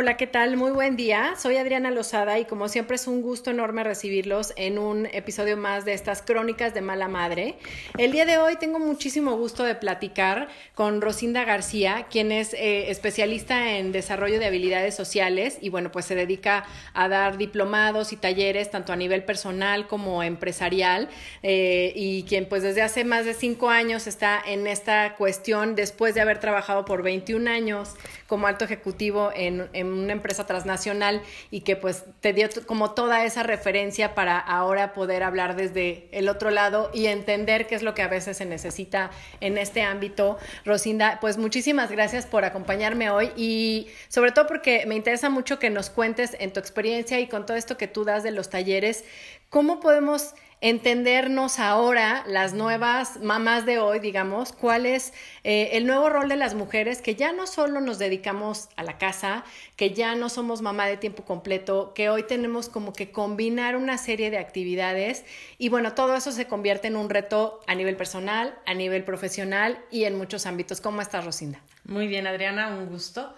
Hola, 0.00 0.16
¿qué 0.16 0.28
tal? 0.28 0.56
Muy 0.56 0.70
buen 0.70 0.94
día. 0.94 1.34
Soy 1.36 1.56
Adriana 1.56 1.90
Lozada 1.90 2.38
y 2.38 2.44
como 2.44 2.68
siempre 2.68 2.94
es 2.94 3.08
un 3.08 3.20
gusto 3.20 3.50
enorme 3.50 3.82
recibirlos 3.82 4.52
en 4.54 4.78
un 4.78 5.06
episodio 5.06 5.56
más 5.56 5.84
de 5.84 5.92
estas 5.92 6.22
crónicas 6.22 6.72
de 6.72 6.82
mala 6.82 7.08
madre. 7.08 7.56
El 7.98 8.12
día 8.12 8.24
de 8.24 8.38
hoy 8.38 8.54
tengo 8.54 8.78
muchísimo 8.78 9.36
gusto 9.36 9.64
de 9.64 9.74
platicar 9.74 10.46
con 10.76 11.00
Rosinda 11.00 11.44
García, 11.44 12.06
quien 12.08 12.30
es 12.30 12.54
eh, 12.54 12.92
especialista 12.92 13.72
en 13.72 13.90
desarrollo 13.90 14.38
de 14.38 14.46
habilidades 14.46 14.94
sociales 14.94 15.58
y 15.60 15.68
bueno, 15.68 15.90
pues 15.90 16.04
se 16.04 16.14
dedica 16.14 16.64
a 16.94 17.08
dar 17.08 17.36
diplomados 17.36 18.12
y 18.12 18.16
talleres 18.16 18.70
tanto 18.70 18.92
a 18.92 18.96
nivel 18.96 19.24
personal 19.24 19.88
como 19.88 20.22
empresarial 20.22 21.08
eh, 21.42 21.92
y 21.96 22.22
quien 22.22 22.48
pues 22.48 22.62
desde 22.62 22.82
hace 22.82 23.02
más 23.02 23.24
de 23.24 23.34
cinco 23.34 23.68
años 23.68 24.06
está 24.06 24.40
en 24.46 24.68
esta 24.68 25.16
cuestión 25.16 25.74
después 25.74 26.14
de 26.14 26.20
haber 26.20 26.38
trabajado 26.38 26.84
por 26.84 27.02
21 27.02 27.50
años 27.50 27.96
como 28.28 28.46
alto 28.46 28.64
ejecutivo 28.64 29.32
en 29.34 29.66
en 29.88 29.88
una 30.00 30.12
empresa 30.12 30.46
transnacional 30.46 31.22
y 31.50 31.60
que 31.60 31.76
pues 31.76 32.04
te 32.20 32.32
dio 32.32 32.48
como 32.66 32.92
toda 32.92 33.24
esa 33.24 33.42
referencia 33.42 34.14
para 34.14 34.38
ahora 34.38 34.92
poder 34.92 35.22
hablar 35.22 35.56
desde 35.56 36.08
el 36.12 36.28
otro 36.28 36.50
lado 36.50 36.90
y 36.92 37.06
entender 37.06 37.66
qué 37.66 37.74
es 37.74 37.82
lo 37.82 37.94
que 37.94 38.02
a 38.02 38.08
veces 38.08 38.36
se 38.36 38.44
necesita 38.44 39.10
en 39.40 39.58
este 39.58 39.82
ámbito. 39.82 40.38
Rosinda, 40.64 41.18
pues 41.20 41.38
muchísimas 41.38 41.90
gracias 41.90 42.26
por 42.26 42.44
acompañarme 42.44 43.10
hoy 43.10 43.30
y 43.36 43.88
sobre 44.08 44.32
todo 44.32 44.46
porque 44.46 44.84
me 44.86 44.94
interesa 44.94 45.30
mucho 45.30 45.58
que 45.58 45.70
nos 45.70 45.90
cuentes 45.90 46.36
en 46.38 46.52
tu 46.52 46.60
experiencia 46.60 47.20
y 47.20 47.28
con 47.28 47.46
todo 47.46 47.56
esto 47.56 47.76
que 47.76 47.88
tú 47.88 48.04
das 48.04 48.22
de 48.22 48.30
los 48.30 48.50
talleres, 48.50 49.04
cómo 49.50 49.80
podemos 49.80 50.34
entendernos 50.60 51.58
ahora, 51.58 52.24
las 52.26 52.52
nuevas 52.52 53.20
mamás 53.20 53.64
de 53.64 53.78
hoy, 53.78 54.00
digamos, 54.00 54.52
cuál 54.52 54.86
es 54.86 55.12
eh, 55.44 55.70
el 55.72 55.86
nuevo 55.86 56.08
rol 56.08 56.28
de 56.28 56.36
las 56.36 56.54
mujeres, 56.54 57.00
que 57.00 57.14
ya 57.14 57.32
no 57.32 57.46
solo 57.46 57.80
nos 57.80 57.98
dedicamos 57.98 58.68
a 58.76 58.82
la 58.82 58.98
casa, 58.98 59.44
que 59.76 59.92
ya 59.92 60.14
no 60.14 60.28
somos 60.28 60.60
mamá 60.62 60.86
de 60.86 60.96
tiempo 60.96 61.24
completo, 61.24 61.92
que 61.94 62.10
hoy 62.10 62.24
tenemos 62.24 62.68
como 62.68 62.92
que 62.92 63.12
combinar 63.12 63.76
una 63.76 63.98
serie 63.98 64.30
de 64.30 64.38
actividades 64.38 65.24
y 65.58 65.68
bueno, 65.68 65.94
todo 65.94 66.16
eso 66.16 66.32
se 66.32 66.46
convierte 66.46 66.88
en 66.88 66.96
un 66.96 67.08
reto 67.08 67.60
a 67.66 67.74
nivel 67.74 67.96
personal, 67.96 68.58
a 68.66 68.74
nivel 68.74 69.04
profesional 69.04 69.78
y 69.90 70.04
en 70.04 70.18
muchos 70.18 70.46
ámbitos. 70.46 70.80
¿Cómo 70.80 71.00
estás, 71.00 71.24
Rosinda? 71.24 71.60
Muy 71.84 72.08
bien, 72.08 72.26
Adriana, 72.26 72.68
un 72.68 72.86
gusto, 72.86 73.34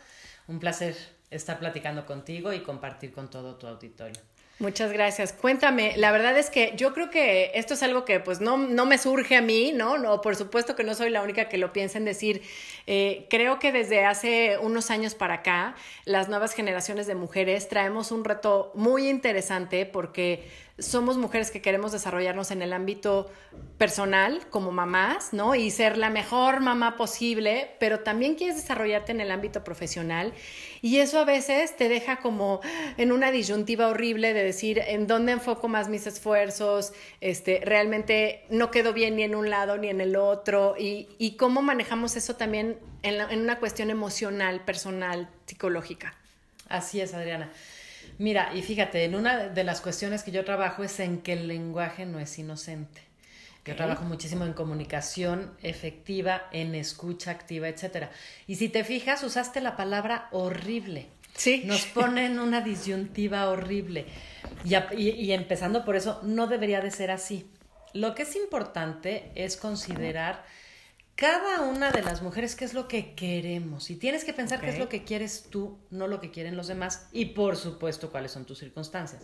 un 0.48 0.58
placer 0.58 0.96
estar 1.30 1.58
platicando 1.58 2.06
contigo 2.06 2.52
y 2.52 2.60
compartir 2.60 3.12
con 3.12 3.30
todo 3.30 3.56
tu 3.56 3.66
auditorio. 3.66 4.20
Muchas 4.60 4.92
gracias. 4.92 5.32
Cuéntame, 5.32 5.94
la 5.96 6.12
verdad 6.12 6.36
es 6.36 6.50
que 6.50 6.74
yo 6.76 6.92
creo 6.92 7.08
que 7.08 7.50
esto 7.54 7.72
es 7.72 7.82
algo 7.82 8.04
que 8.04 8.20
pues 8.20 8.42
no, 8.42 8.58
no 8.58 8.84
me 8.84 8.98
surge 8.98 9.34
a 9.34 9.40
mí, 9.40 9.72
¿no? 9.74 9.96
No, 9.96 10.20
por 10.20 10.36
supuesto 10.36 10.76
que 10.76 10.84
no 10.84 10.94
soy 10.94 11.08
la 11.08 11.22
única 11.22 11.48
que 11.48 11.56
lo 11.56 11.72
piensa 11.72 11.96
en 11.96 12.04
decir. 12.04 12.42
Eh, 12.92 13.28
creo 13.30 13.60
que 13.60 13.70
desde 13.70 14.04
hace 14.04 14.58
unos 14.58 14.90
años 14.90 15.14
para 15.14 15.34
acá, 15.34 15.76
las 16.06 16.28
nuevas 16.28 16.54
generaciones 16.54 17.06
de 17.06 17.14
mujeres 17.14 17.68
traemos 17.68 18.10
un 18.10 18.24
reto 18.24 18.72
muy 18.74 19.08
interesante 19.08 19.86
porque 19.86 20.48
somos 20.80 21.18
mujeres 21.18 21.50
que 21.50 21.60
queremos 21.62 21.92
desarrollarnos 21.92 22.50
en 22.50 22.62
el 22.62 22.72
ámbito 22.72 23.30
personal 23.78 24.40
como 24.50 24.72
mamás, 24.72 25.32
¿no? 25.32 25.54
Y 25.54 25.70
ser 25.70 25.96
la 25.98 26.10
mejor 26.10 26.60
mamá 26.60 26.96
posible, 26.96 27.70
pero 27.78 28.00
también 28.00 28.34
quieres 28.34 28.56
desarrollarte 28.56 29.12
en 29.12 29.20
el 29.20 29.30
ámbito 29.30 29.62
profesional. 29.62 30.32
Y 30.82 30.98
eso 30.98 31.18
a 31.18 31.24
veces 31.24 31.76
te 31.76 31.88
deja 31.88 32.16
como 32.16 32.60
en 32.96 33.12
una 33.12 33.30
disyuntiva 33.30 33.88
horrible 33.88 34.32
de 34.32 34.42
decir 34.42 34.78
en 34.78 35.06
dónde 35.06 35.32
enfoco 35.32 35.68
más 35.68 35.88
mis 35.88 36.06
esfuerzos, 36.06 36.92
este, 37.20 37.60
realmente 37.64 38.44
no 38.48 38.70
quedo 38.70 38.92
bien 38.92 39.16
ni 39.16 39.22
en 39.22 39.34
un 39.34 39.50
lado 39.50 39.76
ni 39.76 39.88
en 39.88 40.00
el 40.00 40.16
otro, 40.16 40.74
y, 40.78 41.08
y 41.18 41.36
cómo 41.36 41.62
manejamos 41.62 42.16
eso 42.16 42.36
también 42.36 42.78
en, 43.02 43.20
en 43.20 43.40
una 43.40 43.58
cuestión 43.58 43.90
emocional, 43.90 44.64
personal, 44.64 45.28
psicológica. 45.46 46.14
Así 46.68 47.00
es, 47.00 47.14
Adriana. 47.14 47.50
Mira, 48.18 48.52
y 48.54 48.62
fíjate, 48.62 49.04
en 49.04 49.14
una 49.14 49.48
de 49.48 49.64
las 49.64 49.80
cuestiones 49.80 50.22
que 50.22 50.30
yo 50.30 50.44
trabajo 50.44 50.84
es 50.84 51.00
en 51.00 51.20
que 51.22 51.32
el 51.32 51.48
lenguaje 51.48 52.06
no 52.06 52.20
es 52.20 52.38
inocente. 52.38 53.02
Yo 53.64 53.76
trabajo 53.76 54.04
muchísimo 54.04 54.44
en 54.44 54.52
comunicación 54.52 55.52
efectiva, 55.62 56.48
en 56.50 56.74
escucha 56.74 57.30
activa, 57.30 57.68
etcétera. 57.68 58.10
Y 58.46 58.56
si 58.56 58.68
te 58.68 58.84
fijas, 58.84 59.22
usaste 59.22 59.60
la 59.60 59.76
palabra 59.76 60.28
horrible. 60.32 61.06
Sí. 61.34 61.62
Nos 61.66 61.86
ponen 61.86 62.38
una 62.38 62.62
disyuntiva 62.62 63.48
horrible. 63.48 64.06
Y, 64.64 65.08
y, 65.08 65.32
empezando 65.32 65.84
por 65.84 65.94
eso, 65.94 66.20
no 66.22 66.46
debería 66.46 66.80
de 66.80 66.90
ser 66.90 67.10
así. 67.10 67.48
Lo 67.92 68.14
que 68.14 68.22
es 68.22 68.34
importante 68.34 69.30
es 69.34 69.56
considerar 69.56 70.44
cada 71.20 71.60
una 71.60 71.90
de 71.90 72.00
las 72.00 72.22
mujeres 72.22 72.56
qué 72.56 72.64
es 72.64 72.72
lo 72.72 72.88
que 72.88 73.14
queremos. 73.14 73.90
Y 73.90 73.96
tienes 73.96 74.24
que 74.24 74.32
pensar 74.32 74.58
qué 74.58 74.70
es 74.70 74.78
lo 74.78 74.88
que 74.88 75.04
quieres 75.04 75.48
tú, 75.50 75.76
no 75.90 76.06
lo 76.06 76.18
que 76.18 76.30
quieren 76.30 76.56
los 76.56 76.66
demás. 76.66 77.08
Y 77.12 77.26
por 77.26 77.56
supuesto, 77.56 78.10
cuáles 78.10 78.32
son 78.32 78.46
tus 78.46 78.58
circunstancias. 78.58 79.20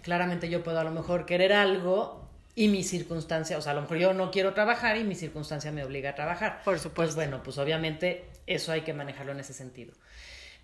Claramente 0.00 0.48
yo 0.48 0.64
puedo 0.64 0.80
a 0.80 0.84
lo 0.84 0.90
mejor 0.90 1.26
querer 1.26 1.52
algo 1.52 2.26
y 2.54 2.68
mi 2.68 2.82
circunstancia, 2.82 3.58
o 3.58 3.60
sea, 3.60 3.72
a 3.72 3.74
lo 3.74 3.82
mejor 3.82 3.98
yo 3.98 4.14
no 4.14 4.30
quiero 4.30 4.54
trabajar 4.54 4.96
y 4.96 5.04
mi 5.04 5.14
circunstancia 5.14 5.70
me 5.70 5.84
obliga 5.84 6.10
a 6.10 6.14
trabajar. 6.14 6.62
Por 6.64 6.78
supuesto. 6.78 6.94
Pues 6.94 7.14
bueno, 7.14 7.42
pues 7.42 7.58
obviamente 7.58 8.24
eso 8.46 8.72
hay 8.72 8.80
que 8.80 8.94
manejarlo 8.94 9.32
en 9.32 9.40
ese 9.40 9.52
sentido. 9.52 9.92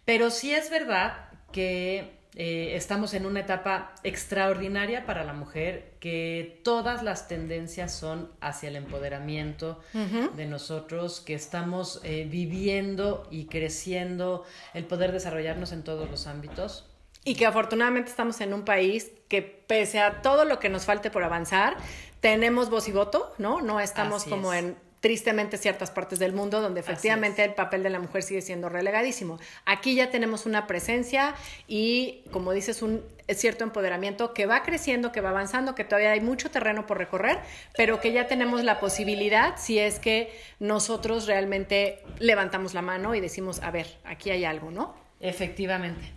Pero 0.07 0.31
sí 0.31 0.55
es 0.55 0.71
verdad 0.71 1.29
que 1.53 2.20
eh, 2.37 2.77
estamos 2.77 3.13
en 3.15 3.27
una 3.27 3.41
etapa 3.41 3.93
extraordinaria 4.05 5.05
para 5.05 5.25
la 5.25 5.33
mujer, 5.33 5.95
que 5.99 6.61
todas 6.63 7.03
las 7.03 7.27
tendencias 7.27 7.93
son 7.93 8.31
hacia 8.41 8.69
el 8.69 8.77
empoderamiento 8.77 9.81
de 9.93 10.47
nosotros, 10.47 11.21
que 11.21 11.35
estamos 11.35 12.01
eh, 12.05 12.27
viviendo 12.31 13.27
y 13.31 13.47
creciendo 13.47 14.45
el 14.75 14.85
poder 14.85 15.11
desarrollarnos 15.11 15.73
en 15.73 15.83
todos 15.83 16.09
los 16.09 16.29
ámbitos. 16.29 16.87
Y 17.25 17.35
que 17.35 17.47
afortunadamente 17.47 18.11
estamos 18.11 18.41
en 18.41 18.55
un 18.55 18.65
país 18.65 19.11
que 19.29 19.43
pese 19.43 19.99
a 20.01 20.23
todo 20.23 20.45
lo 20.45 20.59
que 20.59 20.69
nos 20.69 20.85
falte 20.85 21.11
por 21.11 21.25
avanzar, 21.25 21.77
tenemos 22.21 22.71
voz 22.71 22.89
y 22.89 22.93
voto, 22.93 23.35
¿no? 23.39 23.61
No 23.61 23.81
estamos 23.81 24.25
como 24.25 24.55
en 24.55 24.77
tristemente 25.01 25.57
ciertas 25.57 25.91
partes 25.91 26.19
del 26.19 26.33
mundo 26.33 26.61
donde 26.61 26.81
efectivamente 26.81 27.43
el 27.43 27.55
papel 27.55 27.83
de 27.83 27.91
la 27.91 27.99
mujer 27.99 28.23
sigue 28.23 28.43
siendo 28.43 28.69
relegadísimo. 28.69 29.39
Aquí 29.65 29.95
ya 29.95 30.11
tenemos 30.11 30.47
una 30.47 30.67
presencia 30.67 31.35
y, 31.67 32.23
como 32.31 32.53
dices, 32.53 32.83
un 32.83 33.03
cierto 33.29 33.65
empoderamiento 33.65 34.35
que 34.35 34.47
va 34.47 34.63
creciendo, 34.63 35.13
que 35.13 35.21
va 35.21 35.31
avanzando, 35.31 35.75
que 35.75 35.85
todavía 35.85 36.13
hay 36.13 36.21
mucho 36.21 36.51
terreno 36.51 36.87
por 36.87 36.99
recorrer, 36.99 37.39
pero 37.77 38.01
que 38.01 38.13
ya 38.13 38.27
tenemos 38.27 38.63
la 38.63 38.81
posibilidad, 38.81 39.55
si 39.57 39.79
es 39.79 39.99
que 39.99 40.39
nosotros 40.59 41.27
realmente 41.27 42.03
levantamos 42.19 42.75
la 42.75 42.83
mano 42.83 43.15
y 43.15 43.21
decimos, 43.21 43.61
a 43.63 43.71
ver, 43.71 43.87
aquí 44.05 44.31
hay 44.31 44.45
algo, 44.45 44.71
¿no? 44.71 44.95
Efectivamente. 45.21 46.13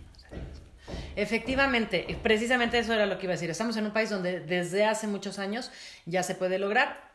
Efectivamente, 1.16 2.18
precisamente 2.22 2.78
eso 2.78 2.92
era 2.92 3.06
lo 3.06 3.18
que 3.18 3.26
iba 3.26 3.32
a 3.32 3.36
decir. 3.36 3.48
Estamos 3.48 3.76
en 3.76 3.86
un 3.86 3.92
país 3.92 4.10
donde 4.10 4.40
desde 4.40 4.84
hace 4.84 5.06
muchos 5.06 5.38
años 5.38 5.70
ya 6.06 6.22
se 6.22 6.34
puede 6.34 6.58
lograr, 6.58 7.13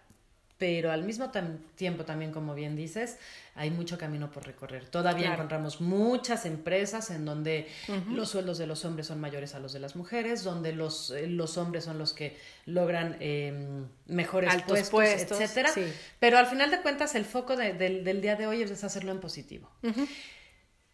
pero 0.59 0.91
al 0.91 1.03
mismo 1.03 1.31
tiempo 1.75 2.03
también, 2.03 2.33
como 2.33 2.53
bien 2.53 2.75
dices, 2.75 3.17
hay 3.55 3.71
mucho 3.71 3.97
camino 3.97 4.29
por 4.29 4.45
recorrer. 4.45 4.85
Todavía 4.89 5.33
encontramos 5.33 5.79
muchas 5.79 6.45
empresas 6.45 7.09
en 7.11 7.23
donde 7.23 7.67
los 8.11 8.29
sueldos 8.29 8.57
de 8.57 8.67
los 8.67 8.83
hombres 8.83 9.07
son 9.07 9.21
mayores 9.21 9.55
a 9.55 9.59
los 9.59 9.71
de 9.71 9.79
las 9.79 9.95
mujeres, 9.95 10.43
donde 10.43 10.73
los, 10.73 11.11
eh, 11.11 11.27
los 11.27 11.57
hombres 11.57 11.85
son 11.85 11.97
los 11.97 12.13
que 12.13 12.37
logran 12.65 13.15
em, 13.21 13.87
mejores 14.07 14.53
puestos, 14.63 15.39
etcétera. 15.39 15.71
Pero 16.19 16.37
al 16.37 16.47
final 16.47 16.69
de 16.69 16.81
cuentas, 16.81 17.15
el 17.15 17.23
foco 17.23 17.55
del 17.55 18.21
día 18.21 18.35
de 18.35 18.45
hoy 18.45 18.61
es 18.61 18.83
hacerlo 18.83 19.13
en 19.13 19.21
positivo. 19.21 19.69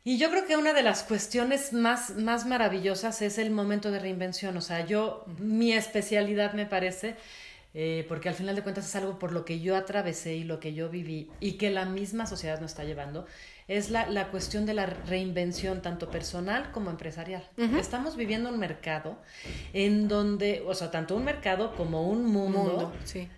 Y 0.04 0.20
yo 0.20 0.30
creo 0.30 0.46
que 0.46 0.56
una 0.56 0.74
de 0.74 0.84
las 0.84 1.02
cuestiones 1.02 1.74
más, 1.74 2.16
más 2.18 2.46
maravillosas 2.46 3.24
es 3.24 3.40
el 3.40 3.50
momento 3.50 3.90
de 3.90 3.98
reinvención. 3.98 4.56
O 4.56 4.62
sea, 4.62 4.86
yo, 4.86 5.26
mi 5.40 5.74
especialidad 5.74 6.54
me 6.54 6.68
parece 6.68 7.16
eh, 7.77 8.06
porque 8.07 8.30
al 8.30 8.36
final 8.36 8.56
de 8.56 8.63
cuentas 8.63 8.86
es 8.86 8.95
algo 8.95 9.19
por 9.19 9.33
lo 9.33 9.44
que 9.44 9.60
yo 9.60 9.75
atravesé 9.75 10.33
y 10.36 10.45
lo 10.45 10.62
que 10.62 10.74
yo 10.74 10.88
viví 10.88 11.30
y 11.42 11.54
que 11.54 11.69
la 11.69 11.83
misma 11.83 12.25
sociedad 12.25 12.62
nos 12.62 12.72
está 12.72 12.86
llevando, 12.86 13.25
es 13.68 13.89
la, 13.89 14.07
la 14.07 14.30
cuestión 14.30 14.66
de 14.66 14.74
la 14.74 14.86
reinvención 14.86 15.81
tanto 15.81 16.10
personal 16.10 16.72
como 16.72 16.89
empresarial. 16.89 17.45
Estamos 17.77 18.16
viviendo 18.16 18.48
un 18.48 18.60
mercado 18.60 19.18
en 19.74 20.07
donde, 20.07 20.63
o 20.66 20.74
sea, 20.74 20.89
tanto 20.89 21.18
un 21.18 21.25
mercado 21.25 21.75
como 21.75 22.07
un 22.10 22.25
mundo, 22.25 22.94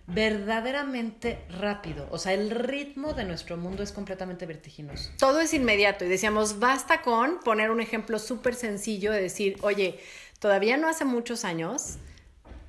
verdaderamente 0.06 1.40
rápido. 1.50 2.08
O 2.12 2.20
sea, 2.20 2.34
el 2.34 2.52
ritmo 2.52 3.14
de 3.14 3.24
nuestro 3.24 3.58
mundo 3.58 3.82
es 3.82 3.92
completamente 3.92 4.46
vertiginoso. 4.46 5.10
Todo 5.18 5.40
es 5.40 5.52
inmediato 5.56 6.06
y 6.06 6.10
decíamos, 6.10 6.60
basta 6.60 7.02
con 7.02 7.40
poner 7.40 7.72
un 7.72 7.82
ejemplo 7.82 8.20
súper 8.20 8.54
sencillo 8.54 9.12
de 9.12 9.22
decir, 9.22 9.58
oye, 9.62 10.00
todavía 10.40 10.78
no 10.78 10.90
hace 10.90 11.06
muchos 11.06 11.44
años 11.44 11.98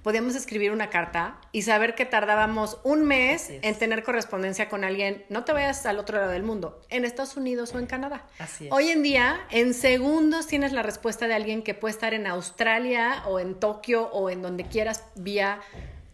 podíamos 0.08 0.34
escribir 0.36 0.72
una 0.72 0.88
carta 0.88 1.38
y 1.52 1.60
saber 1.60 1.94
que 1.94 2.06
tardábamos 2.06 2.78
un 2.82 3.04
mes 3.04 3.50
en 3.50 3.74
tener 3.74 4.02
correspondencia 4.02 4.70
con 4.70 4.82
alguien, 4.82 5.26
no 5.28 5.44
te 5.44 5.52
vayas 5.52 5.84
al 5.84 5.98
otro 5.98 6.16
lado 6.16 6.30
del 6.30 6.42
mundo, 6.42 6.80
en 6.88 7.04
Estados 7.04 7.36
Unidos 7.36 7.74
o 7.74 7.78
en 7.78 7.84
Canadá. 7.84 8.24
Así 8.38 8.68
Hoy 8.70 8.88
en 8.88 9.02
día, 9.02 9.38
en 9.50 9.74
segundos 9.74 10.46
tienes 10.46 10.72
la 10.72 10.82
respuesta 10.82 11.28
de 11.28 11.34
alguien 11.34 11.62
que 11.62 11.74
puede 11.74 11.92
estar 11.92 12.14
en 12.14 12.26
Australia 12.26 13.22
o 13.26 13.38
en 13.38 13.56
Tokio 13.56 14.06
o 14.06 14.30
en 14.30 14.40
donde 14.40 14.64
quieras 14.64 15.04
vía 15.14 15.60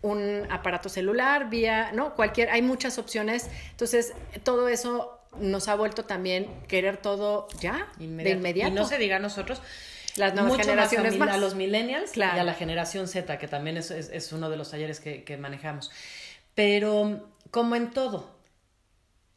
un 0.03 0.45
aparato 0.51 0.89
celular, 0.89 1.49
vía, 1.49 1.93
¿no? 1.93 2.17
Cualquier, 2.17 2.51
hay 2.51 2.63
muchas 2.63 2.99
opciones. 2.99 3.49
Entonces, 3.71 4.13
todo 4.43 4.67
eso 4.67 5.21
nos 5.39 5.69
ha 5.69 5.77
vuelto 5.77 6.05
también 6.05 6.49
querer 6.67 6.97
todo 6.97 7.47
ya, 7.61 7.93
de 7.97 8.31
inmediato. 8.31 8.73
Y 8.73 8.75
no 8.75 8.87
se 8.87 8.99
diga 8.99 9.19
a 9.19 9.21
nosotros, 9.21 9.63
las 10.17 10.35
nuevas 10.35 10.57
generaciones 10.57 11.19
más, 11.19 11.31
a, 11.31 11.37
los 11.39 11.55
millennials 11.55 12.17
y 12.17 12.23
a 12.23 12.45
la 12.45 12.55
generación 12.55 13.09
Z, 13.09 13.39
que 13.39 13.49
también 13.49 13.77
es, 13.77 13.91
es, 13.91 14.33
uno 14.33 14.51
de 14.51 14.57
los 14.57 14.71
talleres 14.71 15.01
que, 15.01 15.25
que, 15.25 15.37
manejamos. 15.37 15.91
Pero 16.55 17.29
como 17.51 17.75
en 17.77 17.91
todo, 17.91 18.37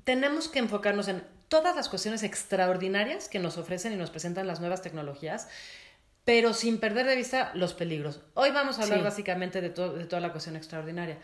tenemos 0.04 0.48
que 0.48 0.60
enfocarnos 0.60 1.08
en 1.08 1.24
todas 1.48 1.76
las 1.76 1.90
cuestiones 1.90 2.24
extraordinarias 2.24 3.30
que 3.30 3.40
nos 3.40 3.58
ofrecen 3.58 3.94
y 3.94 3.96
nos 3.96 4.10
presentan 4.10 4.48
las 4.48 4.60
nuevas 4.60 4.82
tecnologías, 4.82 5.48
pero 6.26 6.54
sin 6.54 6.80
perder 6.80 7.06
de 7.06 7.16
vista 7.16 7.52
los 7.54 7.74
peligros. 7.74 8.22
Hoy 8.34 8.52
vamos 8.52 8.80
a 8.80 8.84
hablar 8.84 9.02
básicamente 9.02 9.62
de, 9.62 9.70
de 9.70 10.06
toda 10.06 10.20
la 10.20 10.32
cuestión 10.32 10.56
extraordinaria. 10.56 11.18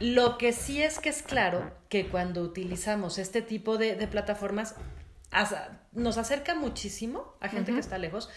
Lo 0.00 0.38
que 0.38 0.52
sí 0.52 0.82
es 0.82 1.00
que 1.00 1.08
es 1.08 1.22
claro 1.22 1.72
que 1.88 2.08
cuando 2.08 2.42
utilizamos 2.42 3.18
este 3.18 3.42
tipo 3.42 3.78
de, 3.78 3.96
de 3.96 4.06
plataformas, 4.06 4.74
nos 5.92 6.18
acerca 6.18 6.54
muchísimo 6.54 7.34
a 7.40 7.48
gente 7.48 7.72
que 7.72 7.80
está 7.80 7.98
lejos, 7.98 8.30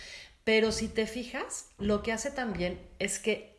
pero 0.52 0.74
si 0.74 0.90
te 0.90 1.08
fijas, 1.08 1.70
lo 1.78 2.04
que 2.04 2.12
hace 2.12 2.30
también 2.30 2.78
es 3.00 3.20
que 3.20 3.56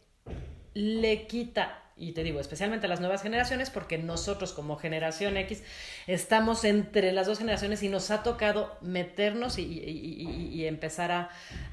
le 0.74 1.26
quita, 1.26 1.82
y 1.96 2.12
te 2.12 2.22
digo, 2.22 2.38
especialmente 2.38 2.84
a 2.84 2.88
las 2.90 3.00
nuevas 3.00 3.22
generaciones, 3.22 3.70
porque 3.70 3.96
nosotros 3.96 4.52
como 4.52 4.76
generación 4.76 5.38
X 5.38 5.62
estamos 6.06 6.64
entre 6.64 7.12
las 7.12 7.26
dos 7.26 7.38
generaciones 7.38 7.82
y 7.82 7.88
nos 7.88 8.10
ha 8.10 8.22
tocado 8.22 8.76
meternos 8.82 9.56
y, 9.56 10.66
empezar 10.66 11.12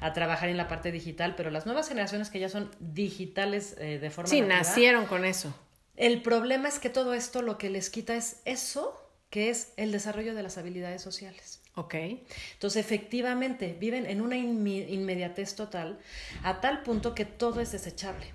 a, 0.00 0.12
trabajar 0.14 0.48
en 0.48 0.56
la 0.56 0.68
parte 0.68 0.90
digital, 0.90 1.34
pero 1.36 1.50
las 1.50 1.66
nuevas 1.66 1.86
generaciones 1.86 2.30
que 2.30 2.40
ya 2.40 2.48
son 2.48 2.70
digitales 2.80 3.76
eh, 3.78 3.98
de 3.98 4.08
forma... 4.08 4.30
Sí, 4.30 4.40
nacieron 4.40 5.04
con 5.04 5.26
eso. 5.26 5.54
El 5.96 6.22
problema 6.22 6.66
es 6.66 6.78
que 6.78 6.88
todo 6.88 7.12
esto 7.12 7.42
lo 7.42 7.58
que 7.58 7.68
les 7.68 7.90
quita 7.90 8.16
es 8.16 8.40
eso, 8.46 8.98
que 9.28 9.50
es 9.50 9.74
el 9.76 9.92
desarrollo 9.92 10.34
de 10.34 10.42
las 10.42 10.56
habilidades 10.56 11.02
sociales. 11.02 11.59
Ok. 11.76 11.94
Entonces, 11.94 12.84
efectivamente, 12.84 13.76
viven 13.78 14.06
en 14.06 14.20
una 14.20 14.36
inmediatez 14.36 15.54
total, 15.54 15.98
a 16.42 16.60
tal 16.60 16.82
punto 16.82 17.14
que 17.14 17.24
todo 17.24 17.60
es 17.60 17.72
desechable. 17.72 18.26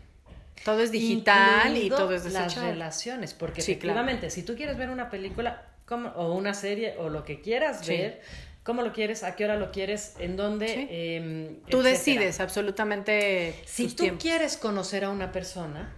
Todo 0.63 0.81
es 0.81 0.91
digital 0.91 1.77
y 1.77 1.89
todo 1.89 2.13
es 2.13 2.23
desechable. 2.23 2.55
Las 2.55 2.73
relaciones, 2.73 3.33
porque 3.33 3.61
efectivamente, 3.61 4.29
si 4.29 4.43
tú 4.43 4.55
quieres 4.55 4.77
ver 4.77 4.89
una 4.89 5.09
película 5.09 5.67
o 6.15 6.33
una 6.33 6.53
serie 6.53 6.95
o 6.97 7.09
lo 7.09 7.23
que 7.23 7.41
quieras 7.41 7.85
ver, 7.85 8.21
cómo 8.63 8.81
lo 8.81 8.91
quieres, 8.93 9.23
a 9.23 9.35
qué 9.35 9.45
hora 9.45 9.57
lo 9.57 9.71
quieres, 9.71 10.15
en 10.19 10.35
dónde. 10.37 10.87
Em, 10.89 11.61
tú 11.69 11.83
decides 11.83 12.39
absolutamente. 12.39 13.55
Si 13.65 13.89
tú 13.89 14.17
quieres 14.17 14.57
conocer 14.57 15.03
a 15.03 15.09
una 15.09 15.31
persona, 15.31 15.93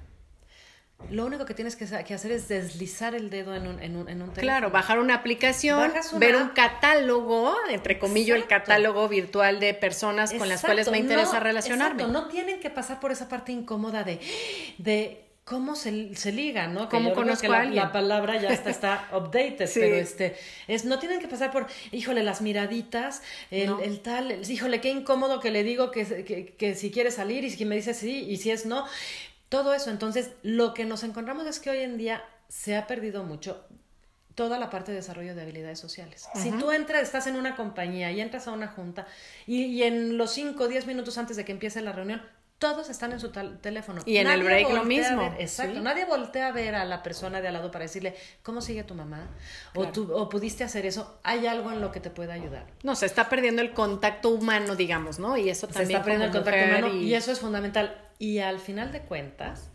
lo 1.10 1.26
único 1.26 1.46
que 1.46 1.54
tienes 1.54 1.76
que, 1.76 1.86
hacer 1.86 2.32
es 2.32 2.48
deslizar 2.48 3.16
el 3.16 3.30
dedo 3.30 3.56
en 3.56 3.68
un, 3.68 3.82
en 3.82 3.96
un, 3.96 4.10
en 4.10 4.22
un 4.22 4.30
teléfono. 4.30 4.42
Claro, 4.42 4.72
bajar 4.72 5.00
una 5.00 5.16
aplicación, 5.16 5.94
ver 6.18 6.36
un 6.36 6.50
catálogo, 6.50 7.56
entre 7.70 7.98
comillas, 7.98 8.36
el 8.36 8.48
catálogo 8.48 9.08
virtual 9.08 9.60
de 9.60 9.74
personas 9.74 10.34
con 10.34 10.50
las 10.50 10.62
cuales 10.62 10.92
me 10.92 10.98
interesa 10.98 11.40
relacionarme. 11.40 12.04
Exacto. 12.04 12.22
No 12.22 12.28
tienen 12.28 12.60
que 12.60 12.70
pasar 12.70 13.00
por 13.00 13.12
esa 13.12 13.30
parte 13.30 13.54
incómoda 13.54 14.04
de, 14.04 14.20
de 14.80 15.28
cómo 15.48 15.78
se, 15.78 16.14
se 16.16 16.34
liga, 16.34 16.68
¿no? 16.68 16.90
¿Cómo 16.90 17.14
conozco 17.14 17.54
a 17.54 17.64
la, 17.64 17.94
palabra 17.94 18.36
ya 18.36 18.50
está, 18.50 18.70
está 18.70 19.08
updated, 19.14 19.70
pero 19.74 19.96
este, 19.96 20.36
es, 20.68 20.84
no 20.84 21.00
tienen 21.00 21.22
que 21.22 21.30
pasar 21.30 21.52
por, 21.52 21.68
híjole, 21.94 22.22
las 22.22 22.42
miraditas, 22.42 23.22
el, 23.50 23.74
el 23.82 24.02
tal, 24.02 24.42
híjole, 24.46 24.82
qué 24.82 24.90
incómodo 24.90 25.40
que 25.40 25.50
le 25.50 25.64
digo 25.64 25.90
que, 25.90 26.26
que, 26.26 26.48
que 26.48 26.76
si 26.76 26.92
quiere 26.92 27.12
salir 27.12 27.46
y 27.46 27.50
si 27.50 27.64
me 27.64 27.78
dice 27.78 27.94
sí 27.94 28.26
y 28.28 28.36
si 28.38 28.52
es 28.52 28.66
no. 28.66 28.86
Todo 29.50 29.74
eso, 29.74 29.90
entonces, 29.90 30.32
lo 30.44 30.74
que 30.74 30.86
nos 30.86 31.04
encontramos 31.04 31.46
es 31.46 31.60
que 31.60 31.70
hoy 31.70 31.80
en 31.80 31.98
día 31.98 32.24
se 32.50 32.76
ha 32.76 32.88
perdido 32.88 33.24
mucho 33.24 33.66
toda 34.38 34.60
la 34.60 34.70
parte 34.70 34.92
de 34.92 34.98
desarrollo 34.98 35.34
de 35.34 35.42
habilidades 35.42 35.80
sociales. 35.80 36.30
Si 36.36 36.52
tú 36.52 36.72
entras, 36.72 37.02
estás 37.02 37.26
en 37.26 37.38
una 37.38 37.56
compañía 37.56 38.12
y 38.12 38.22
entras 38.22 38.48
a 38.48 38.52
una 38.52 38.68
junta 38.68 39.08
y, 39.48 39.82
en 39.82 40.16
los 40.18 40.32
5 40.32 40.64
o 40.64 40.68
10 40.68 40.86
minutos 40.86 41.18
antes 41.18 41.38
de 41.38 41.44
que 41.44 41.54
empiece 41.54 41.82
la 41.82 41.92
reunión, 41.92 42.22
todos 42.60 42.90
están 42.92 43.12
en 43.14 43.20
su 43.20 43.30
teléfono. 43.30 44.04
Y 44.06 44.18
en 44.18 44.28
el 44.28 44.44
break 44.44 44.70
lo 44.70 44.84
mismo. 44.84 45.34
exacto. 45.40 45.80
Nadie 45.80 46.06
voltea 46.06 46.48
a 46.48 46.52
ver 46.52 46.76
a 46.76 46.86
la 46.86 47.02
persona 47.02 47.42
de 47.42 47.48
al 47.48 47.56
lado 47.56 47.72
para 47.72 47.84
decirle, 47.86 48.16
¿cómo 48.44 48.62
sigue 48.62 48.84
tu 48.84 48.94
mamá? 48.94 49.28
O, 49.74 49.88
tú, 49.88 50.12
o 50.14 50.30
pudiste 50.30 50.64
hacer 50.64 50.86
eso. 50.86 51.20
Hay 51.24 51.48
algo 51.48 51.72
en 51.72 51.82
lo 51.82 51.92
que 51.92 52.00
te 52.00 52.12
pueda 52.12 52.34
ayudar. 52.34 52.68
No, 52.84 52.96
se 52.96 53.08
está 53.08 53.30
perdiendo 53.30 53.64
el 53.64 53.74
contacto 53.74 54.30
humano, 54.30 54.76
digamos, 54.76 55.18
¿no? 55.18 55.36
Y 55.36 55.50
eso 55.50 55.68
también. 55.68 55.88
Se 55.88 55.94
está 55.94 56.04
perdiendo 56.04 56.26
el 56.26 56.32
contacto 56.32 56.66
humano 56.66 56.94
y 56.94 57.16
eso 57.16 57.32
es 57.32 57.40
fundamental. 57.40 58.07
Y 58.20 58.40
al 58.40 58.60
final 58.60 58.92
de 58.92 59.02
cuentas, 59.02 59.70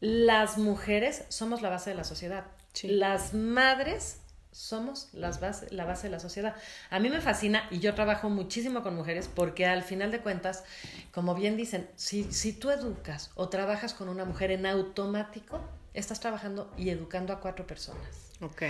las 0.00 0.58
mujeres 0.58 1.24
somos 1.28 1.62
la 1.62 1.70
base 1.70 1.90
de 1.90 1.96
la 1.96 2.04
sociedad. 2.04 2.44
Las 2.82 3.32
madres 3.34 4.20
somos 4.56 5.08
las 5.12 5.40
base, 5.40 5.66
la 5.70 5.84
base 5.84 6.06
de 6.06 6.12
la 6.12 6.20
sociedad. 6.20 6.56
A 6.90 6.98
mí 6.98 7.10
me 7.10 7.20
fascina 7.20 7.66
y 7.70 7.78
yo 7.78 7.94
trabajo 7.94 8.30
muchísimo 8.30 8.82
con 8.82 8.96
mujeres 8.96 9.28
porque 9.32 9.66
al 9.66 9.82
final 9.82 10.10
de 10.10 10.20
cuentas, 10.20 10.64
como 11.12 11.34
bien 11.34 11.56
dicen, 11.56 11.88
si, 11.94 12.24
si 12.32 12.54
tú 12.54 12.70
educas 12.70 13.30
o 13.34 13.50
trabajas 13.50 13.92
con 13.92 14.08
una 14.08 14.24
mujer 14.24 14.50
en 14.50 14.64
automático, 14.64 15.60
estás 15.92 16.20
trabajando 16.20 16.72
y 16.76 16.88
educando 16.88 17.34
a 17.34 17.40
cuatro 17.40 17.66
personas. 17.66 18.32
Ok. 18.40 18.62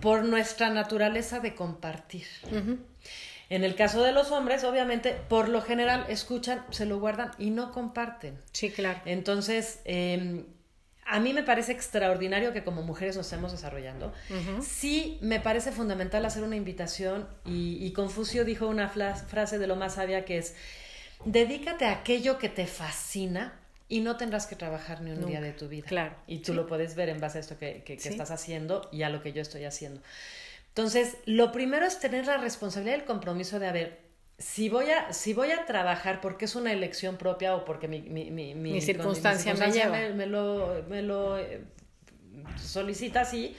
Por 0.00 0.24
nuestra 0.24 0.70
naturaleza 0.70 1.40
de 1.40 1.54
compartir. 1.54 2.26
En 3.50 3.64
el 3.64 3.74
caso 3.74 4.02
de 4.02 4.12
los 4.12 4.30
hombres, 4.30 4.64
obviamente, 4.64 5.16
por 5.28 5.48
lo 5.48 5.62
general 5.62 6.04
escuchan, 6.08 6.64
se 6.70 6.84
lo 6.84 6.98
guardan 7.00 7.30
y 7.38 7.50
no 7.50 7.72
comparten. 7.72 8.38
Sí, 8.52 8.70
claro. 8.70 9.00
Entonces, 9.06 9.80
eh, 9.86 10.44
a 11.08 11.20
mí 11.20 11.32
me 11.32 11.42
parece 11.42 11.72
extraordinario 11.72 12.52
que 12.52 12.62
como 12.62 12.82
mujeres 12.82 13.16
nos 13.16 13.26
estemos 13.26 13.50
desarrollando. 13.50 14.12
Sí, 14.60 15.16
me 15.22 15.40
parece 15.40 15.72
fundamental 15.72 16.24
hacer 16.26 16.42
una 16.42 16.56
invitación 16.56 17.26
y, 17.46 17.90
Confucio 17.92 18.44
dijo 18.44 18.68
una 18.68 18.88
frase 18.88 19.58
de 19.58 19.66
lo 19.66 19.74
más 19.74 19.94
sabia 19.94 20.26
que 20.26 20.36
es, 20.36 20.54
dedícate 21.24 21.86
a 21.86 21.92
aquello 21.92 22.38
que 22.38 22.50
te 22.50 22.66
fascina 22.66 23.58
y 23.88 24.00
no 24.00 24.18
tendrás 24.18 24.46
que 24.46 24.54
trabajar 24.54 25.00
ni 25.00 25.12
un 25.12 25.24
día 25.24 25.40
de 25.40 25.52
tu 25.52 25.68
vida. 25.68 25.86
Claro. 25.88 26.14
Y 26.26 26.40
tú 26.40 26.52
lo 26.52 26.66
puedes 26.66 26.94
ver 26.94 27.08
en 27.08 27.20
base 27.20 27.38
a 27.38 27.40
esto 27.40 27.56
que, 27.56 27.82
que 27.84 27.94
estás 27.94 28.30
haciendo 28.30 28.86
y 28.92 29.02
a 29.02 29.08
lo 29.08 29.22
que 29.22 29.32
yo 29.32 29.40
estoy 29.40 29.64
haciendo. 29.64 30.02
Entonces, 30.78 31.16
lo 31.26 31.50
primero 31.50 31.84
es 31.84 31.98
tener 31.98 32.26
la 32.26 32.36
responsabilidad 32.36 32.98
y 32.98 33.00
el 33.00 33.04
compromiso 33.04 33.58
de, 33.58 33.66
haber 33.66 33.98
si 34.38 34.68
voy 34.68 34.92
a, 34.92 35.12
si 35.12 35.32
voy 35.32 35.50
a 35.50 35.66
trabajar 35.66 36.20
porque 36.20 36.44
es 36.44 36.54
una 36.54 36.72
elección 36.72 37.16
propia 37.16 37.56
o 37.56 37.64
porque 37.64 37.88
mi, 37.88 38.02
mi, 38.02 38.30
mi, 38.30 38.54
mi 38.54 38.80
circunstancia, 38.80 39.54
me, 39.54 39.72
lleva. 39.72 39.98
Me, 40.14 40.26
lo, 40.26 40.84
me 40.88 41.02
lo 41.02 41.36
eh, 41.36 41.64
solicita 42.62 43.22
así, 43.22 43.56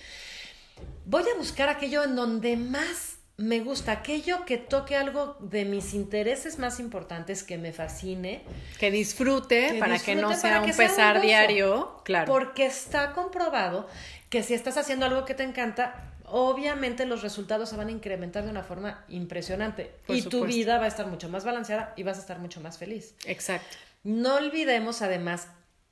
voy 1.04 1.24
a 1.24 1.38
buscar 1.38 1.68
aquello 1.68 2.06
en 2.06 2.16
donde 2.16 2.56
más 2.56 3.18
me 3.36 3.60
gusta, 3.60 3.92
aquello 3.92 4.46
que 4.46 4.58
toque 4.58 4.96
algo 4.96 5.36
de 5.42 5.66
mis 5.66 5.94
intereses 5.94 6.58
más 6.58 6.80
importantes, 6.80 7.44
que 7.44 7.58
me 7.58 7.74
fascine. 7.74 8.44
Que 8.80 8.92
disfrute, 8.92 9.76
para 9.78 10.00
que 10.00 10.16
no 10.16 10.34
sea 10.36 10.62
un 10.62 10.72
pesar 10.72 11.20
diario, 11.22 12.02
claro. 12.06 12.32
Porque 12.32 12.66
está 12.66 13.12
comprobado 13.12 13.90
que 14.30 14.42
si 14.42 14.54
estás 14.54 14.78
haciendo 14.78 15.06
algo 15.06 15.26
que 15.26 15.34
te 15.34 15.44
encanta, 15.44 16.14
obviamente 16.32 17.06
los 17.06 17.22
resultados 17.22 17.70
se 17.70 17.76
van 17.76 17.88
a 17.88 17.92
incrementar 17.92 18.44
de 18.44 18.52
una 18.52 18.64
forma 18.64 19.04
impresionante 19.08 19.96
y 20.08 20.22
tu 20.24 20.46
vida 20.46 20.78
va 20.78 20.86
a 20.86 20.88
estar 20.88 21.08
mucho 21.08 21.30
más 21.30 21.46
balanceada 21.46 21.94
y 21.96 22.04
vas 22.04 22.18
a 22.18 22.22
estar 22.22 22.40
mucho 22.40 22.62
más 22.62 22.78
feliz. 22.78 23.16
Exacto. 23.26 23.78
No 24.04 24.36
olvidemos 24.36 25.02
además 25.02 25.48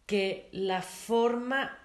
que 0.06 0.50
la 0.52 0.82
forma 0.82 1.78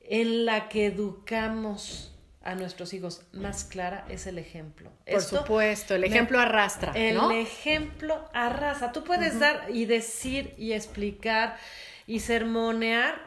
en 0.00 0.46
la 0.46 0.68
que 0.68 0.86
educamos 0.86 2.10
a 2.42 2.54
nuestros 2.54 2.94
hijos 2.94 3.22
más 3.32 3.64
clara 3.64 4.06
es 4.08 4.26
el 4.26 4.38
ejemplo. 4.38 4.90
Por 5.10 5.20
supuesto, 5.20 5.94
el 5.94 6.04
ejemplo 6.04 6.40
arrastra. 6.40 6.92
El 6.94 7.18
ejemplo 7.32 8.28
arrastra. 8.32 8.92
Tú 8.92 9.04
puedes 9.04 9.38
dar 9.38 9.66
y 9.70 9.84
decir 9.84 10.54
y 10.56 10.72
explicar 10.72 11.58
y 12.06 12.20
sermonear 12.20 13.20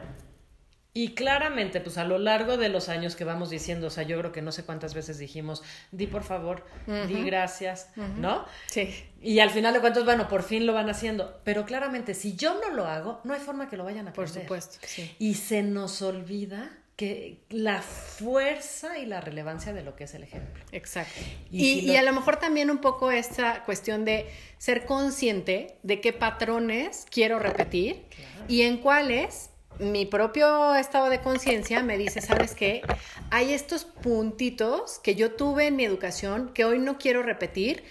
Y 0.96 1.14
claramente, 1.14 1.80
pues 1.80 1.98
a 1.98 2.04
lo 2.04 2.18
largo 2.18 2.56
de 2.56 2.68
los 2.68 2.88
años 2.88 3.16
que 3.16 3.24
vamos 3.24 3.50
diciendo, 3.50 3.88
o 3.88 3.90
sea, 3.90 4.04
yo 4.04 4.16
creo 4.16 4.30
que 4.30 4.42
no 4.42 4.52
sé 4.52 4.64
cuántas 4.64 4.94
veces 4.94 5.18
dijimos, 5.18 5.64
di 5.90 6.06
por 6.06 6.22
favor, 6.22 6.64
di 7.08 7.24
gracias, 7.24 7.88
¿no? 8.16 8.44
Sí. 8.68 8.94
Y 9.20 9.40
al 9.40 9.50
final 9.50 9.74
de 9.74 9.80
cuentas, 9.80 10.04
bueno, 10.04 10.28
por 10.28 10.44
fin 10.44 10.66
lo 10.66 10.72
van 10.72 10.88
haciendo. 10.88 11.40
Pero 11.42 11.64
claramente, 11.66 12.14
si 12.14 12.36
yo 12.36 12.60
no 12.60 12.70
lo 12.70 12.86
hago, 12.86 13.20
no 13.24 13.34
hay 13.34 13.40
forma 13.40 13.68
que 13.68 13.76
lo 13.76 13.82
vayan 13.82 14.06
a 14.06 14.12
Por 14.12 14.28
supuesto, 14.28 14.78
sí. 14.86 15.12
Y 15.18 15.34
se 15.34 15.64
nos 15.64 16.00
olvida 16.00 16.70
que 16.94 17.40
la 17.50 17.82
fuerza 17.82 18.98
y 18.98 19.06
la 19.06 19.20
relevancia 19.20 19.72
de 19.72 19.82
lo 19.82 19.96
que 19.96 20.04
es 20.04 20.14
el 20.14 20.22
ejemplo. 20.22 20.62
Exacto. 20.70 21.20
Y, 21.50 21.96
a 21.96 22.02
lo 22.02 22.12
mejor 22.12 22.36
también 22.36 22.70
un 22.70 22.78
poco 22.78 23.10
esta 23.10 23.64
cuestión 23.64 24.04
de 24.04 24.26
ser 24.58 24.86
consciente 24.86 25.76
de 25.82 26.00
qué 26.00 26.12
patrones 26.12 27.04
quiero 27.10 27.40
repetir 27.40 28.04
y 28.46 28.62
en 28.62 28.78
cuáles 28.78 29.50
mi 29.78 30.06
propio 30.06 30.74
estado 30.74 31.08
de 31.10 31.20
conciencia 31.20 31.82
me 31.82 31.98
dice, 31.98 32.20
¿sabes 32.20 32.54
qué? 32.54 32.82
Hay 33.30 33.52
estos 33.52 33.84
puntitos 33.84 34.98
que 35.00 35.14
yo 35.14 35.32
tuve 35.32 35.66
en 35.66 35.76
mi 35.76 35.84
educación 35.84 36.50
que 36.54 36.64
hoy 36.64 36.78
no 36.78 36.98
quiero 36.98 37.22
repetir 37.22 37.84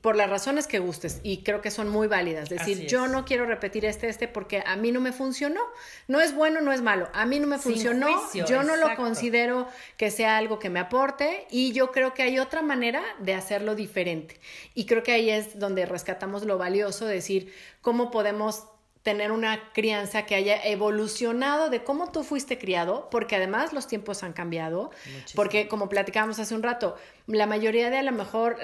por 0.00 0.16
las 0.16 0.30
razones 0.30 0.66
que 0.66 0.78
gustes 0.78 1.20
y 1.22 1.38
creo 1.38 1.60
que 1.60 1.70
son 1.70 1.88
muy 1.88 2.06
válidas. 2.06 2.48
Decir, 2.48 2.86
yo 2.86 3.06
no 3.06 3.24
quiero 3.24 3.44
repetir 3.44 3.84
este, 3.84 4.08
este 4.08 4.28
porque 4.28 4.62
a 4.64 4.76
mí 4.76 4.92
no 4.92 5.00
me 5.00 5.12
funcionó. 5.12 5.60
No 6.08 6.20
es 6.20 6.34
bueno, 6.34 6.60
no 6.60 6.72
es 6.72 6.80
malo. 6.80 7.08
A 7.12 7.26
mí 7.26 7.38
no 7.38 7.46
me 7.46 7.58
funcionó. 7.58 8.08
yo 8.32 8.62
no 8.62 8.76
lo 8.76 8.94
considero 8.96 9.68
que 9.96 10.10
sea 10.10 10.38
algo 10.38 10.58
que 10.58 10.70
me 10.70 10.80
aporte 10.80 11.46
y 11.50 11.72
yo 11.72 11.90
creo 11.92 12.14
que 12.14 12.22
hay 12.22 12.38
otra 12.38 12.62
manera 12.62 13.02
de 13.18 13.34
hacerlo 13.34 13.74
diferente. 13.74 14.40
Y 14.74 14.86
creo 14.86 15.02
que 15.02 15.12
ahí 15.12 15.30
es 15.30 15.58
donde 15.58 15.84
rescatamos 15.86 16.44
lo 16.44 16.56
valioso, 16.56 17.04
decir, 17.04 17.52
cómo 17.82 18.10
podemos 18.10 18.64
tener 19.02 19.32
una 19.32 19.72
crianza 19.72 20.26
que 20.26 20.34
haya 20.34 20.62
evolucionado 20.62 21.70
de 21.70 21.82
cómo 21.82 22.12
tú 22.12 22.22
fuiste 22.22 22.58
criado, 22.58 23.08
porque 23.10 23.36
además 23.36 23.72
los 23.72 23.86
tiempos 23.86 24.22
han 24.22 24.34
cambiado, 24.34 24.90
porque 25.34 25.68
como 25.68 25.88
platicábamos 25.88 26.38
hace 26.38 26.54
un 26.54 26.62
rato, 26.62 26.96
la 27.30 27.46
mayoría 27.46 27.90
de 27.90 27.98
a 27.98 28.02
lo 28.02 28.12
mejor 28.12 28.58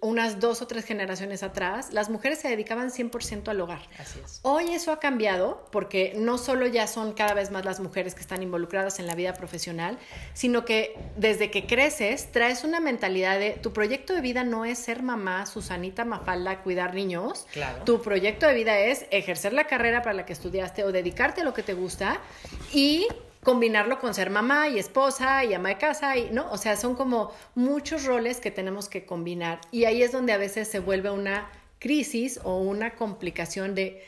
unas 0.00 0.40
dos 0.40 0.62
o 0.62 0.66
tres 0.66 0.84
generaciones 0.84 1.42
atrás, 1.42 1.92
las 1.92 2.10
mujeres 2.10 2.38
se 2.38 2.48
dedicaban 2.48 2.90
100% 2.90 3.48
al 3.48 3.60
hogar. 3.60 3.82
Así 3.98 4.20
es. 4.24 4.40
Hoy 4.42 4.72
eso 4.72 4.92
ha 4.92 5.00
cambiado 5.00 5.66
porque 5.72 6.12
no 6.16 6.38
solo 6.38 6.66
ya 6.66 6.86
son 6.86 7.12
cada 7.12 7.34
vez 7.34 7.50
más 7.50 7.64
las 7.64 7.80
mujeres 7.80 8.14
que 8.14 8.20
están 8.20 8.42
involucradas 8.42 8.98
en 8.98 9.06
la 9.06 9.14
vida 9.14 9.34
profesional, 9.34 9.98
sino 10.34 10.64
que 10.64 10.96
desde 11.16 11.50
que 11.50 11.66
creces 11.66 12.30
traes 12.32 12.64
una 12.64 12.80
mentalidad 12.80 13.38
de 13.38 13.52
tu 13.52 13.72
proyecto 13.72 14.14
de 14.14 14.20
vida 14.20 14.44
no 14.44 14.64
es 14.64 14.78
ser 14.78 15.02
mamá, 15.02 15.46
Susanita 15.46 16.04
Mafalda, 16.04 16.62
cuidar 16.62 16.94
niños. 16.94 17.46
Claro. 17.52 17.84
Tu 17.84 18.00
proyecto 18.02 18.46
de 18.46 18.54
vida 18.54 18.78
es 18.78 19.06
ejercer 19.10 19.52
la 19.52 19.64
carrera 19.64 20.02
para 20.02 20.14
la 20.14 20.26
que 20.26 20.32
estudiaste 20.32 20.84
o 20.84 20.92
dedicarte 20.92 21.40
a 21.40 21.44
lo 21.44 21.54
que 21.54 21.62
te 21.62 21.74
gusta 21.74 22.20
y 22.72 23.06
combinarlo 23.42 23.98
con 23.98 24.14
ser 24.14 24.30
mamá 24.30 24.68
y 24.68 24.78
esposa 24.78 25.44
y 25.44 25.54
ama 25.54 25.70
de 25.70 25.78
casa 25.78 26.16
y 26.16 26.30
no, 26.30 26.50
o 26.50 26.58
sea, 26.58 26.76
son 26.76 26.94
como 26.94 27.32
muchos 27.54 28.04
roles 28.04 28.38
que 28.38 28.50
tenemos 28.50 28.88
que 28.88 29.06
combinar 29.06 29.60
y 29.70 29.84
ahí 29.84 30.02
es 30.02 30.12
donde 30.12 30.32
a 30.32 30.38
veces 30.38 30.68
se 30.68 30.78
vuelve 30.78 31.10
una 31.10 31.50
crisis 31.78 32.40
o 32.44 32.58
una 32.60 32.94
complicación 32.96 33.74
de 33.74 34.04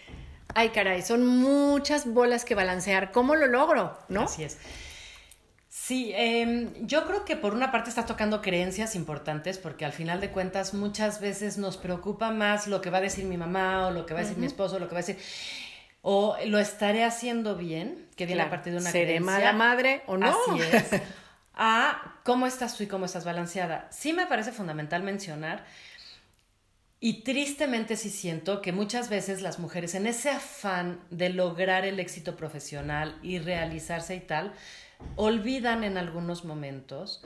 ay 0.55 0.69
caray, 0.71 1.03
son 1.03 1.27
muchas 1.27 2.13
bolas 2.13 2.45
que 2.45 2.55
balancear, 2.55 3.11
¿cómo 3.13 3.35
lo 3.35 3.47
logro? 3.47 3.99
¿No? 4.09 4.23
Así 4.23 4.45
es. 4.45 4.59
Sí, 5.69 6.13
em, 6.15 6.87
yo 6.87 7.07
creo 7.07 7.25
que 7.25 7.35
por 7.35 7.55
una 7.55 7.73
parte 7.73 7.89
estás 7.89 8.07
tocando 8.07 8.43
creencias 8.43 8.95
importantes 8.95 9.59
porque 9.59 9.85
al 9.85 9.93
final 9.93 10.21
de 10.21 10.31
cuentas 10.31 10.75
muchas 10.75 11.21
veces 11.21 11.59
nos 11.59 11.77
preocupa 11.77 12.31
más 12.31 12.67
lo 12.67 12.81
que 12.81 12.91
va 12.91 12.99
a 12.99 13.01
decir 13.01 13.25
mi 13.25 13.37
mamá 13.37 13.89
o 13.89 13.91
lo 13.91 14.07
que 14.07 14.15
va 14.15 14.21
a 14.21 14.23
decir 14.23 14.39
mi 14.39 14.47
esposo, 14.47 14.79
lo 14.79 14.87
que 14.89 14.95
va 14.95 15.01
a 15.01 15.03
decir 15.03 15.19
o 16.03 16.37
lo 16.47 16.59
estaré 16.59 17.05
haciendo 17.05 17.57
bien, 17.57 18.09
que 18.17 18.27
viene 18.27 18.43
a 18.43 18.51
partir 18.51 18.73
de 18.73 18.81
una 18.81 18.91
¿Seré 18.91 19.21
mala 19.21 19.53
madre 19.53 20.03
o 20.07 20.17
no? 20.17 20.27
Así 20.27 20.61
es. 20.61 21.01
A 21.55 22.17
cómo 22.25 22.47
estás 22.47 22.77
tú 22.77 22.83
y 22.83 22.87
cómo 22.87 23.05
estás 23.05 23.25
balanceada. 23.25 23.87
Sí 23.91 24.13
me 24.13 24.27
parece 24.27 24.53
fundamental 24.53 25.03
mencionar 25.03 25.65
y 26.99 27.25
tristemente 27.25 27.97
sí 27.97 28.11
siento 28.11 28.63
que 28.63 28.73
muchas 28.73 29.11
veces 29.11 29.43
las 29.43 29.59
mujeres 29.59 29.95
en 29.95 30.07
ese 30.07 30.31
afán 30.31 31.01
de 31.11 31.29
lograr 31.29 31.85
el 31.85 32.01
éxito 32.01 32.37
profesional 32.37 33.19
y 33.23 33.39
realizarse 33.39 34.17
y 34.17 34.21
tal, 34.21 34.55
olvidan 35.17 35.85
en 35.85 35.99
algunos 35.99 36.45
momentos 36.45 37.23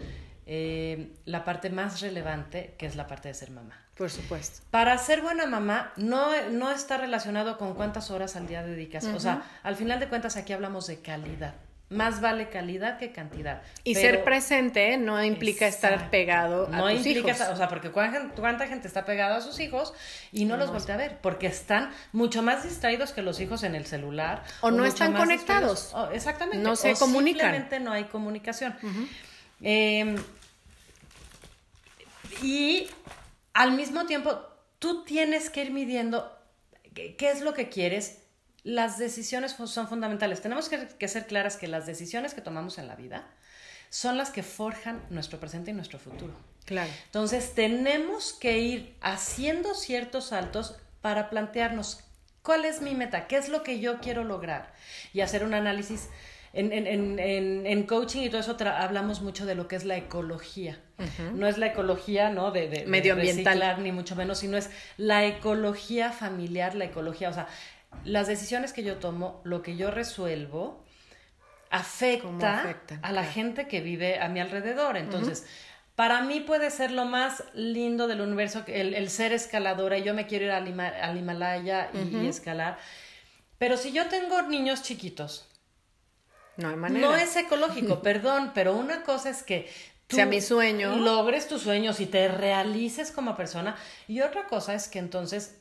eh, 0.46 1.12
la 1.24 1.44
parte 1.44 1.70
más 1.70 2.00
relevante, 2.00 2.74
que 2.78 2.86
es 2.86 2.96
la 2.96 3.06
parte 3.06 3.28
de 3.28 3.34
ser 3.34 3.50
mamá. 3.50 3.85
Por 3.96 4.10
supuesto. 4.10 4.60
Para 4.70 4.98
ser 4.98 5.22
buena 5.22 5.46
mamá 5.46 5.92
no, 5.96 6.28
no 6.50 6.70
está 6.70 6.98
relacionado 6.98 7.56
con 7.56 7.74
cuántas 7.74 8.10
horas 8.10 8.36
al 8.36 8.46
día 8.46 8.62
dedicas. 8.62 9.04
O 9.06 9.20
sea, 9.20 9.42
al 9.62 9.76
final 9.76 10.00
de 10.00 10.08
cuentas 10.08 10.36
aquí 10.36 10.52
hablamos 10.52 10.86
de 10.86 11.00
calidad. 11.00 11.54
Más 11.88 12.20
vale 12.20 12.48
calidad 12.48 12.98
que 12.98 13.12
cantidad. 13.12 13.62
Y 13.84 13.94
ser 13.94 14.24
presente 14.24 14.96
no 14.96 15.22
implica 15.22 15.68
estar 15.68 16.10
pegado 16.10 16.66
a 16.66 16.76
no 16.76 16.88
tus 16.88 17.06
implica, 17.06 17.30
hijos. 17.30 17.48
O 17.48 17.56
sea, 17.56 17.68
porque 17.68 17.90
cuánta 17.90 18.66
gente 18.66 18.88
está 18.88 19.04
pegada 19.04 19.36
a 19.36 19.40
sus 19.40 19.60
hijos 19.60 19.94
y 20.32 20.46
no, 20.46 20.56
los 20.56 20.72
voltea 20.72 20.96
a 20.96 20.98
ver, 20.98 21.18
porque 21.22 21.46
están 21.46 21.92
mucho 22.12 22.42
más 22.42 22.64
distraídos 22.64 23.12
que 23.12 23.22
los 23.22 23.38
hijos 23.38 23.62
en 23.62 23.76
el 23.76 23.86
celular. 23.86 24.42
O, 24.62 24.72
no 24.72 24.84
están 24.84 25.14
conectados. 25.14 25.94
exactamente. 26.12 26.58
No 26.58 26.74
se 26.74 26.94
comunican. 26.94 27.52
Simplemente 27.52 27.80
no 27.80 27.92
hay 27.92 28.04
comunicación. 28.04 28.74
Em, 29.62 30.16
y 32.42 32.88
al 33.56 33.72
mismo 33.72 34.04
tiempo, 34.04 34.38
tú 34.78 35.02
tienes 35.04 35.48
que 35.48 35.62
ir 35.64 35.70
midiendo 35.70 36.30
qué, 36.94 37.30
es 37.30 37.40
lo 37.40 37.54
que 37.54 37.70
quieres. 37.70 38.18
Las 38.64 38.98
decisiones 38.98 39.56
son 39.64 39.88
fundamentales. 39.88 40.42
Tenemos 40.42 40.68
que, 40.68 41.08
ser 41.08 41.26
claras 41.26 41.56
que 41.56 41.66
las 41.66 41.86
decisiones 41.86 42.34
que 42.34 42.42
tomamos 42.42 42.76
en 42.76 42.86
la 42.86 42.96
vida 42.96 43.26
son 43.88 44.18
las 44.18 44.30
que 44.30 44.42
forjan 44.42 45.02
nuestro 45.08 45.40
presente 45.40 45.70
y 45.70 45.74
nuestro 45.74 45.98
futuro. 45.98 46.34
Claro. 46.66 46.90
Entonces, 47.06 47.54
tenemos 47.54 48.34
que 48.34 48.58
ir 48.58 48.94
haciendo 49.00 49.74
ciertos 49.74 50.26
saltos 50.26 50.76
para 51.00 51.30
plantearnos 51.30 52.00
cuál 52.42 52.66
es 52.66 52.82
mi 52.82 52.94
meta, 52.94 53.26
qué 53.26 53.38
es 53.38 53.48
lo 53.48 53.62
que 53.62 53.80
yo 53.80 54.00
quiero 54.00 54.22
lograr 54.22 54.74
y 55.14 55.22
hacer 55.22 55.44
un 55.44 55.54
análisis 55.54 56.10
en, 56.56 56.72
en, 56.72 57.18
en, 57.18 57.66
en, 57.66 57.82
coaching 57.84 58.22
y 58.22 58.28
todo 58.30 58.40
eso 58.40 58.56
hablamos 58.64 59.20
mucho 59.20 59.44
de 59.44 59.54
lo 59.54 59.68
que 59.68 59.76
es 59.76 59.84
la 59.84 59.96
ecología. 59.96 60.80
No 61.34 61.46
es 61.46 61.58
la 61.58 61.66
ecología, 61.66 62.30
¿no? 62.30 62.50
De, 62.50 62.68
de 62.68 62.86
medioambiental. 62.86 63.82
ni 63.82 63.92
mucho 63.92 64.16
menos, 64.16 64.38
sino 64.38 64.56
es 64.56 64.70
la 64.96 65.26
ecología 65.26 66.10
familiar, 66.10 66.74
la 66.74 66.86
ecología, 66.86 67.28
o 67.28 67.32
sea, 67.34 67.46
las 68.04 68.26
decisiones 68.26 68.72
que 68.72 68.82
yo 68.82 68.96
tomo, 68.96 69.40
lo 69.44 69.62
que 69.62 69.76
yo 69.76 69.90
resuelvo, 69.90 70.84
afecta, 71.70 72.62
a 73.02 73.12
la 73.12 73.24
gente 73.24 73.68
que 73.68 73.80
vive 73.80 74.18
a 74.18 74.28
mi 74.28 74.40
alrededor. 74.40 74.96
Entonces, 74.96 75.46
para 75.94 76.22
mí 76.22 76.40
puede 76.40 76.70
ser 76.70 76.90
lo 76.90 77.04
más 77.04 77.44
lindo 77.54 78.06
del 78.06 78.20
universo 78.20 78.64
el, 78.66 78.94
el 78.94 79.10
ser 79.10 79.32
escaladora 79.32 79.98
y 79.98 80.04
yo 80.04 80.14
me 80.14 80.26
quiero 80.26 80.46
ir 80.46 80.50
al, 80.52 80.68
Himalaya 81.18 81.90
y 81.92 82.26
escalar. 82.26 82.78
Pero 83.58 83.76
si 83.76 83.92
yo 83.92 84.06
tengo 84.06 84.42
niños 84.42 84.82
chiquitos, 84.82 85.48
no 86.56 86.68
hay 86.68 86.76
manera. 86.76 87.06
No 87.06 87.16
es 87.16 87.36
ecológico, 87.36 88.00
perdón, 88.02 88.52
pero 88.54 88.74
una 88.74 89.02
cosa 89.02 89.30
es 89.30 89.42
que 89.42 89.70
tú 90.06 90.16
sea 90.16 90.26
mi 90.26 90.40
sueño. 90.40 90.96
logres 90.96 91.48
tus 91.48 91.62
sueños 91.62 92.00
y 92.00 92.06
te 92.06 92.28
realices 92.28 93.10
como 93.10 93.36
persona. 93.36 93.76
Y 94.08 94.20
otra 94.20 94.46
cosa 94.46 94.74
es 94.74 94.88
que 94.88 94.98
entonces 94.98 95.56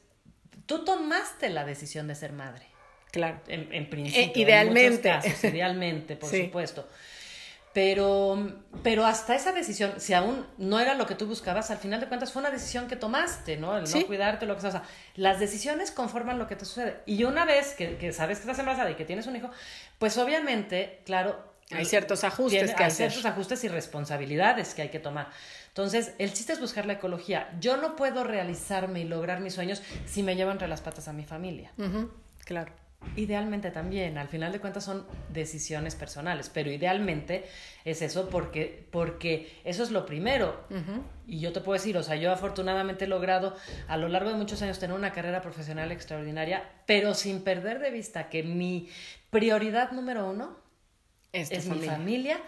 tú 0.65 0.83
tomaste 0.83 1.49
la 1.49 1.65
decisión 1.65 2.07
de 2.07 2.15
ser 2.15 2.33
madre. 2.33 2.65
Claro. 3.11 3.39
En, 3.47 3.89
principio. 3.89 4.43
idealmente. 4.43 5.13
idealmente, 5.43 6.15
por 6.17 6.29
supuesto. 6.29 6.87
Pero, 7.75 8.53
pero 8.83 9.05
hasta 9.05 9.35
esa 9.35 9.51
decisión, 9.51 9.95
si 9.97 10.13
aún 10.13 10.47
no 10.57 10.79
era 10.79 10.93
lo 10.93 11.05
que 11.05 11.13
tú 11.13 11.27
buscabas, 11.27 11.71
al 11.71 11.77
final 11.77 11.99
de 11.99 12.07
cuentas 12.07 12.31
fue 12.31 12.39
una 12.39 12.49
decisión 12.49 12.87
que 12.87 12.95
tomaste, 12.95 13.57
¿no? 13.57 13.77
El 13.77 13.83
no 13.83 14.05
cuidarte, 14.07 14.45
lo 14.45 14.55
que 14.55 14.61
sea. 14.61 14.69
O 14.69 14.71
sea, 14.71 14.83
las 15.15 15.41
decisiones 15.41 15.91
conforman 15.91 16.39
lo 16.39 16.47
que 16.47 16.55
te 16.55 16.63
sucede. 16.63 17.01
Y 17.05 17.25
una 17.25 17.43
vez 17.43 17.73
que, 17.73 17.97
que, 17.97 18.13
sabes 18.13 18.37
que 18.37 18.43
estás 18.43 18.59
embarazada 18.59 18.91
y 18.91 18.95
que 18.95 19.03
tienes 19.03 19.27
un 19.27 19.35
hijo, 19.35 19.51
pues 19.99 20.17
obviamente, 20.17 21.01
claro. 21.05 21.53
Hay 21.71 21.83
ciertos 21.83 22.23
ajustes 22.23 22.73
que 22.75 22.83
hay 22.83 22.91
ciertos 22.91 23.25
ajustes 23.25 23.63
y 23.65 23.67
responsabilidades 23.67 24.73
que 24.73 24.83
hay 24.83 24.89
que 24.89 24.99
tomar. 24.99 25.27
Entonces, 25.67 26.13
el 26.17 26.31
chiste 26.31 26.53
es 26.53 26.61
buscar 26.61 26.85
la 26.85 26.93
ecología. 26.93 27.49
Yo 27.59 27.75
no 27.75 27.97
puedo 27.97 28.23
realizarme 28.23 29.01
y 29.01 29.03
lograr 29.03 29.41
mis 29.41 29.53
sueños 29.53 29.83
si 30.05 30.23
me 30.23 30.37
llevo 30.37 30.51
entre 30.51 30.69
las 30.69 30.79
patas 30.79 31.09
a 31.09 31.11
mi 31.11 31.25
familia. 31.25 31.73
Claro. 32.45 32.71
Idealmente 33.15 33.71
también, 33.71 34.17
al 34.17 34.27
final 34.27 34.51
de 34.51 34.59
cuentas 34.59 34.83
son 34.83 35.05
decisiones 35.29 35.95
personales, 35.95 36.49
pero 36.53 36.71
idealmente 36.71 37.45
es 37.85 38.01
eso 38.01 38.29
porque, 38.29 38.87
porque 38.91 39.53
eso 39.63 39.83
es 39.83 39.91
lo 39.91 40.05
primero. 40.05 40.65
Y 41.27 41.39
yo 41.39 41.53
te 41.53 41.61
puedo 41.61 41.77
decir, 41.77 41.97
o 41.97 42.03
sea, 42.03 42.15
yo 42.15 42.31
afortunadamente 42.31 43.05
he 43.05 43.07
logrado 43.07 43.55
a 43.87 43.97
lo 43.97 44.09
largo 44.09 44.29
de 44.29 44.35
muchos 44.35 44.61
años 44.61 44.79
tener 44.79 44.95
una 44.95 45.13
carrera 45.13 45.41
profesional 45.41 45.91
extraordinaria, 45.91 46.69
pero 46.85 47.13
sin 47.13 47.41
perder 47.41 47.79
de 47.79 47.91
vista 47.91 48.29
que 48.29 48.43
mi 48.43 48.89
prioridad 49.29 49.91
número 49.91 50.29
uno 50.29 50.57
es, 51.31 51.67
mi 51.67 51.85
familia, 51.85 52.39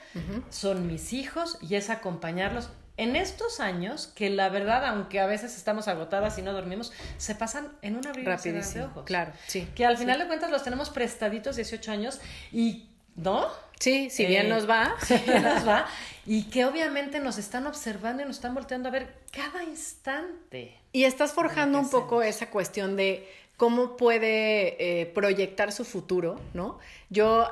son 0.49 0.87
mis 0.87 1.13
hijos 1.13 1.59
y 1.61 1.75
es 1.75 1.89
acompañarlos 1.89 2.71
en 2.97 3.15
estos 3.15 3.59
años, 3.59 4.07
que 4.07 4.29
la 4.29 4.49
verdad, 4.49 4.85
aunque 4.85 5.19
a 5.19 5.27
veces 5.27 5.55
estamos 5.55 5.87
agotadas 5.87 6.37
y 6.37 6.41
no 6.41 6.51
dormimos, 6.51 6.91
se 7.17 7.35
pasan 7.35 7.71
en 7.81 7.95
una 7.95 8.09
abrir 8.09 8.25
de 8.25 8.83
ojos. 8.83 9.05
Claro, 9.05 9.31
sí. 9.45 9.67
Que 9.75 9.85
al 9.85 9.97
final 9.97 10.19
de 10.19 10.27
cuentas 10.27 10.49
los 10.51 10.63
tenemos 10.63 10.89
prestaditos 10.89 11.55
18 11.55 11.91
años 11.91 12.19
y 12.51 12.89
¿no? 13.15 13.47
Sí, 13.79 14.09
si 14.09 14.25
bien 14.25 14.47
Eh, 14.47 14.49
nos 14.49 14.69
va. 14.69 14.95
si 15.05 15.15
bien 15.17 15.43
nos 15.43 15.67
va, 15.67 15.85
y 16.25 16.43
que 16.43 16.65
obviamente 16.65 17.19
nos 17.19 17.37
están 17.37 17.67
observando 17.67 18.23
y 18.23 18.25
nos 18.25 18.37
están 18.37 18.53
volteando 18.55 18.89
a 18.89 18.91
ver 18.91 19.15
cada 19.31 19.63
instante. 19.63 20.79
Y 20.93 21.03
estás 21.03 21.33
forjando 21.33 21.79
¿qué 21.79 21.85
un 21.85 21.91
poco 21.91 22.21
esa 22.21 22.49
cuestión 22.49 22.95
de 22.95 23.27
cómo 23.57 23.97
puede 23.97 25.01
eh, 25.01 25.05
proyectar 25.07 25.71
su 25.71 25.83
futuro, 25.83 26.39
¿no? 26.53 26.79
Yo 27.09 27.49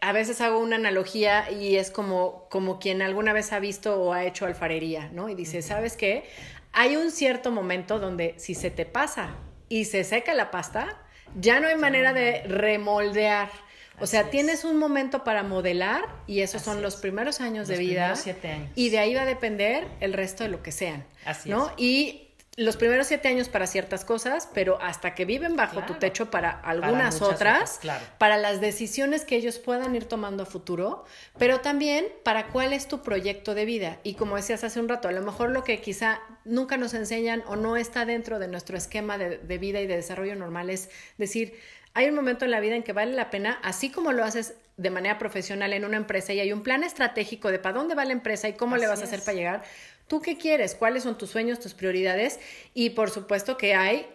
a 0.00 0.12
veces 0.12 0.40
hago 0.40 0.58
una 0.58 0.76
analogía 0.76 1.50
y 1.50 1.76
es 1.76 1.90
como, 1.90 2.46
como 2.50 2.78
quien 2.78 3.02
alguna 3.02 3.32
vez 3.32 3.52
ha 3.52 3.58
visto 3.58 4.00
o 4.00 4.12
ha 4.12 4.24
hecho 4.24 4.46
alfarería, 4.46 5.10
¿no? 5.12 5.28
Y 5.28 5.34
dice, 5.34 5.62
¿sabes 5.62 5.96
qué? 5.96 6.24
Hay 6.72 6.96
un 6.96 7.10
cierto 7.10 7.50
momento 7.50 7.98
donde 7.98 8.34
si 8.38 8.54
se 8.54 8.70
te 8.70 8.86
pasa 8.86 9.34
y 9.68 9.84
se 9.86 10.04
seca 10.04 10.34
la 10.34 10.50
pasta, 10.50 10.98
ya 11.38 11.60
no 11.60 11.68
hay 11.68 11.76
manera 11.76 12.12
de 12.12 12.42
remoldear. 12.44 13.50
O 13.98 14.04
Así 14.04 14.10
sea, 14.12 14.20
es. 14.22 14.30
tienes 14.30 14.64
un 14.64 14.76
momento 14.78 15.24
para 15.24 15.42
modelar 15.42 16.04
y 16.26 16.40
esos 16.40 16.62
son 16.62 16.82
los 16.82 16.96
primeros 16.96 17.40
años 17.40 17.68
Los 17.68 17.76
de 17.76 17.78
vida. 17.78 17.92
primeros 18.02 18.18
siete 18.20 18.48
años. 18.48 18.70
Y 18.74 18.90
de 18.90 18.98
ahí 18.98 19.14
va 19.14 19.22
a 19.22 19.26
depender 19.26 19.86
el 20.00 20.12
resto 20.12 20.44
de 20.44 20.50
lo 20.50 20.62
que 20.62 20.70
sean. 20.72 21.04
Así 21.24 21.48
¿no? 21.48 21.68
es. 21.68 21.72
Y 21.78 22.25
los 22.56 22.78
primeros 22.78 23.06
siete 23.06 23.28
años 23.28 23.50
para 23.50 23.66
ciertas 23.66 24.04
cosas, 24.04 24.48
pero 24.54 24.80
hasta 24.80 25.14
que 25.14 25.26
viven 25.26 25.56
bajo 25.56 25.82
tu 25.82 25.94
techo 25.94 26.30
para 26.30 26.50
algunas 26.50 27.20
otras, 27.20 27.34
otras, 27.34 27.78
claro. 27.80 28.04
para 28.16 28.38
las 28.38 28.62
decisiones 28.62 29.26
que 29.26 29.36
ellos 29.36 29.58
puedan 29.58 29.94
ir 29.94 30.06
tomando 30.06 30.44
a 30.44 30.46
futuro, 30.46 31.04
pero 31.38 31.60
también 31.60 32.06
para 32.22 32.48
cuál 32.48 32.72
es 32.72 32.88
tu 32.88 33.02
proyecto 33.02 33.54
de 33.54 33.66
vida. 33.66 33.98
Y 34.04 34.14
como 34.14 34.36
decías 34.36 34.64
hace 34.64 34.80
un 34.80 34.88
rato, 34.88 35.08
a 35.08 35.12
lo 35.12 35.20
mejor 35.20 35.50
lo 35.50 35.64
que 35.64 35.82
quizá 35.82 36.20
nunca 36.44 36.78
nos 36.78 36.94
enseñan 36.94 37.44
o 37.46 37.56
no 37.56 37.76
está 37.76 38.06
dentro 38.06 38.38
de 38.38 38.48
nuestro 38.48 38.78
esquema 38.78 39.18
de, 39.18 39.36
de 39.36 39.58
vida 39.58 39.80
y 39.80 39.86
de 39.86 39.96
desarrollo 39.96 40.34
normal 40.34 40.70
es 40.70 40.90
decir, 41.18 41.54
hay 41.94 42.08
un 42.08 42.14
momento 42.14 42.44
en 42.44 42.50
la 42.50 42.60
vida 42.60 42.76
en 42.76 42.82
que 42.82 42.92
vale 42.92 43.12
la 43.12 43.30
pena, 43.30 43.58
así 43.62 43.90
como 43.90 44.12
lo 44.12 44.24
haces 44.24 44.54
de 44.76 44.90
manera 44.90 45.18
profesional 45.18 45.72
en 45.72 45.84
una 45.84 45.96
empresa 45.96 46.34
y 46.34 46.40
hay 46.40 46.52
un 46.52 46.62
plan 46.62 46.84
estratégico 46.84 47.50
de 47.50 47.58
para 47.58 47.78
dónde 47.78 47.94
va 47.94 48.04
la 48.04 48.12
empresa 48.12 48.48
y 48.48 48.52
cómo 48.52 48.76
le 48.76 48.86
vas 48.86 49.00
a 49.00 49.04
hacer 49.04 49.20
es. 49.20 49.24
para 49.24 49.36
llegar, 49.36 49.64
¿tú 50.06 50.20
qué 50.20 50.36
quieres? 50.36 50.74
¿Cuáles 50.74 51.02
son 51.02 51.18
tus 51.18 51.30
sueños, 51.30 51.60
tus 51.60 51.74
prioridades? 51.74 52.38
Y 52.74 52.90
por 52.90 53.10
supuesto 53.10 53.56
que 53.56 53.74
hay 53.74 54.06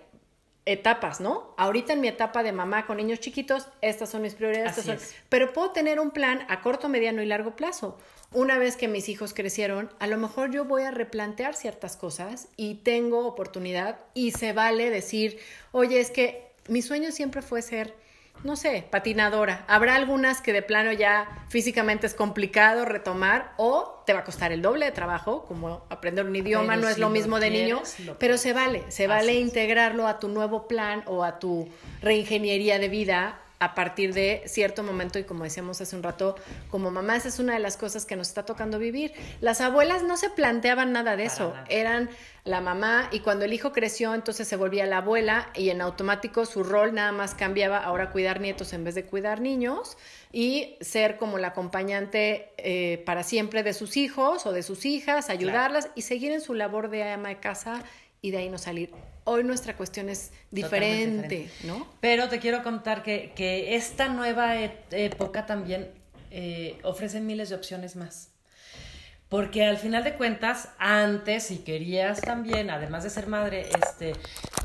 etapas, 0.65 1.19
¿no? 1.19 1.55
Ahorita 1.57 1.93
en 1.93 2.01
mi 2.01 2.07
etapa 2.07 2.43
de 2.43 2.51
mamá 2.51 2.85
con 2.85 2.97
niños 2.97 3.19
chiquitos, 3.19 3.67
estas 3.81 4.09
son 4.09 4.21
mis 4.21 4.35
prioridades. 4.35 4.69
Estas 4.69 4.85
son- 4.85 4.95
es. 4.95 5.15
Pero 5.29 5.53
puedo 5.53 5.71
tener 5.71 5.99
un 5.99 6.11
plan 6.11 6.45
a 6.49 6.61
corto, 6.61 6.87
mediano 6.87 7.21
y 7.21 7.25
largo 7.25 7.55
plazo. 7.55 7.97
Una 8.31 8.57
vez 8.59 8.77
que 8.77 8.87
mis 8.87 9.09
hijos 9.09 9.33
crecieron, 9.33 9.89
a 9.99 10.07
lo 10.07 10.17
mejor 10.17 10.51
yo 10.51 10.63
voy 10.65 10.83
a 10.83 10.91
replantear 10.91 11.55
ciertas 11.55 11.97
cosas 11.97 12.47
y 12.57 12.75
tengo 12.75 13.25
oportunidad 13.27 13.99
y 14.13 14.31
se 14.31 14.53
vale 14.53 14.89
decir, 14.91 15.39
oye, 15.71 15.99
es 15.99 16.11
que 16.11 16.51
mi 16.67 16.81
sueño 16.81 17.11
siempre 17.11 17.41
fue 17.41 17.61
ser, 17.63 17.93
no 18.43 18.55
sé, 18.55 18.85
patinadora. 18.89 19.65
Habrá 19.67 19.95
algunas 19.95 20.41
que 20.41 20.53
de 20.53 20.61
plano 20.61 20.91
ya 20.91 21.27
físicamente 21.49 22.07
es 22.07 22.13
complicado 22.13 22.85
retomar 22.85 23.53
o 23.57 24.03
te 24.05 24.13
va 24.13 24.19
a 24.19 24.23
costar 24.23 24.51
el 24.51 24.61
doble 24.61 24.85
de 24.85 24.91
trabajo, 24.91 25.45
como 25.45 25.85
aprender 25.89 26.25
un 26.25 26.35
idioma 26.35 26.73
Pero 26.73 26.81
no 26.81 26.89
es 26.89 26.97
lo 26.97 27.07
lo 27.07 27.13
mismo 27.13 27.39
de 27.39 27.49
niño, 27.51 27.81
pero 28.17 28.37
se 28.37 28.53
vale, 28.53 28.83
se 28.89 29.07
vale 29.07 29.33
integrarlo 29.35 30.07
a 30.07 30.19
tu 30.19 30.27
nuevo 30.27 30.67
plan 30.67 31.03
o 31.05 31.23
a 31.23 31.39
tu 31.39 31.69
reingeniería 32.01 32.79
de 32.79 32.89
vida 32.89 33.39
a 33.61 33.75
partir 33.75 34.13
de 34.15 34.41
cierto 34.47 34.81
momento 34.81 35.19
y 35.19 35.23
como 35.23 35.43
decíamos 35.43 35.79
hace 35.81 35.95
un 35.95 36.01
rato, 36.01 36.35
como 36.71 36.89
mamá, 36.89 37.15
esa 37.15 37.27
es 37.27 37.37
una 37.37 37.53
de 37.53 37.59
las 37.59 37.77
cosas 37.77 38.07
que 38.07 38.15
nos 38.15 38.27
está 38.27 38.43
tocando 38.43 38.79
vivir. 38.79 39.13
Las 39.39 39.61
abuelas 39.61 40.01
no 40.01 40.17
se 40.17 40.31
planteaban 40.31 40.91
nada 40.91 41.15
de 41.15 41.25
Para 41.25 41.33
eso, 41.33 41.49
nada. 41.49 41.65
eran 41.69 42.09
la 42.43 42.59
mamá 42.59 43.07
y 43.11 43.19
cuando 43.19 43.45
el 43.45 43.53
hijo 43.53 43.71
creció 43.71 44.15
entonces 44.15 44.47
se 44.47 44.55
volvía 44.55 44.87
la 44.87 44.97
abuela 44.97 45.51
y 45.53 45.69
en 45.69 45.79
automático 45.79 46.47
su 46.47 46.63
rol 46.63 46.95
nada 46.95 47.11
más 47.11 47.35
cambiaba, 47.35 47.77
ahora 47.77 48.09
cuidar 48.09 48.41
nietos 48.41 48.73
en 48.73 48.83
vez 48.83 48.95
de 48.95 49.05
cuidar 49.05 49.41
niños 49.41 49.95
y 50.31 50.75
ser 50.81 51.17
como 51.17 51.37
la 51.37 51.49
acompañante 51.49 52.53
eh, 52.57 53.03
para 53.05 53.21
siempre 53.21 53.61
de 53.61 53.73
sus 53.73 53.95
hijos 53.95 54.47
o 54.47 54.53
de 54.53 54.63
sus 54.63 54.87
hijas, 54.87 55.29
ayudarlas 55.29 55.89
y 55.93 56.01
seguir 56.01 56.31
en 56.31 56.41
su 56.41 56.55
labor 56.55 56.89
de 56.89 57.03
ama 57.03 57.29
de 57.29 57.39
casa 57.39 57.83
y 58.21 58.31
de 58.31 58.39
ahí 58.39 58.49
no 58.49 58.57
salir. 58.57 58.89
Hoy 59.23 59.43
nuestra 59.43 59.77
cuestión 59.77 60.09
es 60.09 60.31
diferente, 60.49 61.49
¿no? 61.63 61.87
Pero 61.99 62.27
te 62.27 62.39
quiero 62.39 62.63
contar 62.63 63.03
que, 63.03 63.33
que 63.35 63.75
esta 63.75 64.07
nueva 64.09 64.59
e- 64.59 64.79
época 64.91 65.45
también 65.45 65.91
eh, 66.31 66.79
ofrece 66.83 67.21
miles 67.21 67.49
de 67.49 67.55
opciones 67.55 67.95
más. 67.95 68.30
Porque 69.31 69.63
al 69.63 69.77
final 69.77 70.03
de 70.03 70.15
cuentas, 70.15 70.67
antes, 70.77 71.43
si 71.43 71.59
querías 71.59 72.19
también, 72.19 72.69
además 72.69 73.05
de 73.05 73.09
ser 73.09 73.27
madre, 73.27 73.69
este, 73.81 74.11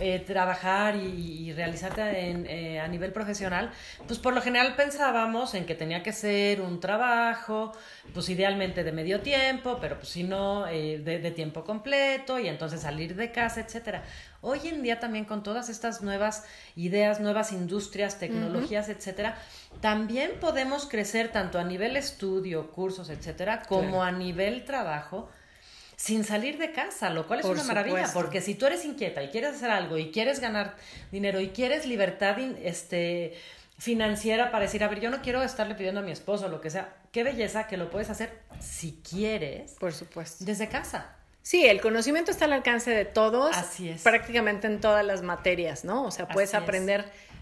eh, 0.01 0.19
trabajar 0.27 0.97
y, 0.97 1.07
y 1.49 1.53
realizarte 1.53 2.03
en, 2.31 2.47
eh, 2.49 2.81
a 2.81 2.89
nivel 2.89 3.13
profesional, 3.13 3.71
pues 4.09 4.19
por 4.19 4.35
lo 4.35 4.43
general 4.43 4.75
pensábamos 4.75 5.55
en 5.55 5.67
que 5.67 5.77
tenía 5.77 6.03
que 6.03 6.13
ser 6.13 6.61
un 6.63 6.81
trabajo, 6.81 7.71
pues 8.13 8.29
idealmente 8.29 8.83
de 8.83 8.91
medio 8.91 9.21
tiempo, 9.21 9.79
pero 9.81 9.99
pues 9.99 10.09
si 10.09 10.25
no, 10.25 10.67
eh, 10.67 10.99
de, 10.99 11.21
de 11.21 11.31
tiempo 11.31 11.63
completo 11.63 12.41
y 12.41 12.49
entonces 12.49 12.81
salir 12.81 13.15
de 13.15 13.31
casa, 13.31 13.61
etcétera. 13.61 14.03
Hoy 14.41 14.61
en 14.69 14.83
día 14.83 14.99
también 15.01 15.25
con 15.27 15.43
todas 15.45 15.69
estas 15.69 16.03
nuevas 16.03 16.45
ideas, 16.75 17.21
nuevas 17.21 17.53
industrias, 17.53 18.19
tecnologías, 18.19 18.89
etcétera, 18.89 19.37
también 19.81 20.33
podemos 20.41 20.87
crecer 20.87 21.29
tanto 21.33 21.59
a 21.59 21.65
nivel 21.65 21.97
estudio, 21.97 22.71
cursos, 22.73 23.11
etcétera, 23.11 23.63
como 23.69 23.87
Claro. 23.91 24.03
a 24.03 24.13
nivel 24.13 24.56
trabajo 24.65 25.29
sin 25.97 26.25
salir 26.25 26.59
de 26.59 26.73
casa, 26.73 27.11
lo 27.11 27.27
cual 27.27 27.41
es 27.41 27.47
Por 27.47 27.57
una 27.57 27.65
maravilla, 27.65 28.11
porque 28.13 28.41
si 28.41 28.55
tú 28.55 28.67
eres 28.67 28.85
inquieta 28.85 29.23
y 29.23 29.29
quieres 29.29 29.57
hacer 29.57 29.71
algo 29.71 29.97
y 29.97 30.11
quieres 30.11 30.41
ganar 30.41 30.77
dinero 31.11 31.41
y 31.41 31.49
quieres 31.49 31.87
libertad 31.87 32.39
este 32.63 33.35
financiera 33.79 34.51
para 34.51 34.65
decir, 34.65 34.83
a 34.85 34.89
ver, 34.89 35.01
yo 35.01 35.11
no 35.11 35.21
quiero 35.23 35.43
estarle 35.43 35.75
pidiendo 35.75 36.01
a 36.01 36.03
mi 36.03 36.13
esposo 36.13 36.49
lo 36.49 36.61
que 36.61 36.71
sea, 36.71 36.95
qué 37.13 37.25
belleza 37.25 37.67
que 37.67 37.77
lo 37.77 37.91
puedes 37.91 38.11
hacer 38.11 38.39
si 38.61 39.01
quieres 39.09 39.73
Por 39.73 39.93
supuesto. 39.93 40.45
desde 40.45 40.69
casa. 40.69 41.13
Sí, 41.43 41.65
el 41.65 41.81
conocimiento 41.81 42.33
está 42.33 42.47
al 42.47 42.55
alcance 42.55 42.91
de 42.91 43.05
todos, 43.05 43.57
Así 43.57 43.89
es. 43.89 44.03
prácticamente 44.03 44.67
en 44.67 44.81
todas 44.81 45.05
las 45.05 45.23
materias, 45.23 45.85
¿no? 45.85 46.05
O 46.05 46.11
sea, 46.11 46.27
puedes 46.27 46.51
Así 46.51 46.65
es. 46.65 46.65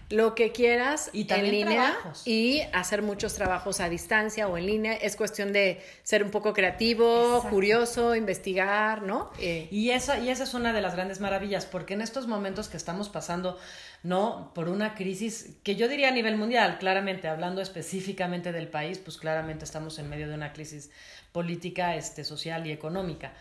Lo 0.09 0.35
que 0.35 0.51
quieras 0.51 1.09
Y 1.13 1.21
en 1.21 1.27
también 1.27 1.51
línea 1.67 1.91
trabajos. 1.93 2.21
y 2.27 2.61
hacer 2.73 3.01
muchos 3.01 3.33
trabajos 3.33 3.79
a 3.79 3.89
distancia 3.89 4.47
o 4.47 4.57
en 4.57 4.67
línea. 4.67 4.93
Es 4.93 5.15
cuestión 5.15 5.51
de 5.51 5.81
ser 6.03 6.23
un 6.23 6.29
poco 6.29 6.53
creativo, 6.53 7.37
Exacto. 7.37 7.49
curioso, 7.49 8.15
investigar, 8.15 9.01
¿no? 9.01 9.31
Eh, 9.39 9.67
Y 9.71 9.89
esa, 9.89 10.19
y 10.19 10.29
esa 10.29 10.43
es 10.43 10.53
una 10.53 10.73
de 10.73 10.81
las 10.81 10.93
grandes 10.95 11.19
maravillas, 11.21 11.65
porque 11.65 11.95
en 11.95 12.01
estos 12.01 12.27
momentos 12.27 12.69
que 12.69 12.77
estamos 12.77 13.09
pasando, 13.09 13.57
¿no? 14.03 14.51
Por 14.53 14.69
una 14.69 14.93
crisis 14.93 15.55
que 15.63 15.75
yo 15.75 15.87
diría 15.87 16.09
a 16.09 16.11
nivel 16.11 16.37
mundial, 16.37 16.77
claramente, 16.77 17.27
hablando 17.27 17.61
específicamente 17.61 18.51
del 18.51 18.67
país, 18.67 18.99
pues 18.99 19.17
claramente 19.17 19.65
estamos 19.65 19.97
en 19.97 20.07
medio 20.09 20.27
de 20.29 20.35
una 20.35 20.53
crisis 20.53 20.91
política, 21.31 21.95
este, 21.95 22.23
social 22.23 22.65
y 22.67 22.71
económica. 22.71 23.33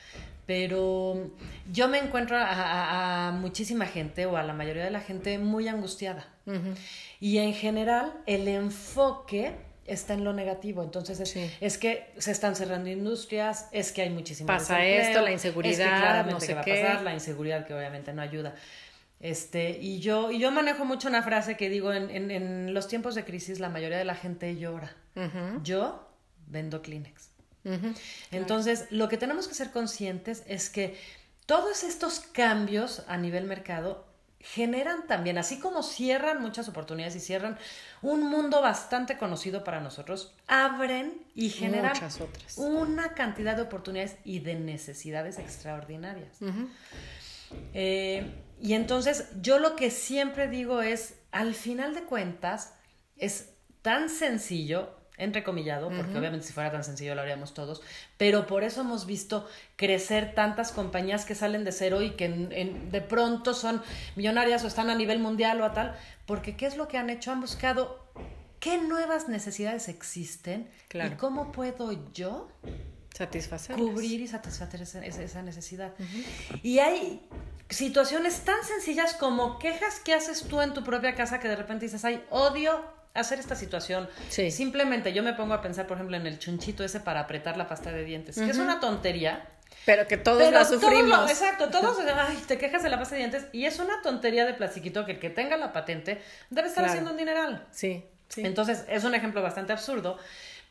Pero 0.46 1.30
yo 1.72 1.88
me 1.88 1.98
encuentro 1.98 2.36
a, 2.36 2.42
a- 2.44 3.28
a 3.28 3.32
muchísima 3.32 3.86
gente 3.86 4.26
o 4.26 4.36
a 4.36 4.42
la 4.42 4.52
mayoría 4.52 4.84
de 4.84 4.90
la 4.90 5.00
gente 5.00 5.38
muy 5.38 5.68
angustiada. 5.68 6.26
Y 7.20 7.38
en 7.38 7.54
general, 7.54 8.12
el 8.26 8.46
enfoque 8.48 9.56
está 9.86 10.14
en 10.14 10.24
lo 10.24 10.32
negativo. 10.32 10.82
Entonces, 10.82 11.20
es, 11.20 11.30
Sí. 11.30 11.50
es 11.60 11.78
que 11.78 12.10
se 12.18 12.30
están 12.30 12.56
cerrando 12.56 12.88
industrias, 12.90 13.68
es 13.72 13.92
que 13.92 14.02
hay 14.02 14.10
muchísimo 14.10 14.46
Pasa 14.46 14.76
desempleo, 14.78 15.02
esto, 15.02 15.20
la 15.20 15.20
es 15.20 15.26
que 15.26 15.32
inseguridad, 15.48 15.98
claramente 16.00 16.32
no 16.32 16.40
sé 16.40 16.46
que 16.48 16.54
va 16.54 16.62
qué. 16.62 16.82
a 16.82 16.86
pasar, 16.86 17.02
la 17.02 17.14
inseguridad 17.14 17.66
que 17.66 17.74
obviamente 17.74 18.12
no 18.12 18.22
ayuda. 18.22 18.54
Este, 19.20 19.70
y 19.80 20.00
yo, 20.00 20.30
y 20.30 20.38
yo 20.38 20.50
manejo 20.50 20.84
mucho 20.84 21.08
una 21.08 21.22
frase 21.22 21.56
que 21.56 21.68
digo, 21.70 21.92
en, 21.92 22.10
en, 22.10 22.30
en 22.30 22.74
los 22.74 22.88
tiempos 22.88 23.14
de 23.14 23.24
crisis 23.24 23.58
la 23.60 23.68
mayoría 23.70 23.96
de 23.98 24.04
la 24.04 24.14
gente 24.14 24.54
llora. 24.56 24.94
ujú, 25.16 25.62
Yo 25.62 26.08
vendo 26.46 26.82
Kleenex. 26.82 27.30
ujú. 27.64 27.94
Entonces, 28.32 28.86
lo 28.90 29.08
que 29.08 29.16
tenemos 29.16 29.48
que 29.48 29.54
ser 29.54 29.70
conscientes 29.70 30.42
es 30.46 30.68
que 30.68 30.96
todos 31.46 31.84
estos 31.84 32.20
cambios 32.20 33.02
a 33.06 33.16
nivel 33.16 33.44
mercado 33.44 34.06
generan 34.44 35.06
también, 35.06 35.38
así 35.38 35.58
como 35.58 35.82
cierran 35.82 36.42
muchas 36.42 36.68
oportunidades 36.68 37.16
y 37.16 37.20
cierran 37.20 37.56
un 38.02 38.28
mundo 38.28 38.60
bastante 38.60 39.16
conocido 39.16 39.64
para 39.64 39.80
nosotros, 39.80 40.34
abren 40.46 41.24
y 41.34 41.48
generan 41.48 41.92
Muchas 41.94 42.20
otras. 42.20 42.58
una 42.58 43.14
cantidad 43.14 43.56
de 43.56 43.62
oportunidades 43.62 44.16
y 44.22 44.40
de 44.40 44.54
necesidades 44.56 45.38
extraordinarias. 45.38 46.36
Eh, 47.72 48.34
y 48.60 48.74
entonces 48.74 49.28
yo 49.40 49.58
lo 49.58 49.76
que 49.76 49.90
siempre 49.90 50.46
digo 50.48 50.82
es, 50.82 51.14
al 51.32 51.54
final 51.54 51.94
de 51.94 52.02
cuentas, 52.02 52.74
es 53.16 53.54
tan 53.80 54.10
sencillo, 54.10 54.94
entrecomillado, 55.16 55.90
porque 55.90 56.16
obviamente 56.18 56.46
si 56.46 56.52
fuera 56.52 56.72
tan 56.72 56.82
sencillo 56.84 57.14
lo 57.14 57.20
haríamos 57.22 57.54
todos, 57.54 57.82
pero 58.18 58.46
por 58.46 58.64
eso 58.64 58.80
hemos 58.80 59.06
visto 59.06 59.46
crecer 59.76 60.34
tantas 60.34 60.72
compañías 60.72 61.24
que 61.24 61.34
salen 61.34 61.64
de 61.64 61.72
cero 61.72 62.02
y 62.02 62.10
que 62.10 62.24
en- 62.24 62.50
en- 62.52 62.90
de 62.90 63.00
pronto 63.00 63.54
son 63.54 63.82
millonarias 64.16 64.64
o 64.64 64.66
están 64.66 64.90
a 64.90 64.94
nivel 64.94 65.20
mundial 65.20 65.60
o 65.60 65.64
a 65.64 65.72
tal, 65.72 65.96
porque 66.26 66.56
¿qué 66.56 66.66
es 66.66 66.76
lo 66.76 66.88
que 66.88 66.98
han 66.98 67.10
hecho? 67.10 67.30
Han 67.30 67.40
buscado 67.40 68.04
qué 68.60 68.78
nuevas 68.78 69.28
necesidades 69.28 69.88
existen 69.88 70.68
Claro. 70.88 71.14
y 71.14 71.16
cómo 71.16 71.52
puedo 71.52 71.92
yo 72.12 72.48
Satisfacer. 73.14 73.76
cubrir 73.76 74.20
y 74.20 74.26
satisfacer 74.26 74.82
esa, 74.82 75.04
esa- 75.04 75.42
necesidad. 75.42 75.92
Y 76.62 76.78
hay 76.80 77.20
situaciones 77.70 78.40
tan 78.40 78.62
sencillas 78.64 79.14
como 79.14 79.58
quejas 79.58 80.00
que 80.00 80.12
haces 80.14 80.42
tú 80.48 80.60
en 80.60 80.74
tu 80.74 80.82
propia 80.82 81.14
casa 81.14 81.38
que 81.40 81.48
de 81.48 81.56
repente 81.56 81.84
dices, 81.86 82.04
ay, 82.04 82.22
odio 82.30 82.84
hacer 83.14 83.38
esta 83.38 83.54
situación. 83.54 84.08
Simplemente 84.28 85.12
yo 85.12 85.22
me 85.22 85.32
pongo 85.32 85.54
a 85.54 85.62
pensar, 85.62 85.86
por 85.86 85.96
ejemplo, 85.96 86.16
en 86.16 86.26
el 86.26 86.38
chunchito 86.38 86.84
ese 86.84 87.00
para 87.00 87.20
apretar 87.20 87.56
la 87.56 87.68
pasta 87.68 87.92
de 87.92 88.04
dientes, 88.04 88.36
que 88.36 88.50
es 88.50 88.58
una 88.58 88.80
tontería. 88.80 89.46
Pero 89.86 90.06
que 90.06 90.16
todos 90.16 90.52
la 90.52 90.64
sufrimos. 90.64 91.30
exacto, 91.30 91.68
todos 91.68 91.98
ay, 92.16 92.42
te 92.46 92.58
quejas 92.58 92.82
de 92.82 92.90
la 92.90 92.98
pasta 92.98 93.14
de 93.14 93.20
dientes 93.20 93.46
y 93.52 93.66
es 93.66 93.78
una 93.78 94.02
tontería 94.02 94.46
de 94.46 94.54
plastiquito 94.54 95.04
que 95.04 95.12
el 95.12 95.18
que 95.18 95.30
tenga 95.30 95.56
la 95.56 95.72
patente 95.72 96.22
debe 96.50 96.68
estar 96.68 96.84
haciendo 96.84 97.10
un 97.10 97.16
dineral. 97.16 97.66
Sí, 97.70 98.04
sí. 98.28 98.42
Entonces, 98.44 98.84
es 98.88 99.04
un 99.04 99.14
ejemplo 99.14 99.42
bastante 99.42 99.72
absurdo, 99.72 100.18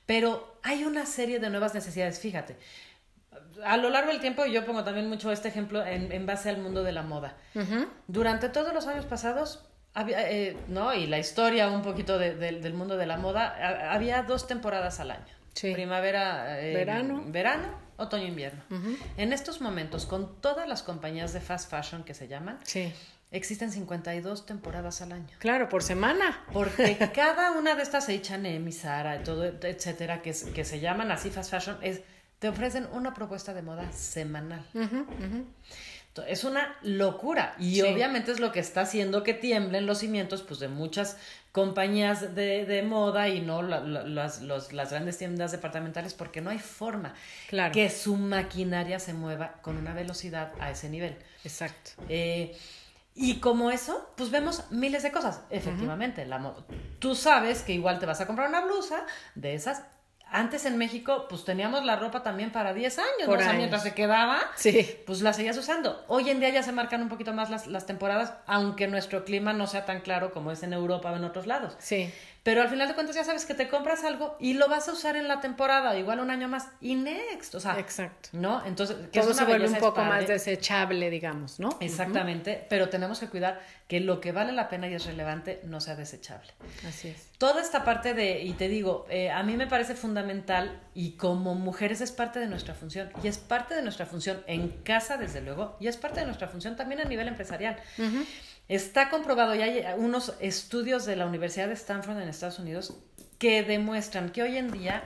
pero 0.06 0.58
hay 0.64 0.84
una 0.84 1.06
serie 1.06 1.40
de 1.40 1.50
nuevas 1.50 1.74
necesidades, 1.74 2.20
fíjate. 2.20 2.58
A 3.64 3.78
lo 3.78 3.90
largo 3.90 4.12
del 4.12 4.20
tiempo, 4.20 4.46
yo 4.46 4.66
pongo 4.66 4.84
también 4.84 5.08
mucho 5.08 5.32
este 5.32 5.48
ejemplo 5.48 5.86
en, 5.86 6.26
base 6.26 6.50
al 6.50 6.58
mundo 6.58 6.84
de 6.84 6.92
la 6.92 7.04
moda. 7.04 7.38
Durante 8.08 8.50
todos 8.50 8.74
los 8.74 8.88
años 8.88 9.06
pasados, 9.06 9.64
había, 9.94 10.30
eh, 10.30 10.58
¿no? 10.68 10.94
Y 10.94 11.08
la 11.08 11.20
historia 11.20 11.70
un 11.70 11.82
poquito 11.82 12.18
del 12.18 12.74
mundo 12.74 12.98
de 12.98 13.06
la 13.06 13.18
moda, 13.18 13.92
había 13.92 14.24
dos 14.24 14.48
temporadas 14.48 15.00
al 15.00 15.12
año. 15.12 15.34
Primavera, 15.62 16.60
eh, 16.60 16.74
verano. 16.74 17.24
verano, 17.28 17.68
otoño, 17.98 18.26
invierno. 18.26 18.64
En 19.18 19.34
estos 19.34 19.62
momentos, 19.62 20.06
con 20.06 20.42
todas 20.42 20.68
las 20.68 20.82
compañías 20.84 21.32
de 21.34 21.42
fast 21.42 21.70
fashion 21.70 22.04
que 22.04 22.14
se 22.14 22.28
llaman, 22.28 22.58
sí. 22.64 22.92
existen 23.32 23.72
52 23.72 24.46
temporadas 24.46 25.02
al 25.02 25.12
año. 25.12 25.28
Claro, 25.38 25.70
por 25.70 25.84
semana. 25.84 26.44
Porque 26.52 26.98
cada 27.14 27.52
una 27.52 27.76
de 27.76 27.84
estas 27.84 28.10
H&M, 28.10 28.72
Zara, 28.72 29.24
todo, 29.24 29.46
etcétera, 29.46 30.22
que, 30.22 30.34
que 30.54 30.66
se 30.66 30.80
llaman 30.80 31.12
así 31.12 31.30
fast 31.30 31.52
fashion, 31.52 31.78
es, 31.82 32.02
te 32.40 32.50
ofrecen 32.50 32.88
una 32.92 33.14
propuesta 33.14 33.54
de 33.54 33.62
moda 33.62 33.92
semanal. 33.92 34.66
Es 36.28 36.44
una 36.44 36.76
locura 36.84 37.56
y 37.58 37.82
obviamente 37.82 38.32
es 38.32 38.40
lo 38.40 38.52
que 38.52 38.60
está 38.60 38.82
haciendo 38.82 39.24
que 39.24 39.34
tiemblen 39.34 39.88
los 39.88 40.00
cimientos 40.00 40.44
pues, 40.44 40.60
de 40.60 40.68
muchas 40.68 41.18
compañías 41.52 42.36
de, 42.36 42.66
de 42.66 42.84
moda 42.84 43.30
y 43.30 43.42
no 43.42 43.62
las, 43.64 44.42
las 44.42 44.92
grandes 44.92 45.18
tiendas 45.18 45.52
departamentales 45.52 46.14
porque 46.14 46.42
no 46.42 46.52
hay 46.52 46.60
forma 46.60 47.14
que 47.72 47.90
su 47.90 48.16
maquinaria 48.16 49.00
se 49.00 49.14
mueva 49.14 49.54
con 49.62 49.78
una 49.78 49.94
velocidad 49.94 50.52
a 50.60 50.72
ese 50.72 50.90
nivel. 50.90 51.16
Exacto. 51.44 51.92
Eh, 52.10 52.56
y 53.16 53.36
como 53.36 53.70
eso, 53.70 54.12
pues 54.18 54.32
vemos 54.32 54.64
miles 54.72 55.04
de 55.04 55.12
cosas. 55.12 55.42
Efectivamente, 55.50 56.26
la 56.26 56.56
tú 57.00 57.14
sabes 57.16 57.62
que 57.62 57.74
igual 57.74 58.00
te 58.00 58.06
vas 58.06 58.22
a 58.22 58.28
comprar 58.28 58.50
una 58.50 58.62
blusa 58.62 59.06
de 59.36 59.54
esas 59.54 59.84
antes 60.30 60.66
en 60.66 60.78
México, 60.78 61.28
pues 61.30 61.46
teníamos 61.46 61.86
la 61.86 61.96
ropa 61.96 62.24
también 62.24 62.52
para 62.52 62.74
10 62.74 62.98
años, 63.00 63.26
Por 63.26 63.44
¿no? 63.44 63.54
mientras 63.54 63.84
se 63.84 63.94
quedaba, 63.94 64.40
sí. 64.56 64.90
pues 65.06 65.22
la 65.22 65.32
seguías 65.34 65.58
usando. 65.58 66.04
Hoy 66.08 66.30
en 66.30 66.40
día 66.40 66.50
ya 66.50 66.64
se 66.64 66.72
marcan 66.72 67.02
un 67.02 67.10
poquito 67.10 67.34
más 67.34 67.50
las, 67.50 67.68
las 67.68 67.86
temporadas, 67.86 68.34
aunque 68.48 68.88
nuestro 68.88 69.26
clima 69.26 69.54
no 69.54 69.68
sea 69.68 69.86
tan 69.86 70.02
claro 70.02 70.32
como 70.32 70.52
es 70.52 70.64
en 70.64 70.74
Europa 70.74 71.12
o 71.12 71.16
en 71.16 71.24
otros 71.24 71.46
lados. 71.46 71.76
Sí. 71.80 72.12
Pero 72.44 72.62
al 72.62 72.68
final 72.68 72.90
de 72.90 72.94
cuentas 72.94 73.16
ya 73.16 73.24
sabes 73.24 73.46
que 73.46 73.54
te 73.54 73.70
compras 73.70 74.04
algo 74.04 74.36
y 74.38 74.54
lo 74.54 74.68
vas 74.68 74.90
a 74.90 74.92
usar 74.92 75.16
en 75.16 75.30
la 75.30 75.40
temporada, 75.40 75.98
igual 75.98 76.20
un 76.20 76.30
año 76.30 76.50
más, 76.50 76.68
y 76.82 76.96
next, 76.96 77.56
o 77.56 77.60
sea, 77.62 77.80
exacto. 77.80 78.30
¿no? 78.34 78.66
Entonces, 78.66 78.98
todo 79.12 79.34
se 79.34 79.46
vuelve 79.46 79.70
un 79.70 79.78
poco 79.78 80.04
más 80.04 80.28
desechable, 80.28 81.10
digamos, 81.10 81.62
¿no? 81.62 81.70
Exactamente, 81.80 82.68
pero 82.70 82.90
tenemos 82.90 83.20
que 83.20 83.28
cuidar 83.30 83.62
que 83.88 84.02
lo 84.02 84.20
que 84.20 84.34
vale 84.34 84.52
la 84.52 84.68
pena 84.68 84.90
y 84.90 84.94
es 84.94 85.06
relevante 85.06 85.62
no 85.64 85.80
sea 85.80 85.96
desechable. 85.96 86.52
Así 86.86 87.10
es. 87.10 87.30
Toda 87.38 87.62
esta 87.62 87.86
parte 87.86 88.14
de, 88.14 88.42
y 88.42 88.52
te 88.54 88.68
digo, 88.68 89.06
eh, 89.10 89.32
a 89.32 89.42
mí 89.44 89.56
me 89.56 89.68
parece 89.68 89.96
fundamental 89.96 90.82
y 90.94 91.12
como 91.14 91.56
mujeres 91.56 92.02
es 92.02 92.12
parte 92.12 92.40
de 92.40 92.48
nuestra 92.48 92.74
función, 92.74 93.10
y 93.24 93.28
es 93.30 93.38
parte 93.38 93.74
de 93.74 93.84
nuestra 93.84 94.06
función 94.06 94.44
en 94.48 94.68
casa, 94.84 95.16
desde 95.16 95.40
luego, 95.40 95.78
y 95.80 95.88
es 95.88 95.96
parte 95.96 96.20
de 96.20 96.26
nuestra 96.26 96.50
función 96.50 96.76
también 96.76 97.00
a 97.00 97.06
nivel 97.06 97.30
empresarial. 97.30 97.78
Está 98.70 99.10
comprobado, 99.10 99.56
y 99.56 99.62
hay 99.62 99.86
unos 99.98 100.34
estudios 100.40 101.06
de 101.06 101.16
la 101.16 101.26
Universidad 101.26 101.68
de 101.68 101.74
Stanford 101.74 102.22
en 102.22 102.30
Estados 102.30 102.60
Unidos 102.60 102.94
que 103.38 103.64
demuestran 103.64 104.32
que 104.32 104.42
hoy 104.42 104.58
en 104.58 104.72
día 104.72 105.04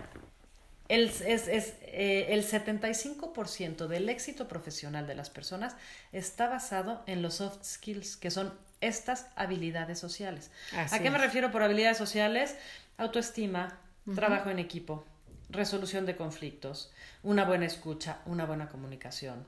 el, 0.90 1.08
es, 1.10 1.22
es 1.22 1.74
eh, 1.82 2.28
el 2.30 2.46
75% 2.46 3.88
del 3.88 4.10
éxito 4.10 4.48
profesional 4.48 5.08
de 5.08 5.16
las 5.16 5.30
personas 5.30 5.76
está 6.12 6.48
basado 6.48 7.04
en 7.08 7.22
los 7.22 7.36
soft 7.36 7.64
skills, 7.64 8.16
que 8.16 8.32
son 8.32 8.54
estas 8.80 9.28
habilidades 9.36 10.00
sociales. 10.00 10.52
¿A 10.74 11.00
qué 11.00 11.10
me 11.10 11.18
refiero 11.18 11.52
por 11.52 11.64
habilidades 11.64 11.98
sociales? 11.98 12.56
Autoestima, 12.98 13.80
trabajo 14.16 14.50
en 14.50 14.60
equipo, 14.60 15.06
resolución 15.50 16.06
de 16.06 16.16
conflictos, 16.16 16.92
una 17.24 17.44
buena 17.44 17.66
escucha, 17.66 18.20
una 18.26 18.46
buena 18.46 18.70
comunicación. 18.70 19.46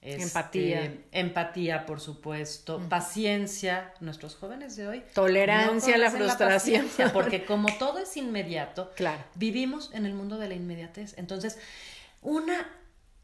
Este, 0.00 1.04
empatía, 1.12 1.84
por 1.84 2.00
supuesto. 2.00 2.80
Paciencia. 2.88 3.92
Nuestros 4.00 4.36
jóvenes 4.36 4.76
de 4.76 4.86
hoy. 4.86 5.04
Tolerancia 5.12 5.96
a 5.96 5.98
la 5.98 6.10
frustración. 6.10 6.86
porque 7.12 7.44
como 7.44 7.68
todo 7.78 7.98
es 7.98 8.16
inmediato, 8.16 8.92
claro. 8.94 9.22
vivimos 9.34 9.90
en 9.92 10.06
el 10.06 10.14
mundo 10.14 10.38
de 10.38 10.48
la 10.48 10.54
inmediatez. 10.54 11.14
Entonces, 11.18 11.58
una 12.22 12.66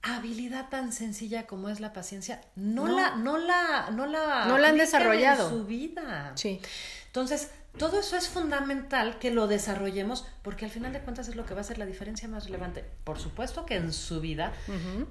habilidad 0.02 0.68
tan 0.68 0.92
sencilla 0.92 1.46
como 1.46 1.68
es 1.68 1.80
la 1.80 1.92
paciencia, 1.92 2.40
no, 2.56 2.86
la, 2.86 3.16
no 3.16 3.38
la, 3.38 3.90
no 3.90 4.06
la, 4.06 4.44
no 4.46 4.58
la 4.58 4.68
han 4.68 4.76
desarrollado 4.76 5.48
en 5.48 5.54
su 5.54 5.64
vida. 5.64 6.32
Sí. 6.34 6.60
Entonces, 7.06 7.50
todo 7.78 7.98
eso 7.98 8.16
es 8.16 8.28
fundamental 8.28 9.18
que 9.18 9.30
lo 9.30 9.46
desarrollemos 9.46 10.26
porque 10.42 10.64
al 10.64 10.70
final 10.70 10.92
de 10.92 11.00
cuentas 11.00 11.28
es 11.28 11.36
lo 11.36 11.44
que 11.44 11.54
va 11.54 11.60
a 11.60 11.64
ser 11.64 11.78
la 11.78 11.86
diferencia 11.86 12.28
más 12.28 12.44
relevante. 12.44 12.84
Por 13.04 13.18
supuesto 13.18 13.66
que 13.66 13.74
en 13.74 13.92
su 13.92 14.20
vida, 14.20 14.52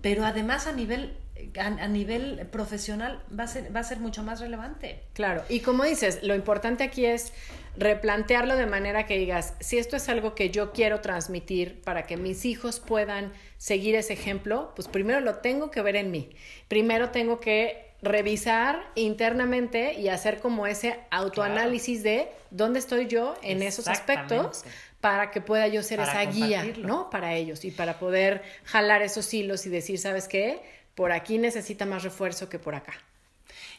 pero 0.01 0.25
además 0.25 0.67
a 0.67 0.71
nivel, 0.71 1.17
a, 1.59 1.87
nivel 1.87 2.47
profesional 2.51 3.21
va 3.37 3.43
a, 3.43 3.47
ser, 3.47 3.75
va 3.75 3.81
a 3.81 3.83
ser 3.83 3.99
mucho 3.99 4.23
más 4.23 4.39
relevante. 4.39 5.03
Claro, 5.13 5.43
y 5.49 5.59
como 5.59 5.83
dices, 5.83 6.23
lo 6.23 6.35
importante 6.35 6.83
aquí 6.83 7.05
es 7.05 7.33
replantearlo 7.75 8.55
de 8.55 8.67
manera 8.67 9.05
que 9.05 9.17
digas, 9.17 9.55
si 9.59 9.77
esto 9.77 9.95
es 9.95 10.07
algo 10.07 10.35
que 10.35 10.49
yo 10.49 10.71
quiero 10.71 11.01
transmitir 11.01 11.81
para 11.81 12.05
que 12.05 12.17
mis 12.17 12.45
hijos 12.45 12.79
puedan 12.79 13.33
seguir 13.57 13.95
ese 13.95 14.13
ejemplo, 14.13 14.71
pues 14.75 14.87
primero 14.87 15.19
lo 15.19 15.35
tengo 15.35 15.71
que 15.71 15.81
ver 15.81 15.95
en 15.95 16.11
mí. 16.11 16.29
Primero 16.67 17.09
tengo 17.09 17.39
que 17.39 17.92
revisar 18.03 18.91
internamente 18.95 19.93
y 19.93 20.09
hacer 20.09 20.39
como 20.39 20.67
ese 20.67 20.99
autoanálisis 21.09 22.03
de 22.03 22.29
dónde 22.51 22.79
estoy 22.79 23.07
yo 23.07 23.35
en 23.41 23.63
esos 23.63 23.87
aspectos 23.87 24.65
para 24.99 25.31
que 25.31 25.41
pueda 25.41 25.67
yo 25.67 25.81
ser 25.81 25.99
esa 25.99 26.21
guía, 26.25 26.65
¿no? 26.77 27.09
Para 27.09 27.33
ellos 27.33 27.65
y 27.65 27.71
para 27.71 27.99
poder 27.99 28.43
jalar 28.65 29.01
esos 29.01 29.33
hilos 29.33 29.65
y 29.65 29.69
decir, 29.69 29.99
¿sabes 29.99 30.27
qué? 30.27 30.61
Por 30.95 31.11
aquí 31.11 31.37
necesita 31.37 31.85
más 31.85 32.03
refuerzo 32.03 32.49
que 32.49 32.59
por 32.59 32.75
acá. 32.75 32.93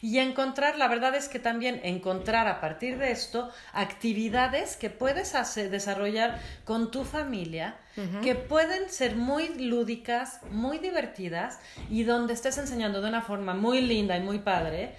Y 0.05 0.19
encontrar, 0.19 0.77
la 0.77 0.87
verdad 0.87 1.15
es 1.15 1.27
que 1.27 1.39
también 1.39 1.81
encontrar 1.81 2.47
a 2.47 2.61
partir 2.61 2.99
de 2.99 3.09
esto 3.09 3.49
actividades 3.73 4.77
que 4.77 4.91
puedes 4.91 5.33
hacer, 5.33 5.71
desarrollar 5.71 6.39
con 6.63 6.91
tu 6.91 7.05
familia, 7.05 7.75
que 8.21 8.35
pueden 8.35 8.91
ser 8.91 9.15
muy 9.15 9.47
lúdicas, 9.57 10.41
muy 10.51 10.77
divertidas 10.77 11.57
y 11.89 12.03
donde 12.03 12.33
estés 12.33 12.59
enseñando 12.59 13.01
de 13.01 13.09
una 13.09 13.23
forma 13.23 13.55
muy 13.55 13.81
linda 13.81 14.15
y 14.15 14.21
muy 14.21 14.37
padre. 14.37 14.93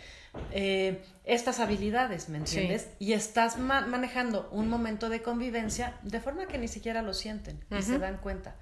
Eh, 0.50 1.04
estas 1.24 1.60
habilidades, 1.60 2.28
¿me 2.28 2.38
entiendes? 2.38 2.88
Y 2.98 3.12
estás 3.12 3.58
manejando 3.58 4.48
un 4.50 4.68
momento 4.68 5.08
de 5.08 5.22
convivencia 5.22 6.00
de 6.02 6.18
forma 6.18 6.48
que 6.48 6.58
ni 6.58 6.66
siquiera 6.66 7.02
lo 7.02 7.14
sienten 7.14 7.64
y 7.70 7.80
se 7.80 8.00
dan 8.00 8.16
cuenta. 8.16 8.56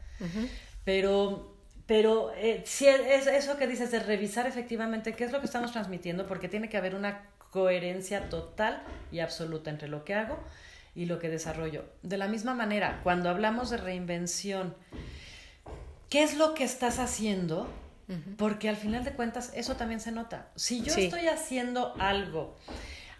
Pero 0.84 1.53
pero 1.86 2.32
eh, 2.36 2.62
si 2.64 2.86
es 2.86 3.26
eso 3.26 3.56
que 3.56 3.66
dices 3.66 3.90
de 3.90 4.00
revisar 4.00 4.46
efectivamente 4.46 5.12
qué 5.12 5.24
es 5.24 5.32
lo 5.32 5.40
que 5.40 5.46
estamos 5.46 5.72
transmitiendo, 5.72 6.26
porque 6.26 6.48
tiene 6.48 6.68
que 6.68 6.76
haber 6.76 6.94
una 6.94 7.28
coherencia 7.50 8.28
total 8.30 8.82
y 9.12 9.20
absoluta 9.20 9.70
entre 9.70 9.88
lo 9.88 10.04
que 10.04 10.14
hago 10.14 10.38
y 10.94 11.04
lo 11.06 11.18
que 11.18 11.28
desarrollo. 11.28 11.84
De 12.02 12.16
la 12.16 12.26
misma 12.26 12.54
manera, 12.54 13.00
cuando 13.02 13.28
hablamos 13.28 13.70
de 13.70 13.76
reinvención, 13.76 14.74
¿qué 16.08 16.22
es 16.22 16.36
lo 16.36 16.54
que 16.54 16.64
estás 16.64 16.98
haciendo? 16.98 17.68
Porque 18.36 18.68
al 18.68 18.76
final 18.76 19.02
de 19.02 19.12
cuentas 19.12 19.50
eso 19.54 19.76
también 19.76 19.98
se 20.00 20.12
nota. 20.12 20.48
Si 20.56 20.82
yo 20.82 20.94
estoy 20.94 21.26
haciendo 21.26 21.94
algo 21.98 22.56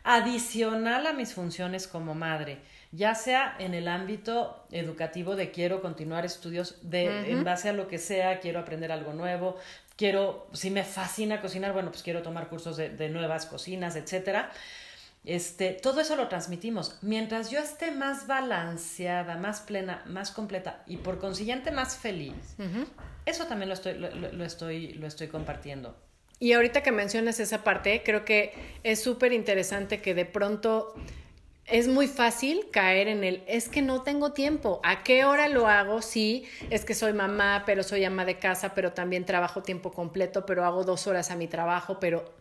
adicional 0.02 1.06
a 1.06 1.14
mis 1.14 1.32
funciones 1.32 1.88
como 1.88 2.14
madre, 2.14 2.60
ya 2.94 3.14
sea 3.14 3.56
en 3.58 3.74
el 3.74 3.88
ámbito 3.88 4.64
educativo 4.70 5.34
de 5.36 5.50
quiero 5.50 5.82
continuar 5.82 6.24
estudios 6.24 6.78
de, 6.82 7.30
en 7.30 7.42
base 7.42 7.68
a 7.68 7.72
lo 7.72 7.88
que 7.88 7.98
sea, 7.98 8.38
quiero 8.40 8.60
aprender 8.60 8.92
algo 8.92 9.12
nuevo, 9.12 9.56
quiero, 9.96 10.46
si 10.52 10.70
me 10.70 10.84
fascina 10.84 11.40
cocinar, 11.40 11.72
bueno, 11.72 11.90
pues 11.90 12.02
quiero 12.02 12.22
tomar 12.22 12.48
cursos 12.48 12.76
de, 12.76 13.08
nuevas 13.08 13.46
cocinas, 13.46 13.96
etcétera. 13.96 14.50
Este, 15.24 15.72
todo 15.72 16.02
eso 16.02 16.16
lo 16.16 16.28
transmitimos. 16.28 16.98
Mientras 17.00 17.50
yo 17.50 17.58
esté 17.58 17.90
más 17.90 18.26
balanceada, 18.26 19.36
más 19.38 19.60
plena, 19.60 20.02
más 20.06 20.30
completa 20.30 20.82
y 20.86 20.98
por 20.98 21.18
consiguiente 21.18 21.70
más 21.70 21.96
feliz, 21.96 22.34
eso 23.26 23.46
también 23.46 23.70
lo 23.70 23.74
estoy, 23.74 23.94
lo, 23.94 24.44
estoy, 24.44 24.92
lo 24.92 25.06
estoy 25.06 25.28
compartiendo. 25.28 25.96
Y 26.38 26.52
ahorita 26.52 26.82
que 26.82 26.92
mencionas 26.92 27.40
esa 27.40 27.64
parte, 27.64 28.02
creo 28.04 28.24
que 28.24 28.52
es 28.82 29.02
súper 29.02 29.32
interesante 29.32 30.02
que 30.02 30.14
de 30.14 30.26
pronto 30.26 30.94
es 31.66 31.88
muy 31.88 32.06
fácil 32.06 32.66
caer 32.70 33.08
en 33.08 33.24
el, 33.24 33.42
es 33.46 33.68
que 33.68 33.82
no 33.82 34.02
tengo 34.02 34.32
tiempo. 34.32 34.80
¿A 34.84 35.02
qué 35.02 35.24
hora 35.24 35.48
lo 35.48 35.66
hago? 35.66 36.02
Sí, 36.02 36.46
es 36.70 36.84
que 36.84 36.94
soy 36.94 37.12
mamá, 37.12 37.62
pero 37.66 37.82
soy 37.82 38.04
ama 38.04 38.24
de 38.24 38.38
casa, 38.38 38.74
pero 38.74 38.92
también 38.92 39.24
trabajo 39.24 39.62
tiempo 39.62 39.92
completo, 39.92 40.44
pero 40.46 40.64
hago 40.64 40.84
dos 40.84 41.06
horas 41.06 41.30
a 41.30 41.36
mi 41.36 41.48
trabajo, 41.48 41.98
pero 42.00 42.34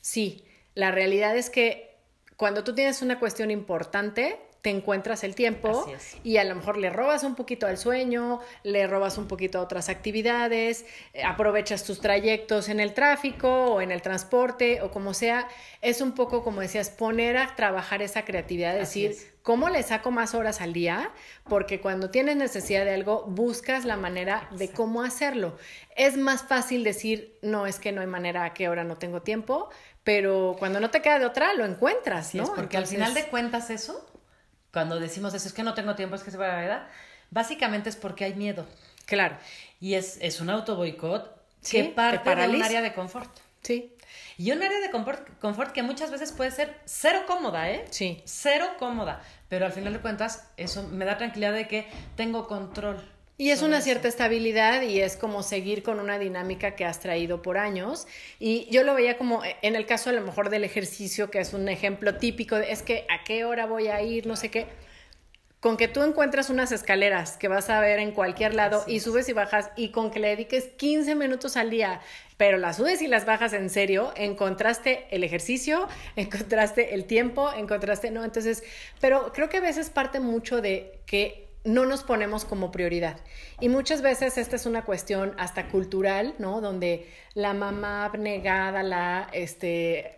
sí, 0.00 0.44
la 0.74 0.90
realidad 0.90 1.36
es 1.36 1.48
que 1.50 1.96
cuando 2.36 2.64
tú 2.64 2.74
tienes 2.74 3.00
una 3.00 3.18
cuestión 3.18 3.50
importante, 3.50 4.38
te 4.66 4.70
encuentras 4.70 5.22
el 5.22 5.36
tiempo 5.36 5.86
y 6.24 6.38
a 6.38 6.44
lo 6.44 6.56
mejor 6.56 6.76
le 6.76 6.90
robas 6.90 7.22
un 7.22 7.36
poquito 7.36 7.68
al 7.68 7.78
sueño, 7.78 8.40
le 8.64 8.88
robas 8.88 9.16
un 9.16 9.28
poquito 9.28 9.60
a 9.60 9.62
otras 9.62 9.88
actividades, 9.88 10.84
eh, 11.14 11.22
aprovechas 11.22 11.84
tus 11.84 12.00
trayectos 12.00 12.68
en 12.68 12.80
el 12.80 12.92
tráfico 12.92 13.48
o 13.48 13.80
en 13.80 13.92
el 13.92 14.02
transporte 14.02 14.82
o 14.82 14.90
como 14.90 15.14
sea. 15.14 15.46
Es 15.82 16.00
un 16.00 16.16
poco, 16.16 16.42
como 16.42 16.62
decías, 16.62 16.90
poner 16.90 17.36
a 17.36 17.54
trabajar 17.54 18.02
esa 18.02 18.24
creatividad, 18.24 18.74
decir, 18.74 19.16
¿cómo 19.42 19.68
le 19.68 19.84
saco 19.84 20.10
más 20.10 20.34
horas 20.34 20.60
al 20.60 20.72
día? 20.72 21.12
Porque 21.48 21.80
cuando 21.80 22.10
tienes 22.10 22.34
necesidad 22.34 22.84
de 22.84 22.94
algo, 22.94 23.22
buscas 23.28 23.84
la 23.84 23.96
manera 23.96 24.48
de 24.50 24.72
cómo 24.72 25.04
hacerlo. 25.04 25.56
Es 25.94 26.16
más 26.16 26.42
fácil 26.42 26.82
decir, 26.82 27.38
no, 27.40 27.68
es 27.68 27.78
que 27.78 27.92
no 27.92 28.00
hay 28.00 28.08
manera, 28.08 28.42
a 28.42 28.52
qué 28.52 28.68
hora 28.68 28.82
no 28.82 28.96
tengo 28.96 29.22
tiempo, 29.22 29.70
pero 30.02 30.56
cuando 30.58 30.80
no 30.80 30.90
te 30.90 31.02
queda 31.02 31.20
de 31.20 31.26
otra, 31.26 31.54
lo 31.54 31.64
encuentras, 31.64 32.34
¿no? 32.34 32.52
porque 32.52 32.76
al 32.76 32.88
final 32.88 33.14
de 33.14 33.28
cuentas 33.28 33.70
eso 33.70 34.04
cuando 34.76 35.00
decimos 35.00 35.32
eso, 35.32 35.48
es 35.48 35.54
que 35.54 35.62
no 35.62 35.72
tengo 35.72 35.94
tiempo, 35.94 36.16
es 36.16 36.22
que 36.22 36.30
se 36.30 36.36
va 36.36 36.44
a 36.44 36.48
la 36.48 36.60
verdad, 36.60 36.88
básicamente 37.30 37.88
es 37.88 37.96
porque 37.96 38.26
hay 38.26 38.34
miedo. 38.34 38.66
Claro. 39.06 39.38
Y 39.80 39.94
es, 39.94 40.18
es 40.20 40.42
un 40.42 40.50
auto 40.50 40.76
boicot 40.76 41.34
que 41.66 41.84
parte 41.84 42.36
de 42.36 42.46
un 42.46 42.62
área 42.62 42.82
de 42.82 42.92
confort. 42.92 43.34
Sí. 43.62 43.96
Y 44.36 44.52
un 44.52 44.62
área 44.62 44.78
de 44.80 44.90
confort, 44.90 45.26
confort, 45.40 45.72
que 45.72 45.82
muchas 45.82 46.10
veces 46.10 46.30
puede 46.30 46.50
ser 46.50 46.78
cero 46.84 47.20
cómoda, 47.26 47.70
¿eh? 47.70 47.86
Sí. 47.88 48.20
Cero 48.26 48.66
cómoda. 48.78 49.22
Pero 49.48 49.64
al 49.64 49.72
final 49.72 49.94
de 49.94 50.00
cuentas, 50.00 50.46
eso 50.58 50.82
me 50.82 51.06
da 51.06 51.16
tranquilidad 51.16 51.54
de 51.54 51.66
que 51.68 51.88
tengo 52.14 52.46
control. 52.46 53.02
Y 53.38 53.50
es 53.50 53.60
una 53.60 53.82
cierta 53.82 54.08
estabilidad 54.08 54.80
y 54.80 55.02
es 55.02 55.16
como 55.16 55.42
seguir 55.42 55.82
con 55.82 56.00
una 56.00 56.18
dinámica 56.18 56.74
que 56.74 56.86
has 56.86 57.00
traído 57.00 57.42
por 57.42 57.58
años. 57.58 58.06
Y 58.38 58.66
yo 58.70 58.82
lo 58.82 58.94
veía 58.94 59.18
como 59.18 59.44
eh, 59.44 59.56
en 59.60 59.76
el 59.76 59.84
caso 59.84 60.08
a 60.08 60.14
lo 60.14 60.22
mejor 60.22 60.48
del 60.48 60.64
ejercicio, 60.64 61.30
que 61.30 61.40
es 61.40 61.52
un 61.52 61.68
ejemplo 61.68 62.16
típico, 62.16 62.56
de, 62.56 62.72
es 62.72 62.82
que 62.82 63.04
a 63.10 63.24
qué 63.24 63.44
hora 63.44 63.66
voy 63.66 63.88
a 63.88 64.00
ir, 64.00 64.26
no 64.26 64.36
sé 64.36 64.50
qué. 64.50 64.66
Con 65.60 65.76
que 65.76 65.86
tú 65.86 66.02
encuentras 66.02 66.48
unas 66.48 66.72
escaleras 66.72 67.36
que 67.36 67.48
vas 67.48 67.68
a 67.68 67.80
ver 67.80 67.98
en 67.98 68.12
cualquier 68.12 68.54
lado 68.54 68.84
y 68.86 69.00
subes 69.00 69.28
y 69.28 69.34
bajas 69.34 69.70
y 69.76 69.90
con 69.90 70.10
que 70.10 70.20
le 70.20 70.28
dediques 70.28 70.68
15 70.76 71.14
minutos 71.14 71.58
al 71.58 71.68
día, 71.68 72.00
pero 72.38 72.56
las 72.56 72.76
subes 72.76 73.02
y 73.02 73.06
las 73.06 73.26
bajas 73.26 73.52
en 73.52 73.68
serio, 73.68 74.14
encontraste 74.16 75.08
el 75.10 75.24
ejercicio, 75.24 75.88
encontraste 76.16 76.94
el 76.94 77.04
tiempo, 77.04 77.52
encontraste, 77.52 78.10
¿no? 78.10 78.24
Entonces, 78.24 78.62
pero 78.98 79.30
creo 79.34 79.50
que 79.50 79.58
a 79.58 79.60
veces 79.60 79.90
parte 79.90 80.20
mucho 80.20 80.62
de 80.62 81.00
que 81.04 81.45
no 81.66 81.84
nos 81.84 82.02
ponemos 82.02 82.44
como 82.44 82.70
prioridad. 82.72 83.18
Y 83.60 83.68
muchas 83.68 84.00
veces 84.00 84.38
esta 84.38 84.56
es 84.56 84.66
una 84.66 84.84
cuestión 84.84 85.34
hasta 85.36 85.68
cultural, 85.68 86.34
¿no? 86.38 86.60
Donde 86.60 87.10
la 87.34 87.52
mamá 87.52 88.04
abnegada, 88.04 88.82
la, 88.82 89.28
este, 89.32 90.16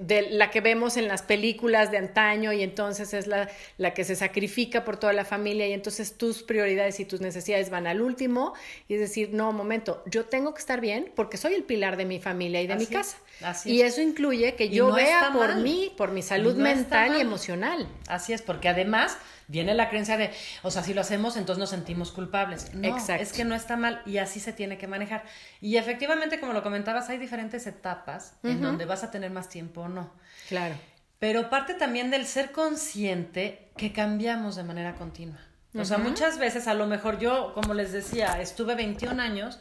de 0.00 0.30
la 0.30 0.50
que 0.50 0.60
vemos 0.60 0.96
en 0.96 1.08
las 1.08 1.22
películas 1.22 1.90
de 1.90 1.98
antaño 1.98 2.52
y 2.52 2.62
entonces 2.62 3.14
es 3.14 3.26
la, 3.26 3.48
la, 3.78 3.94
que 3.94 4.04
se 4.04 4.16
sacrifica 4.16 4.84
por 4.84 4.96
toda 4.96 5.12
la 5.12 5.24
familia 5.24 5.66
y 5.66 5.72
entonces 5.72 6.16
tus 6.16 6.42
prioridades 6.42 6.98
y 7.00 7.04
tus 7.04 7.20
necesidades 7.20 7.70
van 7.70 7.86
al 7.86 8.00
último 8.00 8.54
y 8.88 8.94
es 8.94 9.00
decir, 9.00 9.30
no, 9.32 9.52
momento, 9.52 10.02
yo 10.06 10.24
tengo 10.24 10.54
que 10.54 10.60
estar 10.60 10.80
bien 10.80 11.12
porque 11.14 11.36
soy 11.36 11.54
el 11.54 11.64
pilar 11.64 11.96
de 11.96 12.04
mi 12.04 12.20
familia 12.20 12.62
y 12.62 12.66
de 12.66 12.76
mi 12.76 12.86
casa. 12.86 13.18
y 13.64 13.82
eso 13.82 14.00
incluye 14.00 14.54
que 14.54 14.70
yo 14.70 14.92
vea 14.92 15.30
por 15.32 15.56
mí, 15.56 15.92
por 15.96 16.10
mi 16.10 16.22
salud 16.22 16.56
mental 16.56 17.16
y 17.16 17.20
emocional. 17.20 17.86
Así 18.08 18.32
es, 18.32 18.42
porque 18.42 18.68
además 18.68 19.16
viene 19.48 19.74
la 19.74 19.88
creencia 19.88 20.16
de, 20.16 20.30
o 20.62 20.70
sea, 20.70 20.82
si 20.82 20.94
lo 20.94 21.00
hacemos, 21.00 21.36
entonces 21.36 21.58
nos 21.58 21.70
sentimos 21.70 22.12
culpables. 22.12 22.74
No, 22.74 22.96
es 22.96 23.32
que 23.32 23.44
no 23.44 23.54
está 23.54 23.76
mal 23.76 24.02
y 24.06 24.18
así 24.18 24.40
se 24.40 24.52
tiene 24.52 24.78
que 24.78 24.86
manejar. 24.86 25.24
Y 25.60 25.76
efectivamente, 25.76 26.40
como 26.40 26.52
lo 26.52 26.62
comentabas, 26.62 27.08
hay 27.08 27.18
diferentes 27.18 27.66
etapas 27.66 28.34
en 28.42 28.60
donde 28.60 28.84
vas 28.84 29.04
a 29.04 29.10
tener 29.10 29.30
más 29.30 29.48
tiempo 29.48 29.82
o 29.82 29.88
no. 29.88 30.12
Claro. 30.48 30.74
Pero 31.18 31.48
parte 31.48 31.74
también 31.74 32.10
del 32.10 32.26
ser 32.26 32.52
consciente 32.52 33.70
que 33.76 33.92
cambiamos 33.92 34.56
de 34.56 34.64
manera 34.64 34.94
continua. 34.94 35.38
O 35.74 35.84
sea, 35.84 35.98
muchas 35.98 36.38
veces, 36.38 36.68
a 36.68 36.74
lo 36.74 36.86
mejor 36.86 37.18
yo, 37.18 37.52
como 37.54 37.74
les 37.74 37.92
decía, 37.92 38.40
estuve 38.40 38.74
21 38.74 39.20
años 39.20 39.58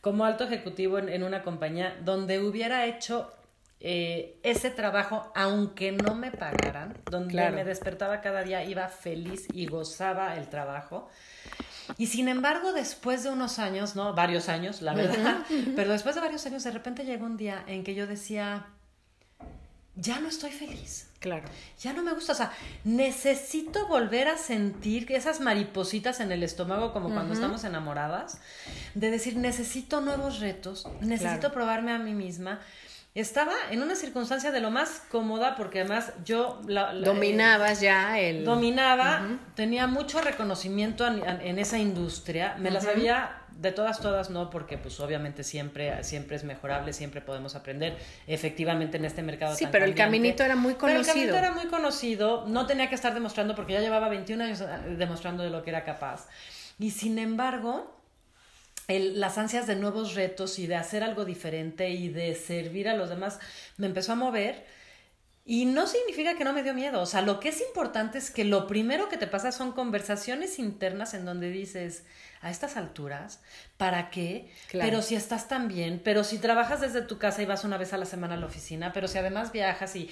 como 0.00 0.24
alto 0.24 0.44
ejecutivo 0.44 0.98
en, 0.98 1.10
en 1.10 1.22
una 1.22 1.42
compañía 1.42 1.96
donde 2.04 2.40
hubiera 2.40 2.86
hecho 2.86 3.34
eh, 3.80 4.38
ese 4.42 4.70
trabajo, 4.70 5.30
aunque 5.36 5.92
no 5.92 6.14
me 6.14 6.32
pagaran, 6.32 6.96
donde 7.10 7.50
me 7.50 7.64
despertaba 7.64 8.20
cada 8.20 8.42
día, 8.42 8.64
iba 8.64 8.88
feliz 8.88 9.46
y 9.52 9.66
gozaba 9.66 10.36
el 10.36 10.48
trabajo. 10.48 11.08
Y 11.96 12.08
sin 12.08 12.28
embargo, 12.28 12.72
después 12.72 13.22
de 13.22 13.30
unos 13.30 13.58
años, 13.58 13.94
¿no? 13.94 14.14
Varios 14.14 14.48
años, 14.48 14.82
la 14.82 14.94
verdad, 14.94 15.38
pero 15.76 15.92
después 15.92 16.14
de 16.16 16.20
varios 16.20 16.44
años, 16.46 16.64
de 16.64 16.72
repente 16.72 17.04
llegó 17.04 17.24
un 17.24 17.36
día 17.36 17.62
en 17.66 17.84
que 17.84 17.94
yo 17.94 18.06
decía, 18.06 18.66
ya 19.94 20.20
no 20.20 20.28
estoy 20.28 20.50
feliz. 20.50 21.08
Claro. 21.20 21.48
Ya 21.80 21.92
no 21.92 22.02
me 22.02 22.12
gusta. 22.12 22.32
O 22.32 22.36
sea, 22.36 22.52
necesito 22.84 23.88
volver 23.88 24.28
a 24.28 24.38
sentir 24.38 25.10
esas 25.12 25.40
maripositas 25.40 26.20
en 26.20 26.30
el 26.30 26.42
estómago, 26.42 26.92
como 26.92 27.10
cuando 27.10 27.34
estamos 27.34 27.64
enamoradas, 27.64 28.40
de 28.94 29.10
decir, 29.10 29.36
necesito 29.36 30.00
nuevos 30.00 30.40
retos, 30.40 30.86
necesito 31.00 31.52
probarme 31.52 31.92
a 31.92 31.98
mí 31.98 32.14
misma 32.14 32.60
estaba 33.20 33.52
en 33.70 33.82
una 33.82 33.94
circunstancia 33.94 34.52
de 34.52 34.60
lo 34.60 34.70
más 34.70 35.02
cómoda 35.10 35.56
porque 35.56 35.80
además 35.80 36.12
yo 36.24 36.60
dominabas 37.02 37.80
ya 37.80 38.18
el 38.18 38.44
dominaba 38.44 39.22
tenía 39.54 39.86
mucho 39.86 40.20
reconocimiento 40.20 41.06
en, 41.06 41.58
esa 41.58 41.78
industria. 41.78 42.56
Me 42.58 42.70
la 42.70 42.80
sabía 42.80 43.42
de 43.52 43.72
todas 43.72 44.00
todas 44.00 44.30
no 44.30 44.50
porque 44.50 44.78
pues 44.78 45.00
obviamente 45.00 45.42
siempre 45.42 46.04
siempre 46.04 46.36
es 46.36 46.44
mejorable 46.44 46.92
siempre 46.92 47.20
podemos 47.20 47.56
aprender 47.56 47.98
efectivamente 48.28 48.98
en 48.98 49.04
este 49.04 49.20
mercado 49.20 49.56
sí 49.56 49.66
pero 49.72 49.84
el 49.84 49.96
caminito 49.96 50.44
era 50.44 50.54
muy 50.54 50.74
conocido 50.74 51.00
pero 51.00 51.00
el 51.00 51.06
caminito 51.06 51.36
era 51.36 51.50
muy 51.50 51.66
conocido 51.66 52.46
no 52.46 52.66
tenía 52.66 52.88
que 52.88 52.94
estar 52.94 53.14
demostrando 53.14 53.56
porque 53.56 53.72
ya 53.72 53.80
llevaba 53.80 54.08
21 54.08 54.44
años 54.44 54.60
eh, 54.60 54.66
demostrando 54.96 55.42
de 55.42 55.50
lo 55.50 55.62
que 55.62 55.70
era 55.70 55.84
capaz. 55.84 56.28
Y 56.78 56.90
sin 56.92 57.18
embargo 57.18 57.97
las 58.88 59.36
ansias 59.36 59.66
de 59.66 59.76
nuevos 59.76 60.14
retos 60.14 60.58
y 60.58 60.66
de 60.66 60.76
hacer 60.76 61.02
algo 61.04 61.24
diferente 61.24 61.90
y 61.90 62.08
de 62.08 62.34
servir 62.34 62.88
a 62.88 62.96
los 62.96 63.10
demás 63.10 63.38
me 63.76 63.86
empezó 63.86 64.12
a 64.12 64.16
mover. 64.16 64.64
Y 65.44 65.64
no 65.64 65.86
significa 65.86 66.36
que 66.36 66.44
no 66.44 66.52
me 66.52 66.62
dio 66.62 66.74
miedo. 66.74 67.00
O 67.00 67.06
sea, 67.06 67.22
lo 67.22 67.40
que 67.40 67.48
es 67.48 67.62
importante 67.62 68.18
es 68.18 68.30
que 68.30 68.44
lo 68.44 68.66
primero 68.66 69.08
que 69.08 69.16
te 69.16 69.26
pasa 69.26 69.50
son 69.50 69.72
conversaciones 69.72 70.58
internas 70.58 71.14
en 71.14 71.24
donde 71.24 71.50
dices, 71.50 72.04
a 72.40 72.50
estas 72.50 72.76
alturas, 72.76 73.40
¿para 73.76 74.10
qué? 74.10 74.50
Pero 74.70 75.02
si 75.02 75.14
estás 75.14 75.48
tan 75.48 75.68
bien, 75.68 76.00
pero 76.04 76.24
si 76.24 76.38
trabajas 76.38 76.80
desde 76.80 77.02
tu 77.02 77.18
casa 77.18 77.42
y 77.42 77.46
vas 77.46 77.64
una 77.64 77.78
vez 77.78 77.92
a 77.92 77.98
la 77.98 78.04
semana 78.04 78.34
a 78.34 78.36
la 78.38 78.46
oficina, 78.46 78.92
pero 78.92 79.08
si 79.08 79.18
además 79.18 79.52
viajas 79.52 79.96
y 79.96 80.10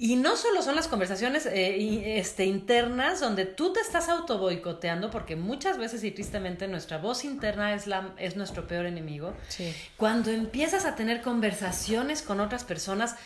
y 0.00 0.14
no 0.14 0.36
solo 0.36 0.62
son 0.62 0.76
las 0.76 0.86
conversaciones 0.86 1.44
eh, 1.46 2.18
este, 2.20 2.44
internas 2.44 3.18
donde 3.18 3.46
tú 3.46 3.72
te 3.72 3.80
estás 3.80 4.08
auto 4.08 4.38
boicoteando, 4.38 5.10
porque 5.10 5.34
muchas 5.34 5.76
veces 5.76 6.04
y 6.04 6.12
tristemente 6.12 6.68
nuestra 6.68 6.98
voz 6.98 7.24
interna 7.24 7.74
es, 7.74 7.88
la, 7.88 8.12
es 8.16 8.36
nuestro 8.36 8.68
peor 8.68 8.86
enemigo. 8.86 9.34
Sí. 9.48 9.74
Cuando 9.96 10.30
empiezas 10.30 10.84
a 10.84 10.94
tener 10.94 11.20
conversaciones 11.20 12.22
con 12.22 12.38
otras 12.38 12.62
personas 12.62 13.16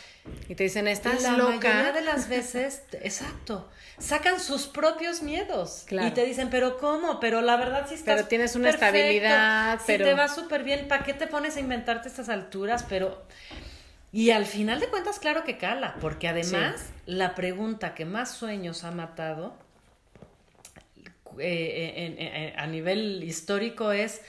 y 0.49 0.55
te 0.55 0.63
dicen, 0.63 0.87
estás 0.87 1.21
la 1.21 1.33
loca. 1.33 1.69
La 1.69 1.75
mayoría 1.75 1.91
de 1.91 2.01
las 2.01 2.27
veces, 2.27 2.81
exacto, 2.93 3.69
sacan 3.99 4.39
sus 4.39 4.65
propios 4.65 5.21
miedos. 5.21 5.85
Y 5.91 6.09
te 6.09 6.25
dicen, 6.25 6.49
pero 6.49 6.79
¿cómo? 6.79 7.19
Pero 7.19 7.41
la 7.41 7.55
verdad 7.55 7.85
sí 7.87 7.93
estás 7.93 8.15
Pero 8.15 8.27
tienes 8.27 8.55
una 8.55 8.71
estabilidad, 8.71 9.79
pero... 9.85 10.05
Si 10.05 10.09
te 10.09 10.15
va 10.15 10.27
súper 10.27 10.63
bien, 10.63 10.87
¿para 10.87 11.03
qué 11.03 11.13
te 11.13 11.27
pones 11.27 11.55
a 11.55 11.59
inventarte 11.59 12.07
estas 12.07 12.29
alturas? 12.29 12.83
Pero 12.89 13.21
y 14.13 14.29
al 14.29 14.45
final 14.45 14.79
de 14.79 14.87
cuentas, 14.89 15.17
claro 15.17 15.43
que 15.43 15.57
cala, 15.57 15.95
porque 15.99 16.27
además 16.27 16.91
la 17.07 17.33
pregunta 17.33 17.95
que 17.95 18.05
más 18.05 18.31
sueños 18.31 18.83
ha 18.83 18.91
matado 18.91 19.57
eh, 21.39 22.15
eh, 22.19 22.53
a 22.55 22.67
nivel 22.67 23.23
histórico 23.23 23.91
es, 23.91 24.21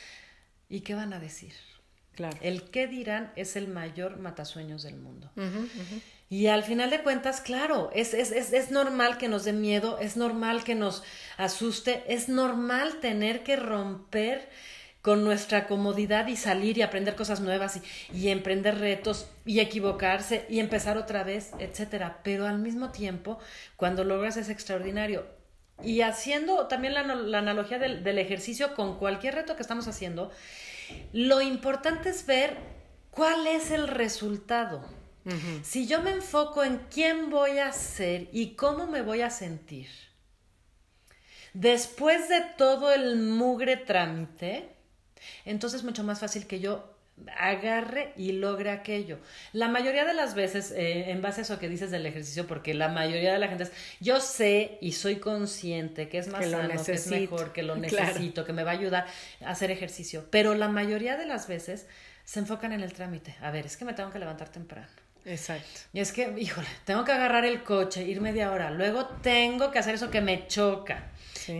¿y 0.70 0.81
qué 0.81 0.94
van 0.94 1.12
a 1.12 1.20
decir? 1.20 1.53
Claro. 2.14 2.35
El 2.40 2.70
qué 2.70 2.87
dirán 2.87 3.31
es 3.37 3.57
el 3.57 3.68
mayor 3.68 4.18
matasueños 4.18 4.85
del 4.85 4.97
mundo. 4.97 5.31
Y 6.31 6.47
al 6.47 6.62
final 6.62 6.88
de 6.88 7.03
cuentas, 7.03 7.42
claro, 7.42 7.90
es, 7.94 8.14
es, 8.14 8.31
es, 8.33 8.55
es, 8.55 8.70
normal 8.70 9.18
que 9.18 9.29
nos 9.29 9.44
dé 9.44 9.53
miedo, 9.53 9.99
es 9.99 10.16
normal 10.16 10.64
que 10.64 10.75
nos 10.75 11.03
asuste, 11.37 12.05
es 12.09 12.31
normal 12.31 13.01
tener 13.01 13.42
que 13.42 13.57
romper 13.57 14.49
con 15.04 15.22
nuestra 15.22 15.66
comodidad 15.66 16.28
y 16.28 16.36
salir 16.36 16.78
y 16.78 16.82
aprender 16.82 17.14
cosas 17.14 17.40
nuevas 17.40 17.78
y, 18.10 18.30
emprender 18.30 18.78
retos 18.78 19.28
y 19.44 19.60
equivocarse 19.60 20.46
y 20.48 20.60
empezar 20.60 20.96
otra 20.96 21.22
vez, 21.24 21.50
etcétera. 21.58 22.20
Pero 22.24 22.46
al 22.46 22.58
mismo 22.58 22.90
tiempo, 22.90 23.38
cuando 23.76 24.02
logras 24.02 24.38
es 24.38 24.48
extraordinario. 24.48 25.26
Y 25.82 26.00
haciendo 26.00 26.68
también 26.68 26.94
la, 26.94 27.00
analogía 27.36 27.78
del, 27.78 28.18
ejercicio 28.18 28.74
con 28.74 28.98
cualquier 28.98 29.34
reto 29.34 29.56
que 29.56 29.60
estamos 29.60 29.88
haciendo, 29.88 30.30
lo 31.12 31.42
importante 31.42 32.08
es 32.08 32.24
ver 32.24 32.56
cuál 33.10 33.46
es 33.46 33.72
el 33.72 33.88
resultado. 33.88 34.88
Si 35.62 35.86
yo 35.86 36.00
me 36.00 36.12
enfoco 36.12 36.64
en 36.64 36.80
quién 36.90 37.28
voy 37.28 37.58
a 37.58 37.72
ser 37.72 38.30
y 38.32 38.54
cómo 38.54 38.86
me 38.86 39.02
voy 39.02 39.20
a 39.20 39.28
sentir, 39.28 39.88
después 41.52 42.30
de 42.30 42.40
todo 42.56 42.90
el 42.90 43.16
mugre 43.16 43.76
trámite, 43.76 44.70
entonces 45.44 45.80
es 45.80 45.84
mucho 45.84 46.04
más 46.04 46.20
fácil 46.20 46.46
que 46.46 46.60
yo 46.60 46.94
agarre 47.38 48.12
y 48.16 48.32
logre 48.32 48.70
aquello. 48.70 49.18
La 49.52 49.68
mayoría 49.68 50.04
de 50.04 50.14
las 50.14 50.34
veces, 50.34 50.72
eh, 50.72 51.10
en 51.10 51.22
base 51.22 51.40
a 51.40 51.44
eso 51.44 51.58
que 51.58 51.68
dices 51.68 51.90
del 51.90 52.06
ejercicio, 52.06 52.46
porque 52.46 52.74
la 52.74 52.88
mayoría 52.88 53.32
de 53.32 53.38
la 53.38 53.48
gente 53.48 53.64
es, 53.64 53.72
yo 54.00 54.20
sé 54.20 54.78
y 54.80 54.92
soy 54.92 55.16
consciente 55.16 56.08
que 56.08 56.18
es 56.18 56.28
más 56.28 56.48
sano, 56.48 56.82
que 56.82 56.92
es 56.92 57.06
mejor, 57.06 57.52
que 57.52 57.62
lo 57.62 57.76
necesito, 57.76 58.44
que 58.44 58.52
me 58.52 58.64
va 58.64 58.72
a 58.72 58.74
ayudar 58.74 59.06
a 59.44 59.50
hacer 59.50 59.70
ejercicio, 59.70 60.26
pero 60.30 60.54
la 60.54 60.68
mayoría 60.68 61.16
de 61.16 61.26
las 61.26 61.46
veces 61.46 61.87
se 62.24 62.40
enfocan 62.40 62.72
en 62.72 62.80
el 62.80 62.92
trámite. 62.92 63.37
A 63.40 63.50
ver, 63.50 63.66
es 63.66 63.76
que 63.76 63.84
me 63.84 63.92
tengo 63.92 64.10
que 64.10 64.18
levantar 64.18 64.48
temprano. 64.48 64.88
Exacto. 65.24 65.80
Y 65.92 66.00
es 66.00 66.12
que, 66.12 66.34
híjole, 66.37 66.68
tengo 66.84 67.04
que 67.04 67.12
agarrar 67.12 67.44
el 67.44 67.62
coche, 67.62 68.02
ir 68.02 68.20
media 68.20 68.50
hora, 68.50 68.70
luego 68.70 69.06
tengo 69.22 69.70
que 69.70 69.78
hacer 69.78 69.94
eso 69.94 70.10
que 70.10 70.20
me 70.20 70.46
choca. 70.48 71.10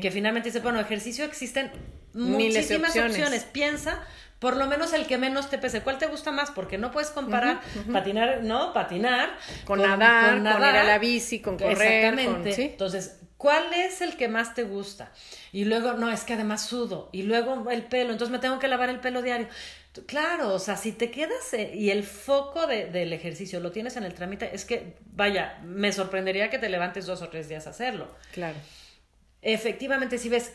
Que 0.01 0.11
finalmente 0.11 0.49
dice, 0.49 0.61
bueno, 0.61 0.81
ejercicio 0.81 1.27
existen 1.27 1.71
muchísimas 2.15 2.97
opciones. 2.97 3.45
Piensa 3.45 4.01
por 4.39 4.57
lo 4.57 4.67
menos 4.67 4.93
el 4.93 5.07
que 5.07 5.19
menos 5.19 5.49
te 5.49 5.59
pese. 5.59 5.81
¿Cuál 5.81 5.99
te 5.99 6.07
gusta 6.07 6.31
más? 6.31 6.51
Porque 6.51 6.77
no 6.79 6.91
puedes 6.91 7.11
comparar 7.11 7.61
patinar, 7.93 8.43
¿no? 8.43 8.73
Patinar 8.73 9.31
con, 9.65 9.81
nadar, 9.81 10.35
con, 10.35 10.43
ir 10.43 10.49
a 10.49 10.85
la 10.85 10.99
bici, 10.99 11.41
con 11.41 11.57
correr. 11.57 12.05
Exactamente. 12.05 12.65
Entonces, 12.65 13.21
¿cuál 13.39 13.73
es 13.73 14.01
el 14.03 14.17
que 14.17 14.29
más 14.29 14.55
te 14.55 14.65
gusta? 14.65 15.13
Y 15.53 15.65
luego, 15.65 15.95
no, 15.95 16.11
es 16.11 16.25
que 16.25 16.35
además 16.35 16.67
sudo. 16.67 17.09
Y 17.13 17.23
luego 17.23 17.71
el 17.71 17.85
pelo, 17.85 18.13
entonces 18.13 18.33
me 18.33 18.39
tengo 18.39 18.59
que 18.59 18.69
lavar 18.69 18.91
el 18.91 19.01
pelo 19.01 19.23
diario. 19.23 19.49
Claro, 20.07 20.53
o 20.53 20.59
sea, 20.59 20.77
si 20.77 20.93
te 20.93 21.11
quedas 21.11 21.55
eh, 21.55 21.71
y 21.73 21.91
el 21.91 22.03
foco 22.03 22.67
del 22.67 23.13
ejercicio 23.13 23.61
lo 23.61 23.71
tienes 23.71 23.97
en 23.97 24.03
el 24.03 24.13
trámite, 24.13 24.51
es 24.53 24.65
que, 24.65 24.97
vaya, 25.13 25.61
me 25.63 25.93
sorprendería 25.93 26.51
que 26.51 26.59
te 26.59 26.69
levantes 26.69 27.07
dos 27.07 27.23
o 27.23 27.29
tres 27.29 27.49
días 27.49 27.67
a 27.67 27.71
hacerlo. 27.71 28.09
Claro. 28.33 28.57
Efectivamente, 29.41 30.19
si 30.19 30.29
ves 30.29 30.53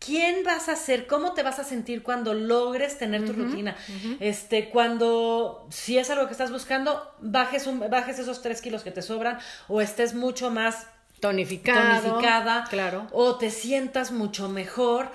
quién 0.00 0.42
vas 0.44 0.68
a 0.68 0.74
ser, 0.74 1.06
cómo 1.06 1.34
te 1.34 1.42
vas 1.44 1.58
a 1.60 1.64
sentir 1.64 2.02
cuando 2.02 2.34
logres 2.34 2.98
tener 2.98 3.24
tu 3.24 3.32
rutina. 3.32 3.76
Este, 4.18 4.70
cuando, 4.70 5.68
si 5.70 5.98
es 5.98 6.10
algo 6.10 6.26
que 6.26 6.32
estás 6.32 6.50
buscando, 6.50 7.14
bajes, 7.20 7.66
un, 7.66 7.78
bajes 7.78 8.18
esos 8.18 8.42
tres 8.42 8.60
kilos 8.60 8.82
que 8.82 8.90
te 8.90 9.02
sobran 9.02 9.38
o 9.68 9.80
estés 9.80 10.14
mucho 10.14 10.50
más 10.50 10.86
tonificado, 11.20 12.00
tonificada, 12.00 12.64
claro. 12.70 13.06
o 13.12 13.36
te 13.36 13.50
sientas 13.50 14.10
mucho 14.10 14.48
mejor. 14.48 15.10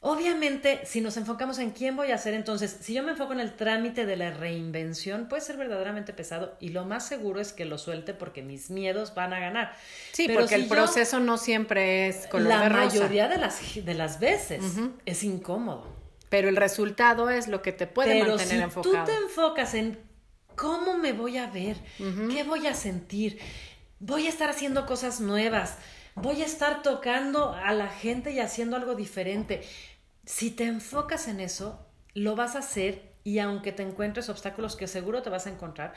Obviamente, 0.00 0.80
si 0.84 1.00
nos 1.00 1.16
enfocamos 1.16 1.58
en 1.58 1.70
quién 1.70 1.96
voy 1.96 2.12
a 2.12 2.18
ser, 2.18 2.34
entonces, 2.34 2.76
si 2.80 2.94
yo 2.94 3.02
me 3.02 3.10
enfoco 3.10 3.32
en 3.32 3.40
el 3.40 3.54
trámite 3.54 4.06
de 4.06 4.16
la 4.16 4.30
reinvención, 4.30 5.26
puede 5.28 5.42
ser 5.42 5.56
verdaderamente 5.56 6.12
pesado 6.12 6.56
y 6.60 6.68
lo 6.68 6.84
más 6.84 7.08
seguro 7.08 7.40
es 7.40 7.52
que 7.52 7.64
lo 7.64 7.78
suelte 7.78 8.14
porque 8.14 8.42
mis 8.42 8.70
miedos 8.70 9.14
van 9.16 9.32
a 9.32 9.40
ganar. 9.40 9.74
Sí, 10.12 10.28
porque 10.32 10.54
el 10.54 10.68
proceso 10.68 11.18
no 11.18 11.36
siempre 11.36 12.06
es 12.06 12.28
color 12.28 12.46
la 12.46 12.60
de 12.60 12.68
rosa. 12.68 12.84
mayoría 12.84 13.26
de 13.26 13.38
las, 13.38 13.60
de 13.74 13.94
las 13.94 14.20
veces 14.20 14.62
es 15.04 15.24
incómodo. 15.24 15.92
Pero 16.28 16.48
el 16.48 16.56
resultado 16.56 17.28
es 17.30 17.48
lo 17.48 17.60
que 17.62 17.72
te 17.72 17.88
puede 17.88 18.22
mantener 18.22 18.62
enfocado. 18.62 19.04
Tú 19.04 19.10
te 19.10 19.16
enfocas 19.16 19.74
en 19.74 19.98
cómo 20.54 20.96
me 20.96 21.12
voy 21.12 21.38
a 21.38 21.48
ver, 21.48 21.76
qué 21.96 22.44
voy 22.44 22.68
a 22.68 22.74
sentir, 22.74 23.40
voy 23.98 24.26
a 24.26 24.28
estar 24.28 24.48
haciendo 24.48 24.86
cosas 24.86 25.20
nuevas 25.20 25.76
voy 26.20 26.42
a 26.42 26.46
estar 26.46 26.82
tocando 26.82 27.52
a 27.52 27.72
la 27.72 27.88
gente 27.88 28.32
y 28.32 28.40
haciendo 28.40 28.76
algo 28.76 28.94
diferente. 28.94 29.62
Si 30.24 30.50
te 30.50 30.64
enfocas 30.64 31.28
en 31.28 31.40
eso, 31.40 31.86
lo 32.14 32.36
vas 32.36 32.56
a 32.56 32.60
hacer 32.60 33.12
y 33.24 33.38
aunque 33.38 33.72
te 33.72 33.82
encuentres 33.82 34.28
obstáculos 34.28 34.76
que 34.76 34.86
seguro 34.86 35.22
te 35.22 35.30
vas 35.30 35.46
a 35.46 35.50
encontrar, 35.50 35.94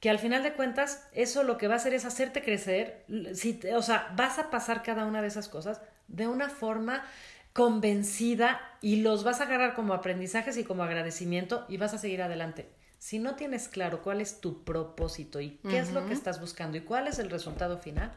que 0.00 0.10
al 0.10 0.18
final 0.18 0.42
de 0.42 0.52
cuentas 0.52 1.08
eso 1.12 1.42
lo 1.42 1.58
que 1.58 1.68
va 1.68 1.74
a 1.74 1.78
hacer 1.78 1.94
es 1.94 2.04
hacerte 2.04 2.42
crecer, 2.42 3.04
si 3.34 3.60
o 3.74 3.82
sea, 3.82 4.12
vas 4.16 4.38
a 4.38 4.50
pasar 4.50 4.82
cada 4.82 5.04
una 5.04 5.22
de 5.22 5.28
esas 5.28 5.48
cosas 5.48 5.80
de 6.06 6.26
una 6.26 6.48
forma 6.48 7.04
convencida 7.52 8.60
y 8.80 9.02
los 9.02 9.24
vas 9.24 9.40
a 9.40 9.44
agarrar 9.44 9.74
como 9.74 9.94
aprendizajes 9.94 10.56
y 10.56 10.64
como 10.64 10.84
agradecimiento 10.84 11.66
y 11.68 11.76
vas 11.76 11.94
a 11.94 11.98
seguir 11.98 12.22
adelante. 12.22 12.70
Si 12.98 13.18
no 13.18 13.34
tienes 13.36 13.68
claro 13.68 14.02
cuál 14.02 14.20
es 14.20 14.40
tu 14.40 14.64
propósito 14.64 15.40
y 15.40 15.58
qué 15.68 15.78
es 15.78 15.92
lo 15.92 16.06
que 16.06 16.14
estás 16.14 16.40
buscando 16.40 16.76
y 16.76 16.82
cuál 16.82 17.06
es 17.06 17.18
el 17.18 17.30
resultado 17.30 17.78
final, 17.78 18.12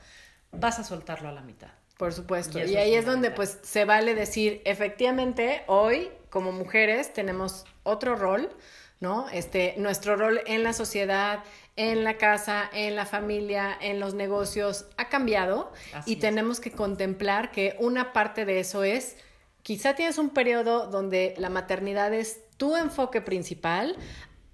vas 0.51 0.79
a 0.79 0.83
soltarlo 0.83 1.29
a 1.29 1.31
la 1.31 1.41
mitad. 1.41 1.69
Por 1.97 2.13
supuesto. 2.13 2.59
Y, 2.59 2.77
ahí 2.77 2.95
es 2.95 3.05
donde 3.05 3.29
pues 3.29 3.59
se 3.61 3.85
vale 3.85 4.15
decir, 4.15 4.61
efectivamente, 4.65 5.63
hoy 5.67 6.09
como 6.29 6.51
mujeres 6.51 7.13
tenemos 7.13 7.65
otro 7.83 8.15
rol, 8.15 8.49
¿no? 8.99 9.29
Este, 9.29 9.75
nuestro 9.77 10.15
rol 10.15 10.41
en 10.47 10.63
la 10.63 10.73
sociedad, 10.73 11.43
en 11.75 12.03
la 12.03 12.17
casa, 12.17 12.69
en 12.73 12.95
la 12.95 13.05
familia, 13.05 13.77
en 13.79 13.99
los 13.99 14.13
negocios 14.13 14.85
ha 14.97 15.09
cambiado 15.09 15.71
y 16.05 16.17
tenemos 16.17 16.59
que 16.59 16.71
contemplar 16.71 17.51
que 17.51 17.75
una 17.79 18.13
parte 18.13 18.45
de 18.45 18.59
eso 18.59 18.83
es, 18.83 19.17
quizá 19.61 19.93
tienes 19.95 20.17
un 20.17 20.29
periodo 20.29 20.87
donde 20.87 21.35
la 21.37 21.49
maternidad 21.49 22.13
es 22.13 22.41
tu 22.57 22.75
enfoque 22.75 23.21
principal, 23.21 23.95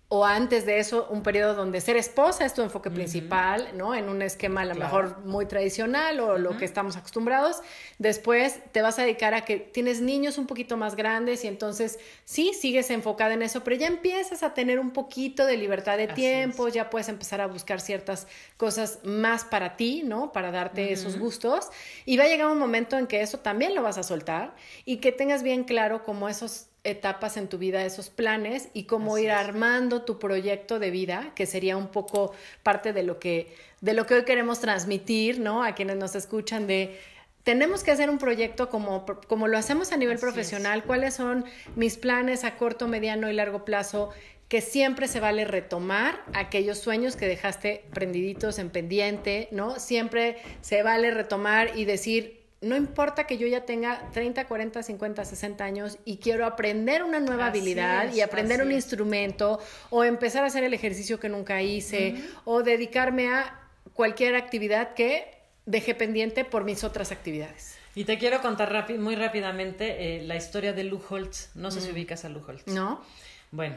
o 0.10 0.24
antes 0.24 0.66
de 0.66 0.80
eso 0.80 1.06
un 1.10 1.22
periodo 1.22 1.54
donde 1.54 1.82
ser 1.82 1.98
esposa 1.98 2.46
es 2.46 2.54
tu 2.54 2.62
enfoque 2.62 2.90
principal, 2.90 3.72
¿no? 3.76 3.94
En 3.94 4.08
un 4.08 4.22
esquema 4.22 4.62
a 4.62 4.66
lo 4.66 4.76
mejor 4.76 5.20
muy 5.26 5.46
tradicional 5.48 6.22
o 6.22 6.38
lo 6.38 6.56
que 6.58 6.64
estamos 6.64 6.96
acostumbrados. 6.96 7.58
Después 8.00 8.62
te 8.72 8.82
vas 8.82 9.00
a 9.00 9.02
dedicar 9.02 9.34
a 9.34 9.44
que 9.44 9.58
tienes 9.58 10.00
niños 10.00 10.38
un 10.38 10.48
poquito 10.48 10.78
más 10.78 10.96
grandes 10.96 11.44
y 11.44 11.48
entonces 11.48 12.00
sí, 12.24 12.54
sigues 12.54 12.90
enfocada 12.90 13.34
en 13.34 13.42
eso, 13.42 13.66
pero 13.66 13.76
ya 13.76 13.88
empiezas 13.88 14.44
a 14.44 14.54
tener 14.54 14.80
un 14.80 14.92
poquito 14.92 15.46
de 15.46 15.58
libertad 15.58 15.98
de 15.98 16.08
tiempo, 16.08 16.70
ya 16.70 16.90
puedes 16.90 17.10
empezar 17.10 17.42
a 17.42 17.48
buscar 17.48 17.82
ciertas 17.82 18.28
cosas 18.56 19.00
más 19.04 19.44
para 19.44 19.76
ti, 19.76 20.04
¿no? 20.06 20.32
Para 20.32 20.52
darte 20.52 20.94
esos 20.94 21.20
gustos. 21.20 21.68
Y 22.06 22.16
va 22.16 22.24
a 22.24 22.28
llegar 22.28 22.48
un 22.48 22.60
momento 22.60 22.98
en 22.98 23.08
que 23.08 23.20
eso 23.22 23.40
también 23.40 23.76
lo 23.76 23.82
vas 23.82 23.98
a 23.98 24.04
soltar 24.04 24.56
y 24.86 24.98
que 24.98 25.12
tengas 25.12 25.44
bien 25.44 25.66
claro 25.66 26.06
cómo 26.06 26.30
esos 26.30 26.68
etapas 26.90 27.38
en 27.38 27.48
tu 27.48 27.58
vida, 27.58 27.86
esos 27.86 28.10
planes 28.10 28.70
y 28.74 28.84
cómo 28.84 29.18
ir 29.18 29.32
armando 29.32 30.04
tu 30.04 30.20
proyecto 30.20 30.80
de 30.80 30.92
vida, 30.92 31.32
que 31.36 31.46
sería 31.46 31.78
un 31.78 31.88
poco 31.88 32.34
parte 32.64 32.94
de 32.94 33.04
lo 33.04 33.20
que 33.20 33.54
de 33.82 33.94
lo 33.94 34.08
que 34.08 34.16
hoy 34.16 34.24
queremos 34.26 34.60
transmitir, 34.60 35.40
¿no? 35.40 35.64
A 35.64 35.76
quienes 35.76 35.98
nos 35.98 36.16
escuchan 36.16 36.66
de 36.66 37.00
tenemos 37.44 37.84
que 37.84 37.92
hacer 37.92 38.10
un 38.10 38.18
proyecto 38.18 38.70
como, 38.70 39.06
como 39.06 39.48
lo 39.48 39.58
hacemos 39.58 39.94
a 39.94 39.98
nivel 39.98 40.20
profesional, 40.20 40.84
cuáles 40.84 41.14
son 41.14 41.46
mis 41.78 41.96
planes 41.96 42.44
a 42.44 42.58
corto, 42.58 42.90
mediano 42.90 43.30
y 43.30 43.34
largo 43.34 43.64
plazo, 43.64 44.10
que 44.50 44.60
siempre 44.60 45.08
se 45.08 45.22
vale 45.22 45.46
retomar 45.46 46.22
aquellos 46.34 46.78
sueños 46.78 47.16
que 47.16 47.26
dejaste 47.26 47.86
prendiditos 47.94 48.60
en 48.60 48.70
pendiente, 48.70 49.48
¿no? 49.52 49.80
Siempre 49.80 50.38
se 50.62 50.84
vale 50.84 51.12
retomar 51.12 51.78
y 51.78 51.86
decir, 51.86 52.47
no 52.62 52.76
importa 52.76 53.26
que 53.26 53.38
yo 53.38 53.46
ya 53.48 53.66
tenga 53.66 54.10
30, 54.14 54.48
40, 54.48 54.82
50, 54.82 55.26
60 55.26 55.64
años 55.64 55.98
y 56.06 56.18
quiero 56.18 56.46
aprender 56.46 57.04
una 57.04 57.20
nueva 57.20 57.48
habilidad 57.48 58.12
y 58.14 58.22
aprender 58.22 58.64
un 58.64 58.72
instrumento 58.72 59.60
o 59.92 60.04
empezar 60.04 60.44
a 60.44 60.48
hacer 60.48 60.64
el 60.64 60.74
ejercicio 60.74 61.20
que 61.20 61.30
nunca 61.30 61.62
hice 61.62 62.16
o 62.46 62.64
dedicarme 62.64 63.30
a 63.30 63.62
cualquier 63.94 64.36
actividad 64.36 64.96
que 64.96 65.38
deje 65.66 65.94
pendiente 65.94 66.46
por 66.46 66.64
mis 66.64 66.84
otras 66.84 67.12
actividades. 67.12 67.78
Y 67.94 68.06
te 68.06 68.18
quiero 68.18 68.42
contar 68.42 68.88
muy 68.98 69.16
rápidamente 69.16 70.18
eh, 70.18 70.24
la 70.24 70.36
historia 70.36 70.74
de 70.74 70.84
Lou 70.84 71.02
Holtz. 71.10 71.50
No 71.56 71.72
sé 71.72 71.82
si 71.82 71.90
mm. 71.90 71.94
ubicas 71.94 72.26
a 72.26 72.30
Lou 72.30 72.44
Holtz. 72.48 72.68
No. 72.68 73.04
Bueno, 73.52 73.76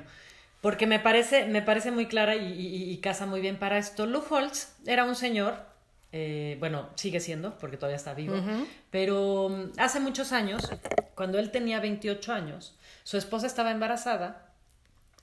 porque 0.61 0.87
me 0.87 1.01
parece, 1.01 1.47
me 1.47 1.63
parece 1.63 1.91
muy 1.91 2.07
clara 2.07 2.37
y, 2.37 2.93
y 2.93 2.97
casa 2.99 3.27
muy 3.27 3.41
bien 3.41 3.59
para 3.59 3.79
esto. 3.79 4.07
Lou 4.07 4.23
Holtz 4.29 4.75
era 4.87 5.05
un 5.05 5.17
señor 5.17 5.70
eh, 6.13 6.57
bueno, 6.59 6.91
sigue 6.97 7.21
siendo, 7.21 7.57
porque 7.59 7.77
todavía 7.77 7.97
está 7.97 8.15
vivo, 8.15 8.35
pero 8.91 9.49
mm, 9.49 9.79
hace 9.79 10.01
muchos 10.01 10.33
años, 10.33 10.69
cuando 11.15 11.39
él 11.39 11.51
tenía 11.51 11.81
28 11.81 12.33
años, 12.33 12.77
su 13.05 13.17
esposa 13.17 13.47
estaba 13.47 13.71
embarazada, 13.71 14.53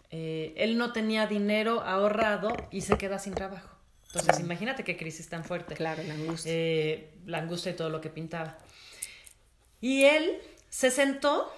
eh, 0.10 0.54
él 0.56 0.78
no 0.78 0.94
tenía 0.94 1.28
dinero 1.28 1.82
ahorrado 1.82 2.56
y 2.72 2.82
se 2.82 2.98
queda 2.98 3.20
sin 3.20 3.34
trabajo. 3.34 3.76
Entonces, 4.08 4.40
imagínate 4.40 4.84
qué 4.86 4.96
crisis 4.96 5.28
tan 5.28 5.44
fuerte. 5.44 5.76
Claro, 5.76 6.02
la 6.04 6.14
angustia. 6.14 6.52
Eh, 6.54 7.14
la 7.26 7.40
angustia 7.40 7.74
y 7.74 7.76
todo 7.76 7.90
lo 7.90 8.00
que 8.00 8.10
pintaba. 8.10 8.58
Y 9.82 10.06
él 10.06 10.40
se 10.70 10.92
sentó 10.92 11.52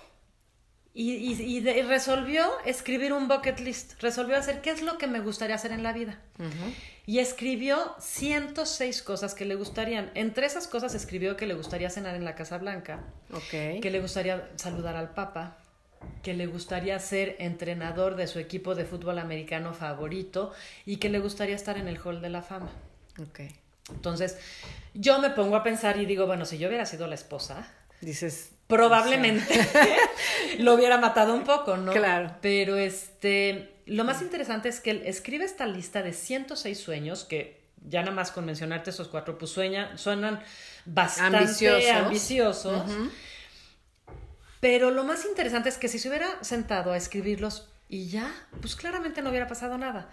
y, 0.93 1.11
y, 1.11 1.61
resolvió 1.83 2.45
escribir 2.65 3.13
un 3.13 3.27
bucket 3.27 3.59
list, 3.59 4.01
resolvió 4.01 4.35
hacer 4.35 4.61
qué 4.61 4.71
es 4.71 4.81
lo 4.81 4.97
que 4.97 5.07
me 5.07 5.19
gustaría 5.19 5.55
hacer 5.55 5.71
en 5.71 5.83
la 5.83 5.93
vida. 5.93 6.19
Y 7.05 7.19
escribió 7.19 7.95
106 7.99 9.03
cosas 9.03 9.33
que 9.35 9.45
le 9.45 9.55
gustarían. 9.55 10.11
Entre 10.15 10.45
esas 10.45 10.67
cosas 10.67 10.95
escribió 10.95 11.37
que 11.37 11.45
le 11.45 11.53
gustaría 11.53 11.89
cenar 11.89 12.15
en 12.15 12.25
la 12.25 12.35
Casa 12.35 12.57
Blanca, 12.57 13.03
okay. 13.31 13.79
que 13.81 13.91
le 13.91 14.01
gustaría 14.01 14.49
saludar 14.55 14.95
al 14.95 15.13
Papa, 15.13 15.57
que 16.23 16.33
le 16.33 16.47
gustaría 16.47 16.97
ser 16.99 17.35
entrenador 17.39 18.15
de 18.15 18.27
su 18.27 18.39
equipo 18.39 18.75
de 18.75 18.85
fútbol 18.85 19.19
americano 19.19 19.73
favorito 19.73 20.51
y 20.85 20.97
que 20.97 21.09
le 21.09 21.19
gustaría 21.19 21.55
estar 21.55 21.77
en 21.77 21.87
el 21.87 21.99
Hall 21.99 22.21
de 22.21 22.29
la 22.29 22.41
Fama. 22.41 22.71
Okay. 23.29 23.49
Entonces, 23.91 24.37
yo 24.93 25.19
me 25.19 25.29
pongo 25.29 25.55
a 25.55 25.63
pensar 25.63 25.97
y 25.97 26.05
digo, 26.05 26.25
bueno, 26.25 26.45
si 26.45 26.57
yo 26.57 26.67
hubiera 26.67 26.85
sido 26.85 27.07
la 27.07 27.15
esposa, 27.15 27.71
dices, 28.01 28.51
probablemente 28.69 29.67
lo 30.59 30.75
hubiera 30.75 30.99
matado 30.99 31.33
un 31.33 31.43
poco, 31.43 31.75
¿no? 31.75 31.91
Claro. 31.91 32.35
Pero 32.39 32.77
este, 32.77 33.73
lo 33.87 34.03
más 34.03 34.21
interesante 34.21 34.69
es 34.69 34.79
que 34.79 34.91
él 34.91 35.01
escribe 35.05 35.43
esta 35.43 35.65
lista 35.65 36.03
de 36.03 36.13
106 36.13 36.79
sueños 36.79 37.25
que 37.25 37.59
ya 37.87 38.01
nada 38.01 38.13
más 38.13 38.31
con 38.31 38.45
mencionarte 38.45 38.91
esos 38.91 39.07
cuatro, 39.07 39.39
pues 39.39 39.51
suenan 39.51 40.43
bastante 40.85 41.91
ambiciosos. 41.91 42.83
Pero 44.59 44.91
lo 44.91 45.03
más 45.03 45.25
interesante 45.25 45.69
es 45.69 45.77
que 45.77 45.87
si 45.87 45.97
se 45.97 46.07
hubiera 46.07 46.43
sentado 46.43 46.91
a 46.91 46.97
escribirlos, 46.97 47.69
y 47.87 48.09
ya, 48.09 48.31
pues 48.61 48.75
claramente 48.75 49.23
no 49.23 49.31
hubiera 49.31 49.47
pasado 49.47 49.79
nada. 49.79 50.11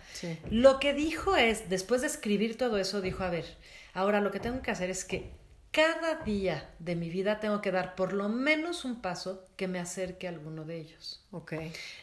Lo 0.51 0.81
que 0.81 0.95
dijo 0.95 1.37
es, 1.37 1.69
después 1.69 2.01
de 2.01 2.07
escribir 2.07 2.57
todo 2.57 2.79
eso, 2.79 3.03
dijo, 3.03 3.23
a 3.23 3.29
ver, 3.29 3.45
ahora 3.93 4.23
lo 4.23 4.31
que 4.31 4.41
tengo 4.41 4.63
que 4.63 4.71
hacer 4.71 4.89
es 4.89 5.05
que 5.05 5.31
cada 5.77 6.15
día 6.25 6.71
de 6.79 6.97
mi 6.97 7.11
vida 7.11 7.39
tengo 7.39 7.61
que 7.61 7.71
dar 7.71 7.97
por 7.97 8.15
lo 8.15 8.31
menos 8.31 8.87
un 8.87 9.03
paso 9.03 9.45
que 9.57 9.69
me 9.69 9.79
acerque 9.79 10.27
a 10.27 10.31
alguno 10.31 10.65
de 10.65 10.79
ellos. 10.79 11.23
Ok. 11.33 11.53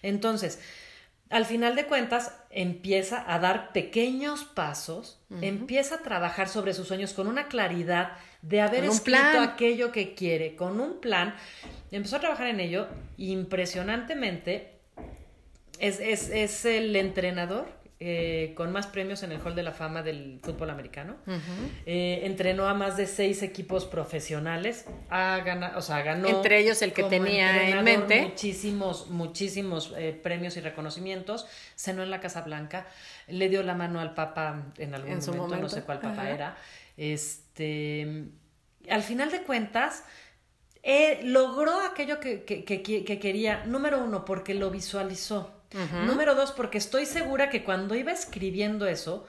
Entonces, 0.04 0.60
al 1.32 1.48
final 1.48 1.76
de 1.76 1.88
cuentas, 1.88 2.36
empieza 2.52 3.26
a 3.26 3.40
dar 3.40 3.74
pequeños 3.74 4.44
pasos, 4.44 5.20
empieza 5.42 5.96
a 5.96 6.04
trabajar 6.04 6.50
sobre 6.50 6.76
sus 6.76 6.88
sueños 6.88 7.14
con 7.14 7.26
una 7.26 7.48
claridad 7.48 8.12
de 8.44 8.62
haber 8.62 8.84
escrito 8.86 9.40
aquello 9.42 9.92
que 9.92 10.14
quiere, 10.14 10.56
con 10.56 10.80
un 10.80 11.02
plan. 11.02 11.34
Empezó 11.90 12.18
a 12.18 12.20
trabajar 12.20 12.46
en 12.50 12.60
ello 12.60 12.88
impresionantemente 13.18 14.74
es, 15.80 16.00
es, 16.00 16.30
es 16.30 16.66
el 16.66 16.96
entrenador 16.96 17.66
eh, 18.06 18.52
con 18.56 18.74
más 18.74 18.88
premios 18.88 19.24
en 19.24 19.32
el 19.32 19.40
Hall 19.40 19.56
de 19.56 19.64
la 19.64 19.72
Fama 19.72 20.04
del 20.04 20.42
fútbol 20.44 20.70
americano. 20.72 21.16
Eh, 21.86 22.20
entrenó 22.24 22.68
a 22.68 22.74
más 22.74 22.98
de 22.98 23.08
seis 23.08 23.42
equipos 23.44 23.86
profesionales. 23.86 24.84
Ha 25.10 25.40
ganado, 25.40 25.80
o 25.80 25.82
sea, 25.82 26.02
ganó. 26.02 26.28
Entre 26.28 26.60
ellos 26.60 26.82
el 26.82 26.92
que 26.92 27.04
tenía 27.04 27.70
en 27.70 27.82
mente. 27.82 28.24
Muchísimos, 28.24 29.10
muchísimos 29.10 29.94
eh, 29.96 30.20
premios 30.22 30.58
y 30.58 30.60
reconocimientos. 30.60 31.48
Cenó 31.78 32.04
en 32.04 32.12
la 32.12 32.20
Casa 32.20 32.42
Blanca. 32.42 32.88
Le 33.30 33.48
dio 33.48 33.64
la 33.64 33.74
mano 33.74 34.02
al 34.02 34.14
Papa 34.14 34.66
en 34.78 34.94
algún 34.94 35.26
momento, 35.26 35.56
no 35.56 35.70
sé 35.70 35.84
cuál 35.84 36.02
Papa 36.02 36.30
era. 36.30 36.58
Este. 36.98 38.26
Al 38.90 39.04
final 39.04 39.32
de 39.32 39.44
cuentas. 39.44 40.04
logró 41.24 41.80
aquello 41.80 42.20
que, 42.20 42.44
que 42.44 43.20
quería, 43.22 43.64
número 43.64 44.04
uno, 44.04 44.26
porque 44.26 44.56
lo 44.56 44.70
visualizó. 44.72 45.63
Número 46.06 46.36
dos, 46.36 46.52
porque 46.52 46.78
estoy 46.78 47.06
segura 47.06 47.50
que 47.50 47.64
cuando 47.64 47.96
iba 47.96 48.12
escribiendo 48.12 48.86
eso, 48.88 49.26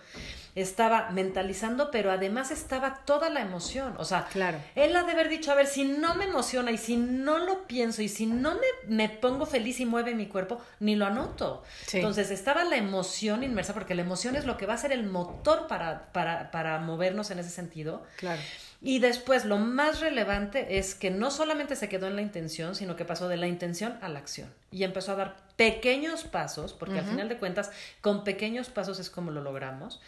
estaba 0.55 1.11
mentalizando, 1.11 1.91
pero 1.91 2.13
además 2.13 2.51
estaba 2.51 3.05
toda 3.05 3.29
la 3.29 3.41
emoción. 3.41 3.95
O 3.99 4.05
sea, 4.05 4.27
claro. 4.27 4.59
él 4.75 4.95
ha 4.95 5.03
de 5.03 5.13
haber 5.13 5.29
dicho, 5.29 5.51
a 5.51 5.55
ver, 5.55 5.67
si 5.67 5.85
no 5.85 6.15
me 6.15 6.25
emociona 6.25 6.71
y 6.71 6.79
si 6.79 6.97
no 6.97 7.39
lo 7.39 7.67
pienso 7.67 8.03
y 8.03 8.09
si 8.09 8.27
no 8.27 8.55
me, 8.55 8.95
me 8.95 9.09
pongo 9.09 9.47
feliz 9.47 9.81
y 9.81 9.87
mueve 9.87 10.15
mi 10.15 10.27
cuerpo, 10.27 10.61
ni 10.79 10.95
lo 10.95 11.07
anoto. 11.07 11.65
Entonces 11.93 12.31
estaba 12.31 12.65
la 12.65 12.77
emoción 12.77 13.43
inmersa, 13.43 13.75
porque 13.75 13.95
la 13.95 14.03
emoción 14.03 14.37
es 14.37 14.45
lo 14.45 14.57
que 14.57 14.67
va 14.67 14.75
a 14.75 14.79
ser 14.79 14.93
el 14.93 15.05
motor 15.05 15.67
para, 15.67 16.13
para, 16.13 16.51
para 16.51 16.79
movernos 16.79 17.31
en 17.31 17.41
ese 17.41 17.51
sentido. 17.51 18.05
Claro. 18.17 18.41
Y 18.87 18.99
después 18.99 19.47
lo 19.47 19.57
más 19.57 20.01
relevante 20.01 20.77
es 20.77 20.95
que 20.95 21.11
no 21.11 21.31
solamente 21.31 21.75
se 21.75 21.89
quedó 21.89 22.07
en 22.07 22.17
la 22.17 22.23
intención, 22.23 22.75
sino 22.75 22.97
que 22.97 23.07
pasó 23.07 23.29
de 23.29 23.39
la 23.39 23.47
intención 23.47 23.97
a 24.03 24.11
la 24.11 24.19
acción. 24.19 24.53
Y 24.71 24.85
empezó 24.85 25.13
a 25.13 25.17
dar 25.17 25.37
pequeños 25.57 26.25
pasos, 26.25 26.75
porque 26.75 26.99
al 26.99 27.07
final 27.07 27.31
de 27.31 27.39
cuentas, 27.39 27.71
con 28.03 28.25
pequeños 28.25 28.69
pasos 28.69 28.99
es 28.99 29.09
como 29.09 29.31
lo 29.31 29.41
logramos. 29.41 30.03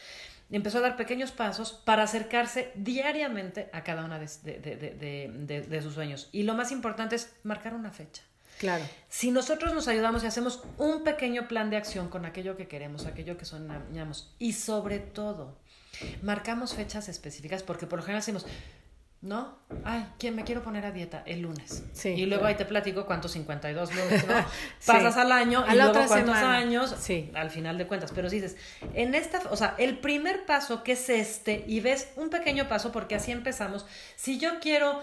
Empezó 0.51 0.77
a 0.79 0.83
dar 0.83 0.97
pequeños 0.99 1.33
pasos 1.33 1.73
para 1.73 2.03
acercarse 2.03 2.71
diariamente 2.75 3.71
a 3.73 3.83
cada 3.83 4.05
una 4.05 4.19
de, 4.19 5.65
de 5.67 5.83
sus 5.83 5.95
sueños. 5.95 6.29
Y 6.31 6.43
lo 6.43 6.53
más 6.53 6.71
importante 6.71 7.17
es 7.17 7.33
marcar 7.45 7.73
una 7.73 7.91
fecha. 7.91 8.25
Claro. 8.59 8.85
Si 9.09 9.31
nosotros 9.31 9.75
nos 9.75 9.89
ayudamos 9.89 10.23
y 10.23 10.27
hacemos 10.27 10.63
un 10.79 11.03
pequeño 11.03 11.49
plan 11.49 11.71
de 11.71 11.77
acción 11.77 12.09
con 12.09 12.25
aquello 12.25 12.57
que 12.57 12.69
queremos, 12.69 13.07
aquello 13.07 13.37
que 13.37 13.45
soñamos, 13.45 14.35
y 14.39 14.53
sobre 14.55 14.99
todo, 14.99 15.57
Marcamos 16.23 16.75
fechas 16.75 17.09
específicas 17.09 17.63
porque 17.63 17.87
por 17.87 17.99
lo 17.99 18.05
general 18.05 18.23
decimos, 18.23 18.47
¿no? 19.23 19.59
Ay, 19.85 20.07
¿quién 20.19 20.37
me 20.37 20.45
quiero 20.45 20.63
poner 20.63 20.85
a 20.87 20.93
dieta? 20.93 21.23
El 21.27 21.41
lunes. 21.41 21.83
Sí, 21.93 22.11
y 22.11 22.27
luego 22.27 22.47
ahí 22.47 22.55
te 22.55 22.65
platico 22.65 23.07
cuántos 23.07 23.33
52 23.33 23.95
lunes, 23.95 24.27
¿no? 24.27 24.35
Pasas 24.87 25.17
al 25.17 25.33
año 25.33 25.65
y 25.69 25.75
luego 25.75 26.07
cuántos 26.07 26.37
años 26.37 26.95
sí. 26.99 27.31
al 27.35 27.51
final 27.51 27.79
de 27.79 27.87
cuentas. 27.87 28.13
Pero 28.15 28.31
si 28.31 28.41
dices, 28.41 28.57
en 28.95 29.15
esta, 29.15 29.43
o 29.51 29.57
sea, 29.57 29.75
el 29.79 29.99
primer 29.99 30.47
paso 30.47 30.83
que 30.85 30.93
es 30.93 31.09
este, 31.09 31.65
y 31.67 31.81
ves 31.81 32.09
un 32.17 32.31
pequeño 32.31 32.69
paso, 32.69 32.93
porque 32.93 33.15
así 33.15 33.33
empezamos. 33.33 33.87
Si 34.17 34.39
yo 34.39 34.61
quiero 34.61 35.03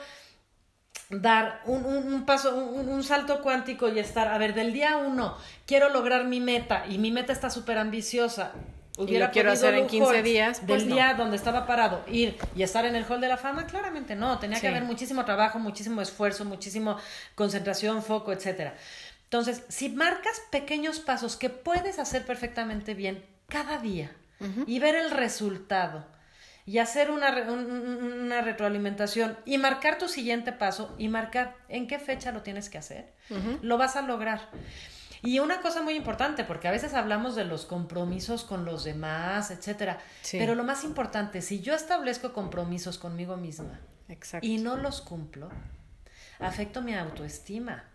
dar 1.09 1.61
un, 1.65 1.85
un, 1.85 2.25
paso, 2.25 2.55
un, 2.55 2.87
un, 2.87 3.03
salto 3.03 3.41
cuántico 3.41 3.89
y 3.89 3.99
estar, 3.99 4.27
a 4.29 4.37
ver, 4.37 4.53
del 4.53 4.73
día 4.73 4.97
uno, 4.97 5.37
quiero 5.65 5.89
lograr 5.89 6.25
mi 6.25 6.39
meta 6.39 6.85
y 6.87 6.97
mi 6.97 7.11
meta 7.11 7.33
está 7.33 7.49
súper 7.49 7.77
ambiciosa 7.77 8.53
hubiera 8.97 9.31
quiero 9.31 9.51
hacer 9.51 9.73
en 9.75 9.87
15 9.87 10.23
días. 10.23 10.61
Pues 10.65 10.83
del 10.83 10.93
día 10.93 11.13
donde 11.15 11.35
estaba 11.35 11.65
parado, 11.65 12.03
ir 12.07 12.37
y 12.55 12.63
estar 12.63 12.85
en 12.85 12.95
el 12.95 13.05
hall 13.05 13.21
de 13.21 13.27
la 13.27 13.37
fama, 13.37 13.65
claramente 13.65 14.15
no. 14.15 14.39
Tenía 14.39 14.59
que 14.59 14.67
haber 14.67 14.83
muchísimo 14.83 15.25
trabajo, 15.25 15.59
muchísimo 15.59 16.01
esfuerzo, 16.01 16.45
muchísimo 16.45 16.97
concentración, 17.35 18.03
foco, 18.03 18.31
etcétera. 18.31 18.75
Entonces, 19.23 19.63
si 19.67 19.89
marcas 19.89 20.41
pequeños 20.51 20.99
pasos 20.99 21.37
que 21.37 21.49
puedes 21.49 21.97
hacer 21.97 22.25
perfectamente 22.25 22.93
bien 22.93 23.23
cada 23.47 23.79
día 23.79 24.11
y 24.67 24.79
ver 24.79 24.95
el 24.95 25.09
resultado 25.09 26.05
y 26.65 26.77
hacer 26.77 27.11
una, 27.11 27.29
una 27.31 28.41
retroalimentación 28.41 29.37
y 29.45 29.57
marcar 29.57 29.97
tu 29.97 30.07
siguiente 30.07 30.51
paso 30.51 30.93
y 30.97 31.07
marcar 31.07 31.55
en 31.67 31.87
qué 31.87 31.97
fecha 31.97 32.31
lo 32.31 32.41
tienes 32.41 32.69
que 32.69 32.77
hacer, 32.77 33.13
lo 33.61 33.77
vas 33.77 33.95
a 33.95 34.01
lograr. 34.01 34.49
Y 35.23 35.39
una 35.39 35.61
cosa 35.61 35.81
muy 35.81 35.95
importante, 35.95 36.43
porque 36.43 36.67
a 36.67 36.71
veces 36.71 36.93
hablamos 36.93 37.35
de 37.35 37.45
los 37.45 37.65
compromisos 37.65 38.43
con 38.43 38.65
los 38.65 38.83
demás, 38.83 39.51
etcétera. 39.51 39.97
Pero 40.31 40.53
lo 40.53 40.63
más 40.65 40.83
importante, 40.83 41.41
si 41.41 41.61
yo 41.61 41.73
establezco 41.73 42.33
compromisos 42.33 42.97
conmigo 42.97 43.37
misma 43.37 43.79
y 44.41 44.57
no 44.57 44.75
los 44.75 45.01
cumplo, 45.01 45.49
afecto 46.39 46.81
mi 46.81 46.93
autoestima. 46.93 47.85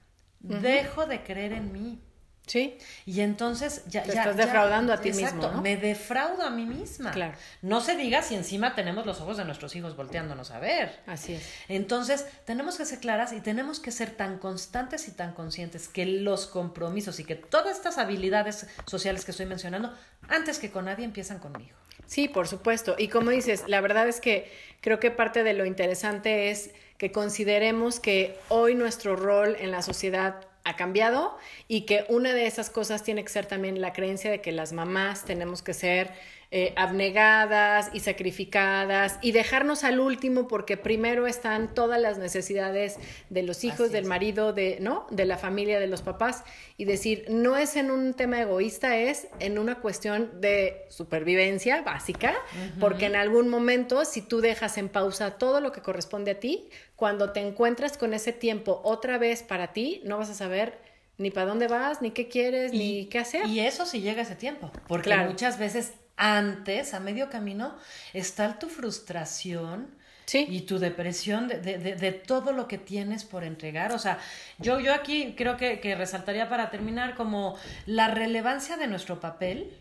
Dejo 0.41 1.07
de 1.07 1.22
creer 1.22 1.53
en 1.53 1.72
mí. 1.72 2.01
Sí. 2.49 2.77
Y 3.07 3.21
entonces 3.21 3.85
ya. 3.87 4.03
Te 4.03 4.11
estás 4.11 4.37
defraudando 4.37 4.93
a 4.93 5.01
ti 5.01 5.13
mismo. 5.13 5.53
Me 5.63 5.77
defraudo 5.77 6.43
a 6.43 6.51
mí 6.51 6.65
misma. 6.65 7.13
Claro. 7.13 7.35
No 7.63 7.81
se 7.81 7.95
diga 7.95 8.23
si 8.23 8.35
encima 8.35 8.75
tenemos 8.75 9.07
los 9.07 9.21
ojos 9.21 9.37
de 9.37 9.45
nuestros 9.45 9.77
hijos 9.77 9.97
volteándonos 9.97 10.51
a 10.51 10.59
ver. 10.59 10.99
Así 11.07 11.35
es. 11.35 11.49
Entonces, 11.69 12.27
tenemos 12.45 12.77
que 12.77 12.85
ser 12.85 12.99
claras 12.99 13.33
y 13.33 13.41
tenemos 13.41 13.81
que 13.81 13.93
ser 13.93 14.11
tan 14.11 14.39
constantes 14.39 15.09
y 15.09 15.13
tan 15.13 15.33
conscientes 15.35 15.89
que 15.89 16.07
los 16.07 16.47
compromisos 16.47 17.21
y 17.21 17.25
que 17.25 17.37
todas 17.37 17.77
estas 17.77 17.99
habilidades 17.99 18.67
sociales 18.87 19.25
que 19.25 19.31
estoy 19.31 19.47
mencionando, 19.47 19.95
antes 20.29 20.59
que 20.59 20.71
con 20.71 20.87
nadie, 20.87 21.05
empiezan 21.05 21.39
conmigo. 21.39 21.77
Sí, 22.07 22.27
por 22.27 22.49
supuesto. 22.49 22.97
Y 22.99 23.09
como 23.09 23.31
dices, 23.31 23.65
la 23.67 23.83
verdad 23.83 24.09
es 24.09 24.21
que 24.21 24.51
creo 24.81 24.99
que 24.99 25.11
parte 25.11 25.45
de 25.45 25.53
lo 25.53 25.67
interesante 25.67 26.51
es 26.51 26.71
que 26.97 27.13
consideremos 27.13 28.01
que 28.01 28.39
hoy 28.49 28.75
nuestro 28.75 29.15
rol 29.15 29.57
en 29.61 29.71
la 29.71 29.83
sociedad 29.83 30.48
ha 30.65 30.77
cambiado 30.77 31.37
y 31.67 31.83
que 31.83 32.05
una 32.09 32.35
de 32.35 32.47
esas 32.47 32.71
cosas 32.71 33.03
tiene 33.03 33.23
que 33.23 33.31
ser 33.31 33.47
también 33.47 33.81
la 33.81 33.93
creencia 33.93 34.31
de 34.31 34.41
que 34.41 34.53
las 34.53 34.73
mamás 34.73 35.25
tenemos 35.25 35.63
que 35.63 35.75
ser 35.75 36.13
eh, 36.51 36.73
abnegadas 36.77 37.91
y 37.93 38.01
sacrificadas 38.01 39.19
y 39.21 39.33
dejarnos 39.33 39.85
al 39.85 40.01
último 40.01 40.49
porque 40.49 40.79
primero 40.79 41.27
están 41.27 41.75
todas 41.75 42.01
las 42.01 42.17
necesidades 42.17 42.97
de 43.29 43.43
los 43.43 43.65
hijos, 43.65 43.93
del 43.93 44.07
marido, 44.07 44.55
de, 44.55 44.79
¿no? 44.81 45.07
de 45.11 45.27
la 45.27 45.37
familia, 45.37 45.79
de 45.79 45.89
los 45.89 46.01
papás 46.01 46.45
y 46.79 46.87
decir, 46.87 47.27
no 47.29 47.59
es 47.59 47.77
en 47.77 47.91
un 47.91 48.15
tema 48.15 48.41
egoísta, 48.41 48.97
es 48.97 49.29
en 49.41 49.59
una 49.59 49.81
cuestión 49.81 50.41
de 50.41 50.87
supervivencia 50.89 51.83
básica, 51.83 52.35
porque 52.81 53.05
en 53.05 53.17
algún 53.17 53.51
momento 53.51 54.07
si 54.07 54.23
tú 54.23 54.41
dejas 54.41 54.79
en 54.79 54.89
pausa 54.89 55.33
todo 55.33 55.61
lo 55.61 55.71
que 55.71 55.83
corresponde 55.83 56.31
a 56.31 56.41
ti, 56.41 56.71
cuando 56.97 57.33
te 57.33 57.41
encuentras 57.41 57.99
con 57.99 58.15
ese 58.15 58.33
tiempo 58.33 58.81
otra 58.85 59.19
vez 59.19 59.43
para 59.43 59.75
ti, 59.75 60.01
no 60.07 60.17
vas 60.17 60.31
a 60.31 60.35
saber 60.35 60.79
ni 61.19 61.31
para 61.31 61.47
dónde 61.47 61.69
vas, 61.69 62.01
ni 62.01 62.13
qué 62.13 62.29
quieres, 62.29 62.73
ni 62.73 63.05
qué 63.07 63.19
hacer. 63.19 63.47
Y 63.49 63.61
eso 63.61 63.85
si 63.85 64.01
llega 64.01 64.23
ese 64.23 64.37
tiempo, 64.37 64.73
porque 64.87 65.15
muchas 65.15 65.59
veces 65.59 65.93
antes, 66.19 66.93
a 66.93 67.01
medio 67.01 67.31
camino, 67.31 67.77
está 68.12 68.59
tu 68.59 68.69
frustración. 68.69 69.97
Y 70.31 70.61
tu 70.66 70.79
depresión 70.79 71.49
de, 71.49 71.59
de, 71.59 71.79
de, 71.79 72.12
todo 72.12 72.53
lo 72.53 72.69
que 72.69 72.77
tienes 72.77 73.25
por 73.25 73.45
entregar. 73.45 73.93
O 73.93 73.99
sea, 73.99 74.19
yo, 74.59 74.79
yo 74.79 74.93
aquí 74.93 75.35
creo 75.35 75.57
que, 75.57 75.81
que 75.81 75.95
resaltaría 75.95 76.51
para 76.51 76.69
terminar 76.69 77.14
como 77.14 77.57
la 77.87 78.09
relevancia 78.09 78.77
de 78.77 78.89
nuestro 78.89 79.21
papel, 79.21 79.73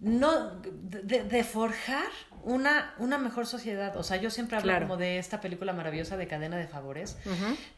no, 0.00 0.60
de, 0.60 1.44
forjar 1.44 2.10
una, 2.44 2.94
una 2.98 3.18
mejor 3.18 3.46
sociedad. 3.46 3.96
O 3.96 4.02
sea, 4.02 4.16
yo 4.16 4.30
siempre 4.30 4.56
hablo 4.56 4.78
como 4.80 4.96
de 4.96 5.18
esta 5.18 5.40
película 5.40 5.72
maravillosa 5.72 6.16
de 6.16 6.26
cadena 6.26 6.56
de 6.56 6.66
favores. 6.66 7.16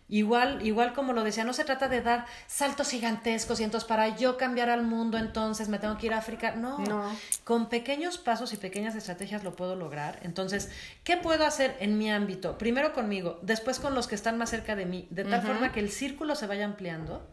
Igual, 0.09 0.65
igual 0.67 0.93
como 0.93 1.12
lo 1.12 1.25
decía, 1.25 1.45
no 1.45 1.53
se 1.53 1.65
trata 1.65 1.89
de 1.89 2.03
dar 2.03 2.27
saltos 2.47 2.91
gigantescos 2.91 3.61
y 3.61 3.65
entonces 3.65 3.89
para 3.89 4.17
yo 4.17 4.37
cambiar 4.37 4.69
al 4.71 4.83
mundo, 4.83 5.17
entonces 5.19 5.69
me 5.69 5.79
tengo 5.79 5.97
que 5.97 6.07
ir 6.07 6.15
a 6.15 6.19
África. 6.19 6.55
No, 6.55 6.79
no. 6.79 7.11
con 7.45 7.69
pequeños 7.69 8.19
pasos 8.19 8.53
y 8.53 8.57
pequeñas 8.57 8.95
estrategias 8.95 9.45
lo 9.45 9.57
puedo 9.57 9.77
lograr. 9.77 10.21
Entonces, 10.23 10.71
¿qué 11.05 11.17
puedo 11.17 11.47
hacer 11.47 11.77
en 11.81 11.99
mi 11.99 12.11
ámbito? 12.11 12.59
Primero 12.59 12.93
conmigo, 12.93 13.39
después 13.43 13.79
con 13.79 13.95
los 13.95 14.07
que 14.07 14.15
están 14.15 14.39
más 14.39 14.51
cerca 14.51 14.77
de 14.77 14.87
mí, 14.87 15.07
de 15.11 15.25
tal 15.25 15.43
forma 15.43 15.73
que 15.73 15.81
el 15.81 15.91
círculo 15.91 16.35
se 16.35 16.47
vaya 16.47 16.65
ampliando 16.65 17.27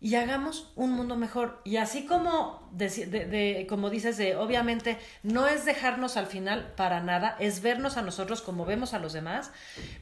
y 0.00 0.16
hagamos 0.16 0.72
un 0.76 0.92
mundo 0.92 1.16
mejor. 1.16 1.60
Y 1.64 1.78
así 1.78 2.04
como, 2.06 2.68
de, 2.72 3.66
como 3.68 3.90
dices, 3.90 4.16
de, 4.16 4.36
obviamente 4.36 4.98
no 5.22 5.46
es 5.46 5.64
dejarnos 5.64 6.16
al 6.16 6.26
final 6.26 6.72
para 6.76 7.00
nada, 7.00 7.36
es 7.38 7.62
vernos 7.62 7.96
a 7.96 8.02
nosotros 8.02 8.42
como 8.42 8.64
vemos 8.64 8.92
a 8.92 8.98
los 8.98 9.12
demás, 9.12 9.50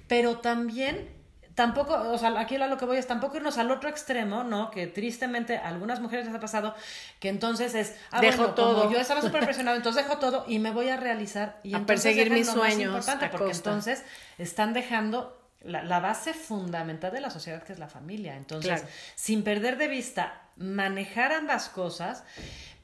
pero 0.08 0.38
también 0.38 1.08
tampoco, 1.54 1.94
o 1.94 2.18
sea, 2.18 2.38
aquí 2.40 2.56
a 2.56 2.66
lo 2.66 2.76
que 2.78 2.84
voy 2.84 2.96
es 2.96 3.06
tampoco 3.06 3.36
irnos 3.36 3.58
al 3.58 3.70
otro 3.70 3.88
extremo, 3.88 4.42
¿no? 4.44 4.70
Que 4.70 4.86
tristemente 4.86 5.56
a 5.56 5.68
algunas 5.68 6.00
mujeres 6.00 6.26
les 6.26 6.34
ha 6.34 6.40
pasado 6.40 6.74
que 7.20 7.28
entonces 7.28 7.74
es, 7.74 7.94
ah, 8.10 8.20
dejo 8.20 8.50
todo. 8.54 8.90
yo 8.90 8.98
estaba 8.98 9.20
súper 9.20 9.44
presionado, 9.44 9.76
entonces 9.76 10.04
dejo 10.04 10.18
todo 10.18 10.44
y 10.48 10.58
me 10.58 10.70
voy 10.70 10.88
a 10.88 10.96
realizar 10.96 11.60
y 11.62 11.74
a 11.74 11.84
perseguir 11.84 12.30
mis 12.30 12.48
sueños. 12.48 13.06
porque 13.30 13.52
entonces 13.52 14.04
están 14.38 14.72
dejando 14.72 15.41
la, 15.64 16.00
base 16.00 16.34
fundamental 16.34 17.12
de 17.12 17.20
la 17.20 17.30
sociedad 17.30 17.62
que 17.62 17.72
es 17.72 17.78
la 17.78 17.88
familia. 17.88 18.36
Entonces, 18.36 18.84
sin 19.14 19.42
perder 19.42 19.78
de 19.78 19.88
vista 19.88 20.42
manejar 20.56 21.32
ambas 21.32 21.68
cosas, 21.68 22.24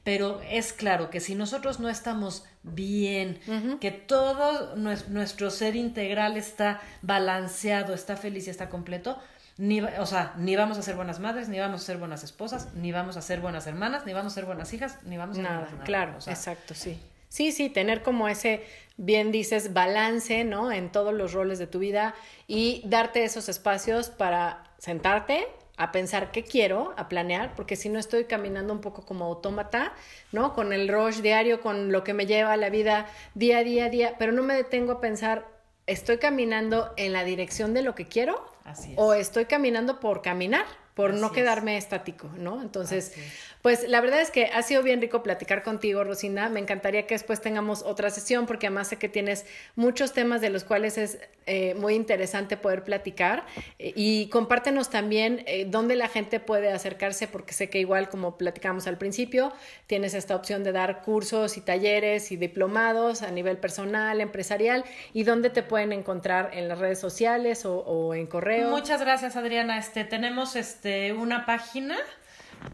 pero 0.03 0.41
es 0.49 0.73
claro 0.73 1.09
que 1.09 1.19
si 1.19 1.35
nosotros 1.35 1.79
no 1.79 1.89
estamos 1.89 2.45
bien, 2.63 3.39
que 3.79 3.91
todo 3.91 4.75
nuestro 4.75 5.49
ser 5.51 5.75
integral 5.75 6.37
está 6.37 6.81
balanceado, 7.01 7.93
está 7.93 8.15
feliz 8.15 8.47
y 8.47 8.49
está 8.49 8.69
completo, 8.69 9.19
ni, 9.57 9.81
o 9.81 10.05
sea, 10.05 10.33
ni 10.37 10.55
vamos 10.55 10.77
a 10.77 10.81
ser 10.81 10.95
buenas 10.95 11.19
madres, 11.19 11.49
ni 11.49 11.59
vamos 11.59 11.81
a 11.81 11.85
ser 11.85 11.97
buenas 11.97 12.23
esposas, 12.23 12.73
ni 12.75 12.93
vamos 12.93 13.17
a 13.17 13.21
ser 13.21 13.41
buenas 13.41 13.67
hermanas, 13.67 14.05
ni 14.05 14.13
vamos 14.13 14.31
a 14.31 14.35
ser 14.35 14.45
buenas 14.45 14.73
hijas, 14.73 14.97
ni 15.03 15.17
vamos 15.17 15.37
a 15.37 15.41
nada. 15.41 15.69
nada. 15.69 15.83
Claro, 15.83 16.13
exacto, 16.27 16.73
sí. 16.73 16.97
Sí, 17.29 17.51
sí, 17.51 17.69
tener 17.69 18.01
como 18.01 18.27
ese, 18.27 18.63
bien 18.97 19.31
dices, 19.31 19.71
balance, 19.73 20.43
¿no? 20.43 20.71
En 20.71 20.91
todos 20.91 21.13
los 21.13 21.31
roles 21.31 21.59
de 21.59 21.67
tu 21.67 21.79
vida 21.79 22.15
y 22.47 22.81
darte 22.85 23.23
esos 23.23 23.47
espacios 23.47 24.09
para 24.09 24.63
sentarte, 24.79 25.47
a 25.77 25.93
pensar 25.93 26.31
qué 26.31 26.43
quiero, 26.43 26.93
a 26.97 27.07
planear, 27.07 27.55
porque 27.55 27.77
si 27.77 27.87
no 27.87 27.99
estoy 27.99 28.25
caminando 28.25 28.73
un 28.73 28.81
poco 28.81 29.05
como 29.05 29.23
autómata, 29.25 29.93
¿no? 30.33 30.53
Con 30.53 30.73
el 30.73 30.89
rush 30.89 31.21
diario, 31.21 31.61
con 31.61 31.93
lo 31.93 32.03
que 32.03 32.13
me 32.13 32.25
lleva 32.25 32.51
a 32.51 32.57
la 32.57 32.69
vida 32.69 33.07
día 33.33 33.59
a 33.59 33.63
día, 33.63 33.89
día, 33.89 34.15
pero 34.19 34.33
no 34.33 34.43
me 34.43 34.55
detengo 34.55 34.93
a 34.93 34.99
pensar, 34.99 35.47
¿estoy 35.87 36.17
caminando 36.17 36.93
en 36.97 37.13
la 37.13 37.23
dirección 37.23 37.73
de 37.73 37.83
lo 37.83 37.95
que 37.95 38.09
quiero? 38.09 38.43
Así 38.65 38.91
es. 38.91 38.97
¿O 38.99 39.13
estoy 39.13 39.45
caminando 39.45 40.01
por 40.01 40.21
caminar? 40.21 40.65
Por 40.99 41.13
no 41.13 41.31
quedarme 41.31 41.77
estático, 41.77 42.29
¿no? 42.37 42.61
Entonces, 42.61 43.13
pues 43.61 43.87
la 43.87 44.01
verdad 44.01 44.19
es 44.19 44.31
que 44.31 44.47
ha 44.47 44.61
sido 44.63 44.83
bien 44.83 44.99
rico 44.99 45.23
platicar 45.23 45.63
contigo, 45.63 46.03
Rosina. 46.03 46.49
Me 46.49 46.59
encantaría 46.59 47.07
que 47.07 47.15
después 47.15 47.39
tengamos 47.39 47.83
otra 47.83 48.09
sesión 48.09 48.45
porque 48.45 48.67
además 48.67 48.89
sé 48.89 48.97
que 48.97 49.07
tienes 49.07 49.45
muchos 49.77 50.11
temas 50.11 50.41
de 50.41 50.49
los 50.49 50.65
cuales 50.65 50.97
es 50.97 51.19
eh, 51.45 51.73
muy 51.75 51.93
interesante 51.93 52.57
poder 52.57 52.83
platicar 52.83 53.45
eh, 53.79 53.93
y 53.95 54.27
compártenos 54.27 54.89
también 54.89 55.43
eh, 55.45 55.65
dónde 55.65 55.95
la 55.95 56.09
gente 56.09 56.41
puede 56.41 56.69
acercarse 56.69 57.27
porque 57.27 57.53
sé 57.53 57.69
que 57.69 57.79
igual 57.79 58.09
como 58.09 58.37
platicamos 58.37 58.85
al 58.85 58.97
principio, 58.97 59.53
tienes 59.87 60.13
esta 60.13 60.35
opción 60.35 60.65
de 60.65 60.73
dar 60.73 61.01
cursos 61.01 61.55
y 61.55 61.61
talleres 61.61 62.33
y 62.33 62.35
diplomados 62.35 63.21
a 63.21 63.31
nivel 63.31 63.57
personal, 63.57 64.19
empresarial 64.19 64.83
y 65.13 65.23
dónde 65.23 65.49
te 65.49 65.63
pueden 65.63 65.93
encontrar 65.93 66.51
en 66.53 66.67
las 66.67 66.77
redes 66.77 66.99
sociales 66.99 67.65
o, 67.65 67.79
o 67.79 68.13
en 68.13 68.27
correo. 68.27 68.69
Muchas 68.69 68.99
gracias, 68.99 69.37
Adriana. 69.37 69.77
Este, 69.77 70.03
tenemos 70.03 70.57
este 70.57 70.88
este, 70.89 71.13
una 71.13 71.45
página 71.45 71.95